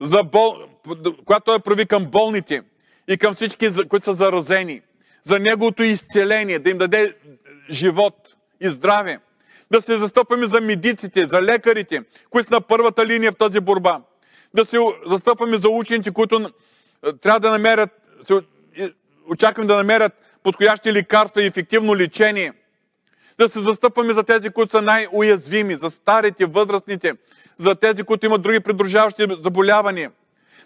за 0.00 0.22
бол... 0.22 0.56
която 1.24 1.44
Той 1.44 1.60
прави 1.60 1.86
към 1.86 2.06
болните 2.06 2.62
и 3.08 3.18
към 3.18 3.34
всички, 3.34 3.88
които 3.88 4.04
са 4.04 4.12
заразени. 4.12 4.82
За 5.24 5.38
Неговото 5.38 5.82
изцеление, 5.82 6.58
да 6.58 6.70
им 6.70 6.78
даде 6.78 7.16
живот 7.70 8.36
и 8.60 8.68
здраве. 8.68 9.18
Да 9.70 9.82
се 9.82 9.98
застъпваме 9.98 10.46
за 10.46 10.60
медиците, 10.60 11.26
за 11.26 11.42
лекарите, 11.42 12.02
които 12.30 12.48
са 12.48 12.54
на 12.54 12.60
първата 12.60 13.06
линия 13.06 13.32
в 13.32 13.38
тази 13.38 13.60
борба. 13.60 14.00
Да 14.54 14.64
се 14.64 14.76
застъпваме 15.06 15.58
за 15.58 15.68
учените, 15.68 16.10
които 16.10 16.50
трябва 17.20 17.40
да 17.40 17.50
намерят, 17.50 17.90
очакваме 19.26 19.66
да 19.66 19.76
намерят 19.76 20.12
подходящи 20.42 20.92
лекарства 20.92 21.42
и 21.42 21.46
ефективно 21.46 21.96
лечение. 21.96 22.52
Да 23.38 23.48
се 23.48 23.60
застъпваме 23.60 24.14
за 24.14 24.22
тези, 24.22 24.50
които 24.50 24.70
са 24.70 24.82
най-уязвими, 24.82 25.74
за 25.74 25.90
старите, 25.90 26.46
възрастните, 26.46 27.14
за 27.58 27.74
тези, 27.74 28.02
които 28.02 28.26
имат 28.26 28.42
други 28.42 28.60
придружаващи 28.60 29.26
заболявания. 29.40 30.12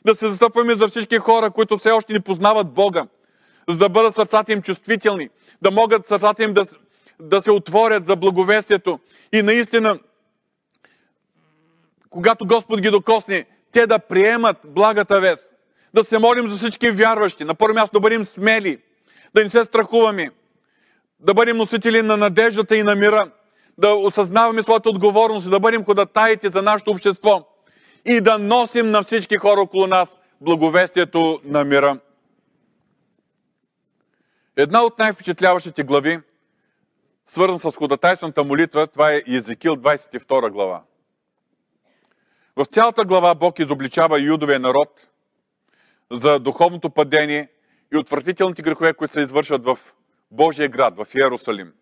Да 0.05 0.15
се 0.15 0.27
застъпваме 0.27 0.75
за 0.75 0.89
всички 0.89 1.19
хора, 1.19 1.51
които 1.51 1.79
все 1.79 1.91
още 1.91 2.13
не 2.13 2.21
познават 2.21 2.73
Бога, 2.73 3.07
за 3.69 3.77
да 3.77 3.89
бъдат 3.89 4.15
сърцата 4.15 4.53
им 4.53 4.63
чувствителни, 4.63 5.29
да 5.63 5.71
могат 5.71 6.09
сърцата 6.09 6.45
им 6.45 6.53
да, 6.53 6.67
да 7.21 7.43
се 7.43 7.51
отворят 7.51 8.07
за 8.07 8.17
благовестието 8.17 8.99
и 9.33 9.43
наистина, 9.43 9.99
когато 12.11 12.47
Господ 12.47 12.81
ги 12.81 12.91
докосне, 12.91 13.47
те 13.75 13.87
да 13.87 13.99
приемат 13.99 14.57
благата 14.65 15.21
вест. 15.21 15.53
Да 15.95 16.05
се 16.05 16.19
молим 16.19 16.49
за 16.49 16.57
всички 16.57 16.91
вярващи. 16.91 17.45
На 17.45 17.55
първо 17.55 17.75
място 17.75 17.93
да 17.93 18.01
бъдем 18.01 18.25
смели, 18.25 18.79
да 19.35 19.43
не 19.43 19.49
се 19.49 19.65
страхуваме, 19.65 20.31
да 21.21 21.35
бъдем 21.35 21.57
носители 21.57 22.03
на 22.03 22.17
надеждата 22.17 22.77
и 22.77 22.83
на 22.83 22.95
мира, 22.95 23.31
да 23.79 23.95
осъзнаваме 23.95 24.63
своята 24.63 24.91
отговорност, 24.91 25.51
да 25.51 25.61
бъдем 25.61 25.85
ходатаите 25.85 26.49
за 26.49 26.63
нашето 26.63 26.91
общество 26.91 27.49
и 28.05 28.21
да 28.21 28.39
носим 28.39 28.91
на 28.91 29.03
всички 29.03 29.37
хора 29.37 29.61
около 29.61 29.87
нас 29.87 30.17
благовестието 30.41 31.41
на 31.45 31.65
мира. 31.65 31.99
Една 34.57 34.83
от 34.83 34.99
най-впечатляващите 34.99 35.83
глави, 35.83 36.21
свързан 37.27 37.59
с 37.59 37.77
ходатайствената 37.77 38.45
молитва, 38.45 38.87
това 38.87 39.13
е 39.13 39.23
Езекил 39.27 39.77
22 39.77 40.51
глава. 40.51 40.83
В 42.57 42.65
цялата 42.65 43.05
глава 43.05 43.35
Бог 43.35 43.59
изобличава 43.59 44.21
юдовия 44.21 44.61
народ 44.61 45.07
за 46.11 46.39
духовното 46.39 46.91
падение 46.91 47.49
и 47.95 47.97
отвратителните 47.97 48.63
грехове, 48.63 48.95
които 48.95 49.13
се 49.13 49.21
извършват 49.21 49.65
в 49.65 49.79
Божия 50.31 50.69
град, 50.69 50.95
в 50.97 51.07
Иерусалим. 51.15 51.73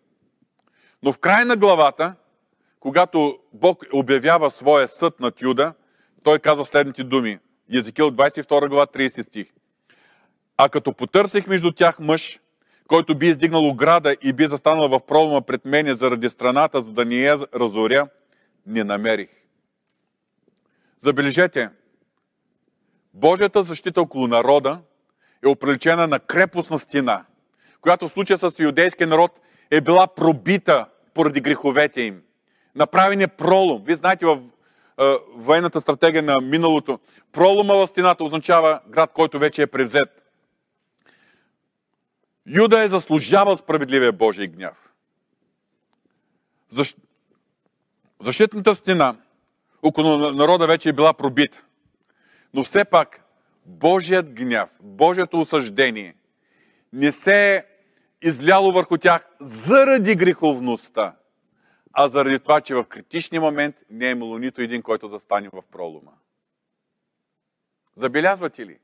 Но 1.03 1.13
в 1.13 1.17
край 1.17 1.45
на 1.45 1.55
главата, 1.55 2.15
когато 2.79 3.39
Бог 3.53 3.83
обявява 3.93 4.51
своя 4.51 4.87
съд 4.87 5.19
над 5.19 5.41
Юда, 5.41 5.73
той 6.23 6.39
казва 6.39 6.65
следните 6.65 7.03
думи. 7.03 7.39
Езекил 7.73 8.11
22 8.11 8.69
глава 8.69 8.85
30 8.85 9.21
стих. 9.21 9.47
А 10.57 10.69
като 10.69 10.93
потърсих 10.93 11.47
между 11.47 11.71
тях 11.71 11.99
мъж, 11.99 12.39
който 12.87 13.17
би 13.17 13.27
издигнал 13.27 13.67
ограда 13.67 14.15
и 14.21 14.33
би 14.33 14.45
застанал 14.45 14.87
в 14.89 15.05
пролома 15.05 15.41
пред 15.41 15.65
мене 15.65 15.93
заради 15.93 16.29
страната, 16.29 16.81
за 16.81 16.91
да 16.91 17.05
ни 17.05 17.23
я 17.23 17.39
разоря, 17.53 18.07
не 18.65 18.83
намерих. 18.83 19.42
Забележете, 21.03 21.69
Божията 23.13 23.63
защита 23.63 24.01
около 24.01 24.27
народа 24.27 24.81
е 25.45 25.47
оприличена 25.47 26.07
на 26.07 26.19
крепостна 26.19 26.79
стена, 26.79 27.25
която 27.81 28.07
в 28.07 28.11
случая 28.11 28.37
с 28.37 28.53
юдейския 28.59 29.07
народ 29.07 29.39
е 29.71 29.81
била 29.81 30.07
пробита 30.07 30.85
поради 31.13 31.41
греховете 31.41 32.01
им. 32.01 32.21
Направен 32.75 33.21
е 33.21 33.27
пролом. 33.27 33.83
Вие 33.85 33.95
знаете 33.95 34.25
в 34.25 34.41
военната 35.35 35.81
стратегия 35.81 36.23
на 36.23 36.41
миналото, 36.41 36.99
пролома 37.31 37.73
в 37.73 37.87
стената 37.87 38.23
означава 38.23 38.79
град, 38.89 39.11
който 39.13 39.39
вече 39.39 39.61
е 39.61 39.67
превзет. 39.67 40.23
Юда 42.47 42.83
е 42.83 42.89
заслужавал 42.89 43.57
справедливия 43.57 44.11
Божий 44.11 44.47
гняв. 44.47 44.93
Защ... 46.71 46.97
Защитната 48.21 48.75
стена 48.75 49.15
около 49.83 50.31
народа 50.31 50.67
вече 50.67 50.89
е 50.89 50.93
била 50.93 51.13
пробита. 51.13 51.63
Но 52.53 52.63
все 52.63 52.85
пак 52.85 53.23
Божият 53.65 54.33
гняв, 54.33 54.69
Божието 54.81 55.41
осъждение 55.41 56.15
не 56.93 57.11
се 57.11 57.55
е 57.55 57.63
изляло 58.21 58.71
върху 58.71 58.97
тях 58.97 59.27
заради 59.41 60.15
греховността, 60.15 61.15
а 61.93 62.07
заради 62.07 62.39
това, 62.39 62.61
че 62.61 62.75
в 62.75 62.83
критичния 62.83 63.41
момент 63.41 63.75
не 63.89 64.07
е 64.07 64.11
имало 64.11 64.37
нито 64.37 64.61
един, 64.61 64.81
който 64.81 65.07
застане 65.07 65.49
в 65.49 65.63
пролома. 65.71 66.11
Забелязвате 67.95 68.65
ли 68.65 68.79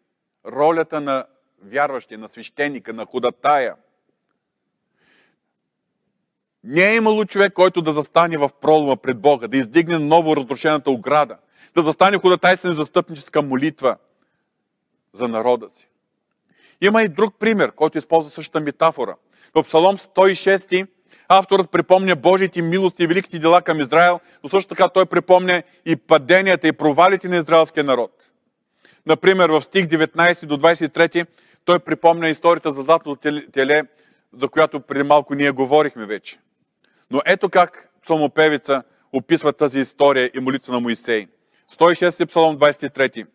ролята 0.46 1.02
на 1.02 1.26
вярващия, 1.62 2.18
на 2.18 2.28
свещеника, 2.28 2.94
на 2.94 3.06
ходатая? 3.06 3.76
Не 6.64 6.92
е 6.92 6.96
имало 6.96 7.26
човек, 7.26 7.54
който 7.54 7.82
да 7.82 7.94
застане 7.94 8.38
в 8.38 8.50
пролома 8.62 8.96
пред 8.96 9.20
Бога, 9.20 9.48
да 9.48 9.58
издигне 9.58 10.00
ново 10.00 10.36
разрушената 10.36 10.92
ограда, 10.92 11.38
да 11.76 11.82
застане 11.82 12.18
ходатайствена 12.18 12.74
застъпническа 12.74 13.42
молитва 13.42 13.98
за 15.14 15.28
народа 15.28 15.70
си. 15.70 15.88
Има 16.82 17.04
и 17.04 17.10
друг 17.10 17.36
пример, 17.40 17.72
който 17.72 17.98
използва 17.98 18.32
същата 18.32 18.60
метафора. 18.60 19.16
В 19.56 19.64
Псалом 19.64 19.98
106 19.98 20.88
авторът 21.28 21.72
припомня 21.72 22.16
Божиите 22.16 22.62
милости 22.62 23.04
и 23.04 23.08
великите 23.08 23.40
дела 23.40 23.62
към 23.62 23.80
Израел, 23.80 24.20
но 24.44 24.50
също 24.50 24.70
така 24.70 24.90
той 24.90 25.06
припомня 25.06 25.64
и 25.86 25.96
паденията 25.96 26.68
и 26.68 26.72
провалите 26.72 27.28
на 27.28 27.38
израелския 27.38 27.84
народ. 27.84 28.12
Например, 29.06 29.50
в 29.50 29.62
стих 29.62 29.86
19 29.86 30.46
до 30.46 30.58
23 30.58 31.28
той 31.66 31.80
припомня 31.80 32.30
историята 32.30 32.74
за 32.74 32.82
златото 32.82 33.32
теле, 33.52 33.84
за 34.34 34.48
която 34.48 34.80
преди 34.80 35.04
малко 35.04 35.36
ние 35.36 35.52
говорихме 35.52 36.06
вече. 36.06 36.38
Но 37.12 37.22
ето 37.26 37.50
как 37.50 37.90
псалмопевица 38.04 38.84
описва 39.14 39.54
тази 39.54 39.80
история 39.80 40.32
и 40.36 40.40
молитва 40.40 40.74
на 40.74 40.80
Моисей. 40.80 41.28
106 41.72 42.26
псалом 42.26 42.58
23. 42.58 43.28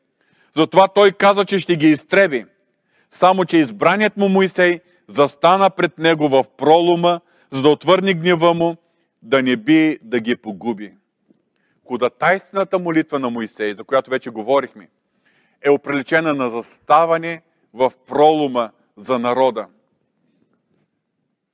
Затова 0.56 0.88
той 0.88 1.12
каза, 1.12 1.44
че 1.44 1.58
ще 1.58 1.76
ги 1.76 1.86
изтреби. 1.86 2.44
Само, 3.10 3.44
че 3.44 3.56
избраният 3.56 4.16
му 4.16 4.28
Моисей 4.28 4.80
застана 5.08 5.70
пред 5.70 5.98
него 5.98 6.28
в 6.28 6.44
пролома, 6.56 7.20
за 7.50 7.62
да 7.62 7.68
отвърне 7.68 8.14
гнева 8.14 8.54
му, 8.54 8.76
да 9.22 9.42
не 9.42 9.56
би 9.56 9.98
да 10.02 10.20
ги 10.20 10.36
погуби. 10.36 10.94
Кодатайствената 11.84 12.78
молитва 12.78 13.18
на 13.18 13.30
Моисей, 13.30 13.74
за 13.74 13.84
която 13.84 14.10
вече 14.10 14.30
говорихме, 14.30 14.88
е 15.62 15.70
оприличена 15.70 16.34
на 16.34 16.50
заставане 16.50 17.42
в 17.74 17.92
пролома 18.06 18.70
за 18.96 19.18
народа. 19.18 19.66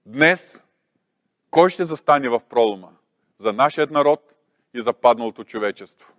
Днес 0.06 0.62
кой 1.50 1.70
ще 1.70 1.84
застане 1.84 2.28
в 2.28 2.40
пролома? 2.48 2.88
За 3.38 3.52
нашият 3.52 3.90
народ 3.90 4.34
и 4.74 4.82
за 4.82 4.92
падналото 4.92 5.44
човечество. 5.44 6.12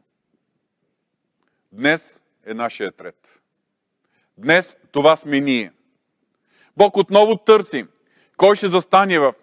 Днес 1.71 2.21
е 2.45 2.53
нашият 2.53 3.01
ред. 3.01 3.41
Днес 4.37 4.75
това 4.91 5.15
сме 5.15 5.39
ние. 5.39 5.71
Бог 6.77 6.97
отново 6.97 7.37
търси 7.37 7.85
кой 8.37 8.55
ще 8.55 8.67
застане 8.67 9.19
в 9.19 9.33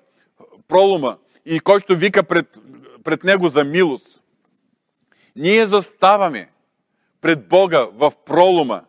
пролома 0.68 1.16
и 1.44 1.60
кой 1.60 1.80
ще 1.80 1.94
вика 1.94 2.22
пред, 2.22 2.58
пред 3.04 3.24
Него 3.24 3.48
за 3.48 3.64
милост. 3.64 4.22
Ние 5.36 5.66
заставаме 5.66 6.50
пред 7.20 7.48
Бога 7.48 7.86
в 7.92 8.12
пролома 8.24 8.82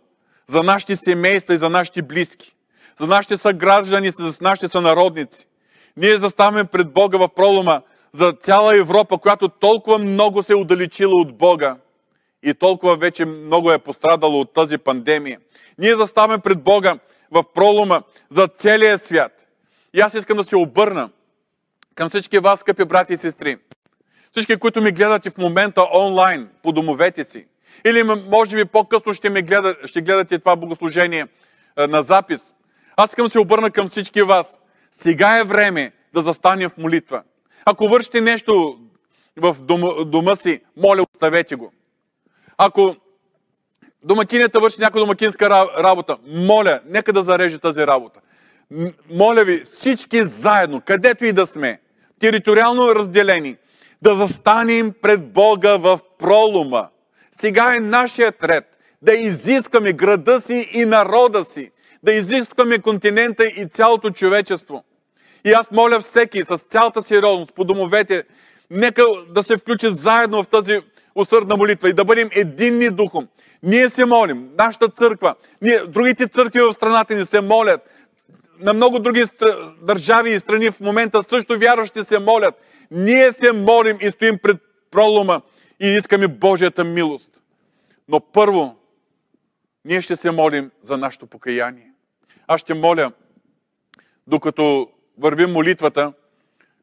за 0.47 0.64
нашите 0.64 0.95
семейства 0.95 1.54
и 1.54 1.58
за 1.58 1.70
нашите 1.70 2.02
близки, 2.02 2.56
за 3.00 3.08
нашите 3.08 3.38
съграждани, 3.38 4.10
за 4.10 4.38
нашите 4.41 4.68
сънародници. 4.68 5.49
Ние 5.98 6.20
заставаме 6.20 6.64
пред 6.64 6.94
Бога 6.94 7.18
в 7.18 7.30
пролома 7.30 7.82
за 8.14 8.34
цяла 8.34 8.78
Европа, 8.78 9.18
която 9.18 9.50
толкова 9.50 9.98
много 9.98 10.44
се 10.44 10.54
е 10.54 10.56
удалечила 10.56 11.22
от 11.22 11.38
Бога 11.38 11.76
и 12.44 12.54
толкова 12.54 12.98
вече 12.98 13.26
много 13.26 13.72
е 13.72 13.80
пострадало 13.80 14.40
от 14.40 14.54
тази 14.54 14.78
пандемия. 14.78 15.40
Ние 15.78 15.96
заставаме 15.96 16.40
пред 16.40 16.64
Бога 16.64 17.00
в 17.32 17.44
пролома 17.54 18.02
за 18.30 18.48
целия 18.48 18.98
свят. 18.98 19.32
И 19.94 20.00
аз 20.00 20.14
искам 20.14 20.38
да 20.38 20.44
се 20.44 20.56
обърна 20.56 21.10
към 21.96 22.10
всички 22.10 22.40
вас, 22.40 22.60
скъпи 22.60 22.86
брати 22.86 23.14
и 23.14 23.18
сестри, 23.18 23.58
всички, 24.32 24.56
които 24.56 24.82
ми 24.82 24.92
гледате 24.92 25.30
в 25.30 25.38
момента 25.38 25.88
онлайн, 25.94 26.50
по 26.64 26.72
домовете 26.72 27.24
си, 27.24 27.46
или 27.86 28.04
може 28.04 28.56
би 28.56 28.66
по-късно 28.66 29.14
ще, 29.14 29.30
ми 29.30 29.42
гледат, 29.42 29.78
ще 29.88 30.02
гледате 30.02 30.40
това 30.40 30.56
богослужение 30.56 31.28
на 31.78 32.04
запис. 32.04 32.54
Аз 32.98 33.10
искам 33.10 33.26
да 33.26 33.30
се 33.30 33.40
обърна 33.40 33.72
към 33.72 33.88
всички 33.88 34.22
вас. 34.22 34.59
Сега 35.02 35.39
е 35.39 35.43
време 35.43 35.91
да 36.14 36.22
застанем 36.22 36.70
в 36.70 36.78
молитва. 36.78 37.24
Ако 37.66 37.88
вършите 37.88 38.22
нещо 38.22 38.80
в 39.38 39.58
дома, 39.62 39.88
дома 40.06 40.36
си, 40.36 40.62
моля, 40.78 41.06
оставете 41.14 41.56
го. 41.56 41.72
Ако 42.58 42.95
домакинята 44.04 44.60
върши 44.60 44.80
някаква 44.80 45.00
домакинска 45.00 45.50
работа, 45.84 46.18
моля, 46.28 46.80
нека 46.86 47.14
да 47.14 47.24
зареже 47.24 47.58
тази 47.58 47.88
работа. 47.88 48.20
Моля 49.10 49.43
ви, 49.43 49.64
всички 49.66 50.24
заедно, 50.24 50.82
където 50.82 51.26
и 51.26 51.34
да 51.34 51.47
сме, 51.47 51.80
териториално 52.20 52.95
разделени, 52.95 53.56
да 54.02 54.16
застанем 54.16 54.93
пред 55.02 55.32
Бога 55.34 55.78
в 55.78 56.00
пролума. 56.18 56.88
Сега 57.39 57.76
е 57.76 57.80
нашият 57.80 58.43
ред 58.43 58.78
да 59.02 59.14
изискаме 59.14 59.93
града 59.93 60.41
си 60.41 60.70
и 60.74 60.86
народа 60.86 61.45
си, 61.45 61.72
да 62.04 62.14
изискаме 62.14 62.80
континента 62.80 63.45
и 63.45 63.66
цялото 63.66 64.10
човечество. 64.10 64.84
И 65.46 65.52
аз 65.52 65.72
моля 65.72 66.00
всеки 66.00 66.44
с 66.44 66.58
цялата 66.58 67.04
сериозност 67.04 67.54
по 67.54 67.64
домовете, 67.64 68.24
нека 68.72 69.04
да 69.30 69.44
се 69.44 69.58
включи 69.58 69.88
заедно 69.90 70.44
в 70.44 70.48
тази 70.48 70.80
усърдна 71.16 71.58
молитва 71.58 71.90
и 71.90 71.94
да 71.94 72.06
бъдем 72.06 72.30
единни 72.32 72.90
духом. 72.90 73.28
Ние 73.64 73.90
се 73.90 74.06
молим, 74.06 74.50
нашата 74.58 74.88
църква, 74.90 75.36
ние, 75.62 75.80
другите 75.80 76.28
църкви 76.28 76.62
в 76.62 76.74
страната 76.74 77.16
ни 77.16 77.26
се 77.26 77.42
молят, 77.42 77.82
на 78.60 78.74
много 78.74 79.00
други 79.00 79.24
държави 79.82 80.32
и 80.32 80.40
страни 80.40 80.72
в 80.72 80.80
момента 80.80 81.24
също 81.24 81.60
вярващи 81.60 82.04
се 82.04 82.20
молят. 82.20 82.56
Ние 82.92 83.34
се 83.34 83.52
молим 83.52 83.98
и 84.02 84.12
стоим 84.12 84.38
пред 84.44 84.58
пролома 84.92 85.42
и 85.80 85.88
искаме 85.88 86.28
Божията 86.28 86.84
милост. 86.84 87.32
Но 88.08 88.20
първо, 88.20 88.76
ние 89.86 90.02
ще 90.02 90.16
се 90.16 90.32
молим 90.32 90.72
за 90.84 90.98
нашето 90.98 91.28
покаяние. 91.28 91.92
Аз 92.48 92.62
ще 92.62 92.74
моля, 92.74 93.12
докато 94.28 94.90
вървим 95.20 95.51
молитвата, 95.51 96.13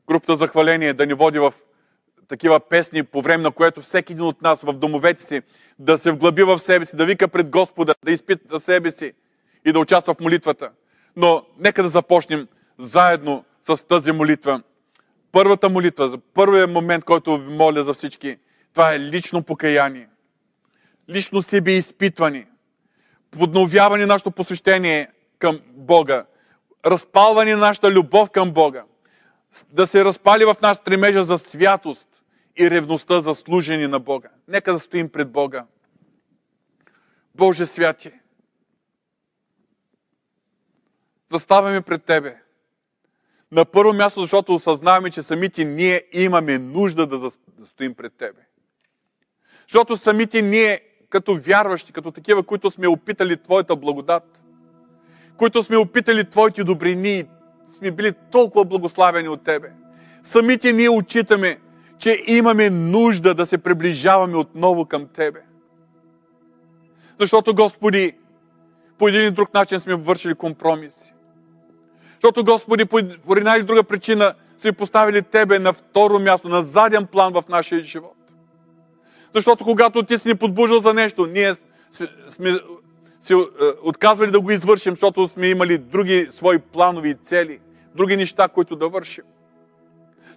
групата 0.09 0.37
за 0.37 0.49
хваление 0.49 0.95
да 0.95 1.07
ни 1.07 1.15
води 1.15 1.39
в 1.39 1.55
такива 2.29 2.61
песни, 2.61 3.03
по 3.03 3.23
време 3.23 3.43
на 3.43 3.51
което 3.51 3.81
всеки 3.81 4.13
един 4.13 4.25
от 4.25 4.43
нас 4.43 4.63
в 4.63 4.73
домовете 4.73 5.23
си 5.23 5.43
да 5.79 5.99
се 5.99 6.13
вглъби 6.13 6.43
в 6.43 6.59
себе 6.59 6.85
си, 6.85 6.97
да 6.97 7.07
вика 7.07 7.29
пред 7.29 7.51
Господа, 7.51 7.95
да 8.05 8.13
изпита 8.13 8.61
себе 8.61 8.91
си 8.91 9.13
и 9.65 9.73
да 9.73 9.79
участва 9.79 10.15
в 10.15 10.21
молитвата. 10.21 10.71
Но 11.17 11.47
нека 11.59 11.83
да 11.83 11.89
започнем 11.89 12.49
заедно 12.79 13.45
с 13.63 13.87
тази 13.87 14.13
молитва. 14.13 14.63
Първата 15.33 15.69
молитва, 15.69 16.09
за 16.09 16.19
първият 16.19 16.71
момент, 16.71 17.05
който 17.05 17.39
ви 17.39 17.55
моля 17.55 17.85
за 17.85 17.95
всички, 17.95 18.37
това 18.73 18.95
е 18.95 19.01
лично 19.01 19.43
покаяние. 19.43 20.09
Лично 21.11 21.43
себе 21.43 21.73
изпитване. 21.73 22.47
Подновяване 23.31 24.07
на 24.07 24.13
нашето 24.13 24.31
посвещение 24.31 25.09
към 25.39 25.61
Бога. 25.75 26.25
Разпалване 26.87 27.55
на 27.55 27.61
нашата 27.61 27.91
любов 27.91 28.31
към 28.31 28.53
Бога. 28.53 28.85
Да 29.71 29.87
се 29.87 30.05
разпали 30.05 30.45
в 30.45 30.57
нас 30.63 30.77
стремежа 30.77 31.25
за 31.25 31.39
святост 31.39 32.09
и 32.57 32.71
ревността 32.71 33.21
за 33.21 33.35
служение 33.35 33.89
на 33.89 34.01
Бога. 34.01 34.29
Нека 34.49 34.73
да 34.73 34.79
стоим 34.79 35.09
пред 35.09 35.31
Бога. 35.31 35.67
Боже 37.35 37.67
святи, 37.67 38.13
заставаме 41.31 41.81
пред 41.81 42.05
Тебе. 42.05 42.37
На 43.53 43.65
първо 43.65 43.93
място, 43.93 44.21
защото 44.21 44.55
осъзнаваме, 44.55 45.11
че 45.11 45.23
самите 45.23 45.65
ние 45.65 46.03
имаме 46.13 46.59
нужда 46.59 47.07
да 47.07 47.31
стоим 47.65 47.95
пред 47.95 48.13
Тебе. 48.15 48.41
Защото 49.69 49.97
самите 49.97 50.43
ние, 50.43 50.81
като 51.09 51.37
вярващи, 51.37 51.93
като 51.93 52.11
такива, 52.11 52.43
които 52.43 52.71
сме 52.71 52.89
опитали 52.89 53.43
Твоята 53.43 53.77
благодат, 53.77 54.45
които 55.37 55.63
сме 55.63 55.77
опитали 55.77 56.25
Твоите 56.25 56.65
добрини, 56.65 57.25
сме 57.79 57.91
били 57.91 58.13
толкова 58.31 58.65
благославени 58.65 59.29
от 59.29 59.45
Тебе. 59.45 59.73
Самите 60.25 60.73
ние 60.73 60.89
отчитаме, 60.89 61.59
че 61.99 62.23
имаме 62.27 62.71
нужда 62.71 63.35
да 63.35 63.47
се 63.47 63.59
приближаваме 63.59 64.37
отново 64.37 64.87
към 64.87 65.07
Тебе. 65.07 65.41
Защото, 67.19 67.55
Господи, 67.55 68.13
по 68.99 69.09
един 69.09 69.21
или 69.21 69.31
друг 69.31 69.55
начин 69.55 69.81
сме 69.81 69.95
вършили 69.95 70.35
компромиси. 70.35 71.15
Защото, 72.13 72.45
Господи, 72.45 72.85
по 73.27 73.37
една 73.37 73.57
или 73.57 73.63
друга 73.63 73.83
причина 73.83 74.35
сме 74.59 74.73
поставили 74.73 75.23
Тебе 75.23 75.59
на 75.59 75.73
второ 75.73 76.19
място, 76.19 76.49
на 76.49 76.63
заден 76.63 77.07
план 77.07 77.33
в 77.33 77.45
нашия 77.49 77.83
живот. 77.83 78.17
Защото 79.35 79.65
когато 79.65 80.03
Ти 80.03 80.19
си 80.19 80.29
ни 80.29 80.35
подбужил 80.35 80.81
за 80.81 80.95
нещо, 80.95 81.27
ние 81.27 81.55
сме 82.29 82.59
се 83.27 83.35
отказвали 83.83 84.31
да 84.31 84.41
го 84.41 84.51
извършим, 84.51 84.93
защото 84.93 85.29
сме 85.29 85.47
имали 85.47 85.79
други 85.79 86.27
свои 86.31 86.59
планови 86.59 87.15
цели, 87.15 87.61
други 87.95 88.17
неща, 88.17 88.49
които 88.49 88.77
да 88.77 88.89
вършим. 88.89 89.25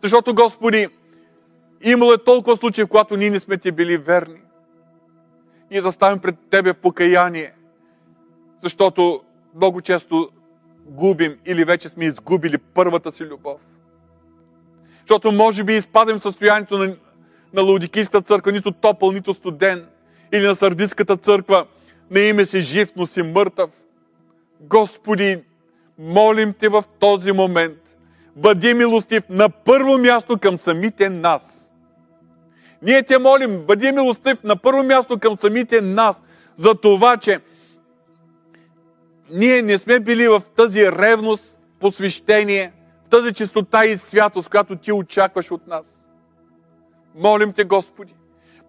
Защото, 0.03 0.35
Господи, 0.35 0.87
имало 1.83 2.13
е 2.13 2.23
толкова 2.23 2.57
случаи, 2.57 2.83
в 2.83 2.87
когато 2.87 3.17
ние 3.17 3.29
не 3.29 3.39
сме 3.39 3.57
Ти 3.57 3.71
били 3.71 3.97
верни. 3.97 4.41
Ние 5.71 5.81
заставим 5.81 6.19
пред 6.19 6.35
Тебе 6.49 6.73
в 6.73 6.77
покаяние, 6.77 7.53
защото 8.63 9.21
много 9.55 9.81
често 9.81 10.29
губим 10.85 11.37
или 11.45 11.65
вече 11.65 11.89
сме 11.89 12.05
изгубили 12.05 12.57
първата 12.57 13.11
си 13.11 13.23
любов. 13.23 13.61
Защото 15.01 15.31
може 15.31 15.63
би 15.63 15.75
изпадем 15.75 16.17
в 16.17 16.21
състоянието 16.21 16.77
на, 16.77 16.95
на 17.53 17.61
Лаудикийската 17.61 18.21
църква, 18.21 18.51
нито 18.51 18.71
топъл, 18.71 19.11
нито 19.11 19.33
студен, 19.33 19.85
или 20.31 20.47
на 20.47 20.55
Сардитската 20.55 21.17
църква, 21.17 21.65
на 22.11 22.19
име 22.19 22.45
си 22.45 22.61
жив, 22.61 22.91
но 22.95 23.05
си 23.05 23.21
мъртъв. 23.21 23.69
Господи, 24.61 25.43
молим 25.99 26.53
Те 26.53 26.69
в 26.69 26.83
този 26.99 27.31
момент, 27.31 27.97
бъди 28.35 28.73
милостив 28.73 29.23
на 29.29 29.49
първо 29.49 29.97
място 29.97 30.37
към 30.37 30.57
самите 30.57 31.09
нас. 31.09 31.71
Ние 32.81 33.03
Те 33.03 33.17
молим, 33.17 33.65
бъди 33.65 33.91
милостив 33.91 34.43
на 34.43 34.55
първо 34.55 34.83
място 34.83 35.19
към 35.19 35.35
самите 35.35 35.81
нас, 35.81 36.23
за 36.57 36.75
това, 36.75 37.17
че 37.17 37.39
ние 39.31 39.61
не 39.61 39.77
сме 39.77 39.99
били 39.99 40.27
в 40.27 40.41
тази 40.55 40.91
ревност, 40.91 41.59
посвещение, 41.79 42.73
в 43.05 43.09
тази 43.09 43.33
чистота 43.33 43.85
и 43.85 43.97
святост, 43.97 44.49
която 44.49 44.75
Ти 44.75 44.91
очакваш 44.91 45.51
от 45.51 45.67
нас. 45.67 46.09
Молим 47.15 47.53
Те, 47.53 47.63
Господи, 47.63 48.15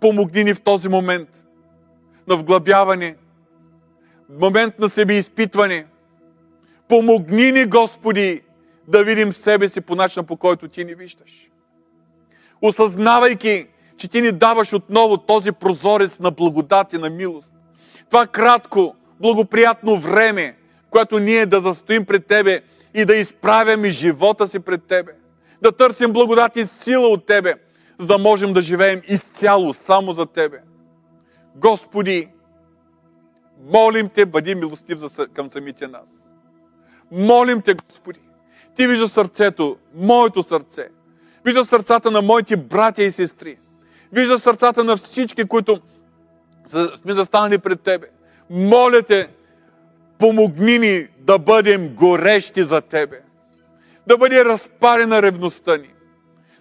помогни 0.01 0.45
ни 0.45 0.55
в 0.55 0.62
този 0.62 0.88
момент 0.88 1.45
на 2.28 2.36
вглъбяване, 2.36 3.16
момент 4.39 4.78
на 4.78 4.89
себе 4.89 5.14
изпитване. 5.14 5.87
Помогни 6.89 7.53
ни, 7.53 7.64
Господи, 7.64 8.41
да 8.89 9.05
видим 9.05 9.33
себе 9.33 9.68
си 9.68 9.81
по 9.81 9.95
начина, 9.95 10.24
по 10.24 10.37
който 10.37 10.68
Ти 10.68 10.85
ни 10.85 10.95
виждаш. 10.95 11.49
Осъзнавайки, 12.62 13.66
че 13.97 14.09
Ти 14.09 14.20
ни 14.20 14.33
даваш 14.33 14.72
отново 14.72 15.16
този 15.16 15.53
прозорец 15.53 16.18
на 16.18 16.31
благодат 16.31 16.93
и 16.93 16.99
на 16.99 17.11
милост. 17.11 17.53
Това 18.07 18.26
кратко, 18.26 18.97
благоприятно 19.20 19.97
време, 19.97 20.57
което 20.91 21.18
ние 21.18 21.47
да 21.47 21.61
застоим 21.61 22.05
пред 22.05 22.26
Тебе 22.26 22.61
и 22.95 23.05
да 23.05 23.16
изправяме 23.16 23.91
живота 23.91 24.49
си 24.49 24.59
пред 24.59 24.85
Тебе. 24.85 25.12
Да 25.62 25.72
търсим 25.72 26.12
благодат 26.12 26.57
и 26.57 26.64
сила 26.64 27.09
от 27.09 27.26
Тебе, 27.26 27.55
за 27.99 28.07
да 28.07 28.18
можем 28.18 28.53
да 28.53 28.62
живеем 28.62 29.03
изцяло 29.09 29.74
само 29.74 30.12
за 30.12 30.26
Тебе. 30.26 30.59
Господи, 31.57 32.28
молим 33.67 34.09
Те, 34.09 34.27
бъди 34.27 34.55
милостив 34.55 34.99
към 35.35 35.51
самите 35.51 35.87
нас. 35.87 36.09
Молим 37.13 37.63
Те, 37.63 37.75
Господи. 37.75 38.21
Ти 38.77 38.87
виждаш 38.87 39.11
сърцето, 39.11 39.77
моето 39.95 40.43
сърце. 40.43 40.89
Виждаш 41.45 41.67
сърцата 41.67 42.11
на 42.11 42.23
моите 42.23 42.57
братя 42.57 43.03
и 43.03 43.11
сестри. 43.11 43.59
Виждаш 44.13 44.41
сърцата 44.41 44.85
на 44.85 44.97
всички, 44.97 45.45
които 45.45 45.81
сме 46.97 47.15
застанали 47.15 47.59
пред 47.59 47.81
Тебе. 47.81 48.07
Моля 48.51 49.03
Те, 49.03 49.29
помогни 50.19 50.79
ни 50.79 51.09
да 51.19 51.39
бъдем 51.39 51.89
горещи 51.95 52.63
за 52.63 52.81
Тебе. 52.81 53.21
Да 54.07 54.19
бъде 54.19 54.45
разпарена 54.45 55.23
ревността 55.23 55.77
ни. 55.77 55.95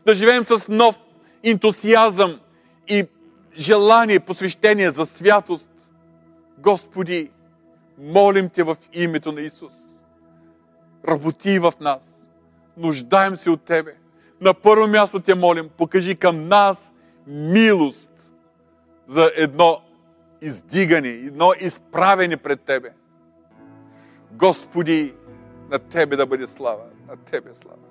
Да 0.05 0.15
живеем 0.15 0.43
с 0.43 0.67
нов 0.67 0.99
ентусиазъм 1.43 2.39
и 2.87 3.07
желание, 3.57 4.19
посвещение 4.19 4.91
за 4.91 5.05
святост. 5.05 5.69
Господи, 6.61 7.31
молим 7.97 8.49
Те 8.49 8.63
в 8.63 8.77
името 8.93 9.31
на 9.31 9.41
Исус. 9.41 9.73
Работи 11.07 11.59
в 11.59 11.73
нас. 11.79 12.31
Нуждаем 12.77 13.35
се 13.35 13.49
от 13.49 13.61
Тебе. 13.61 13.95
На 14.41 14.53
първо 14.53 14.87
място 14.87 15.19
Те 15.19 15.35
молим, 15.35 15.69
покажи 15.77 16.15
към 16.15 16.47
нас 16.47 16.93
милост 17.27 18.31
за 19.07 19.31
едно 19.35 19.81
издигане, 20.41 21.09
едно 21.09 21.53
изправене 21.59 22.37
пред 22.37 22.61
Тебе. 22.61 22.93
Господи, 24.31 25.13
на 25.69 25.79
Тебе 25.79 26.15
да 26.15 26.25
бъде 26.25 26.47
слава, 26.47 26.83
на 27.07 27.17
Тебе 27.17 27.53
слава. 27.53 27.88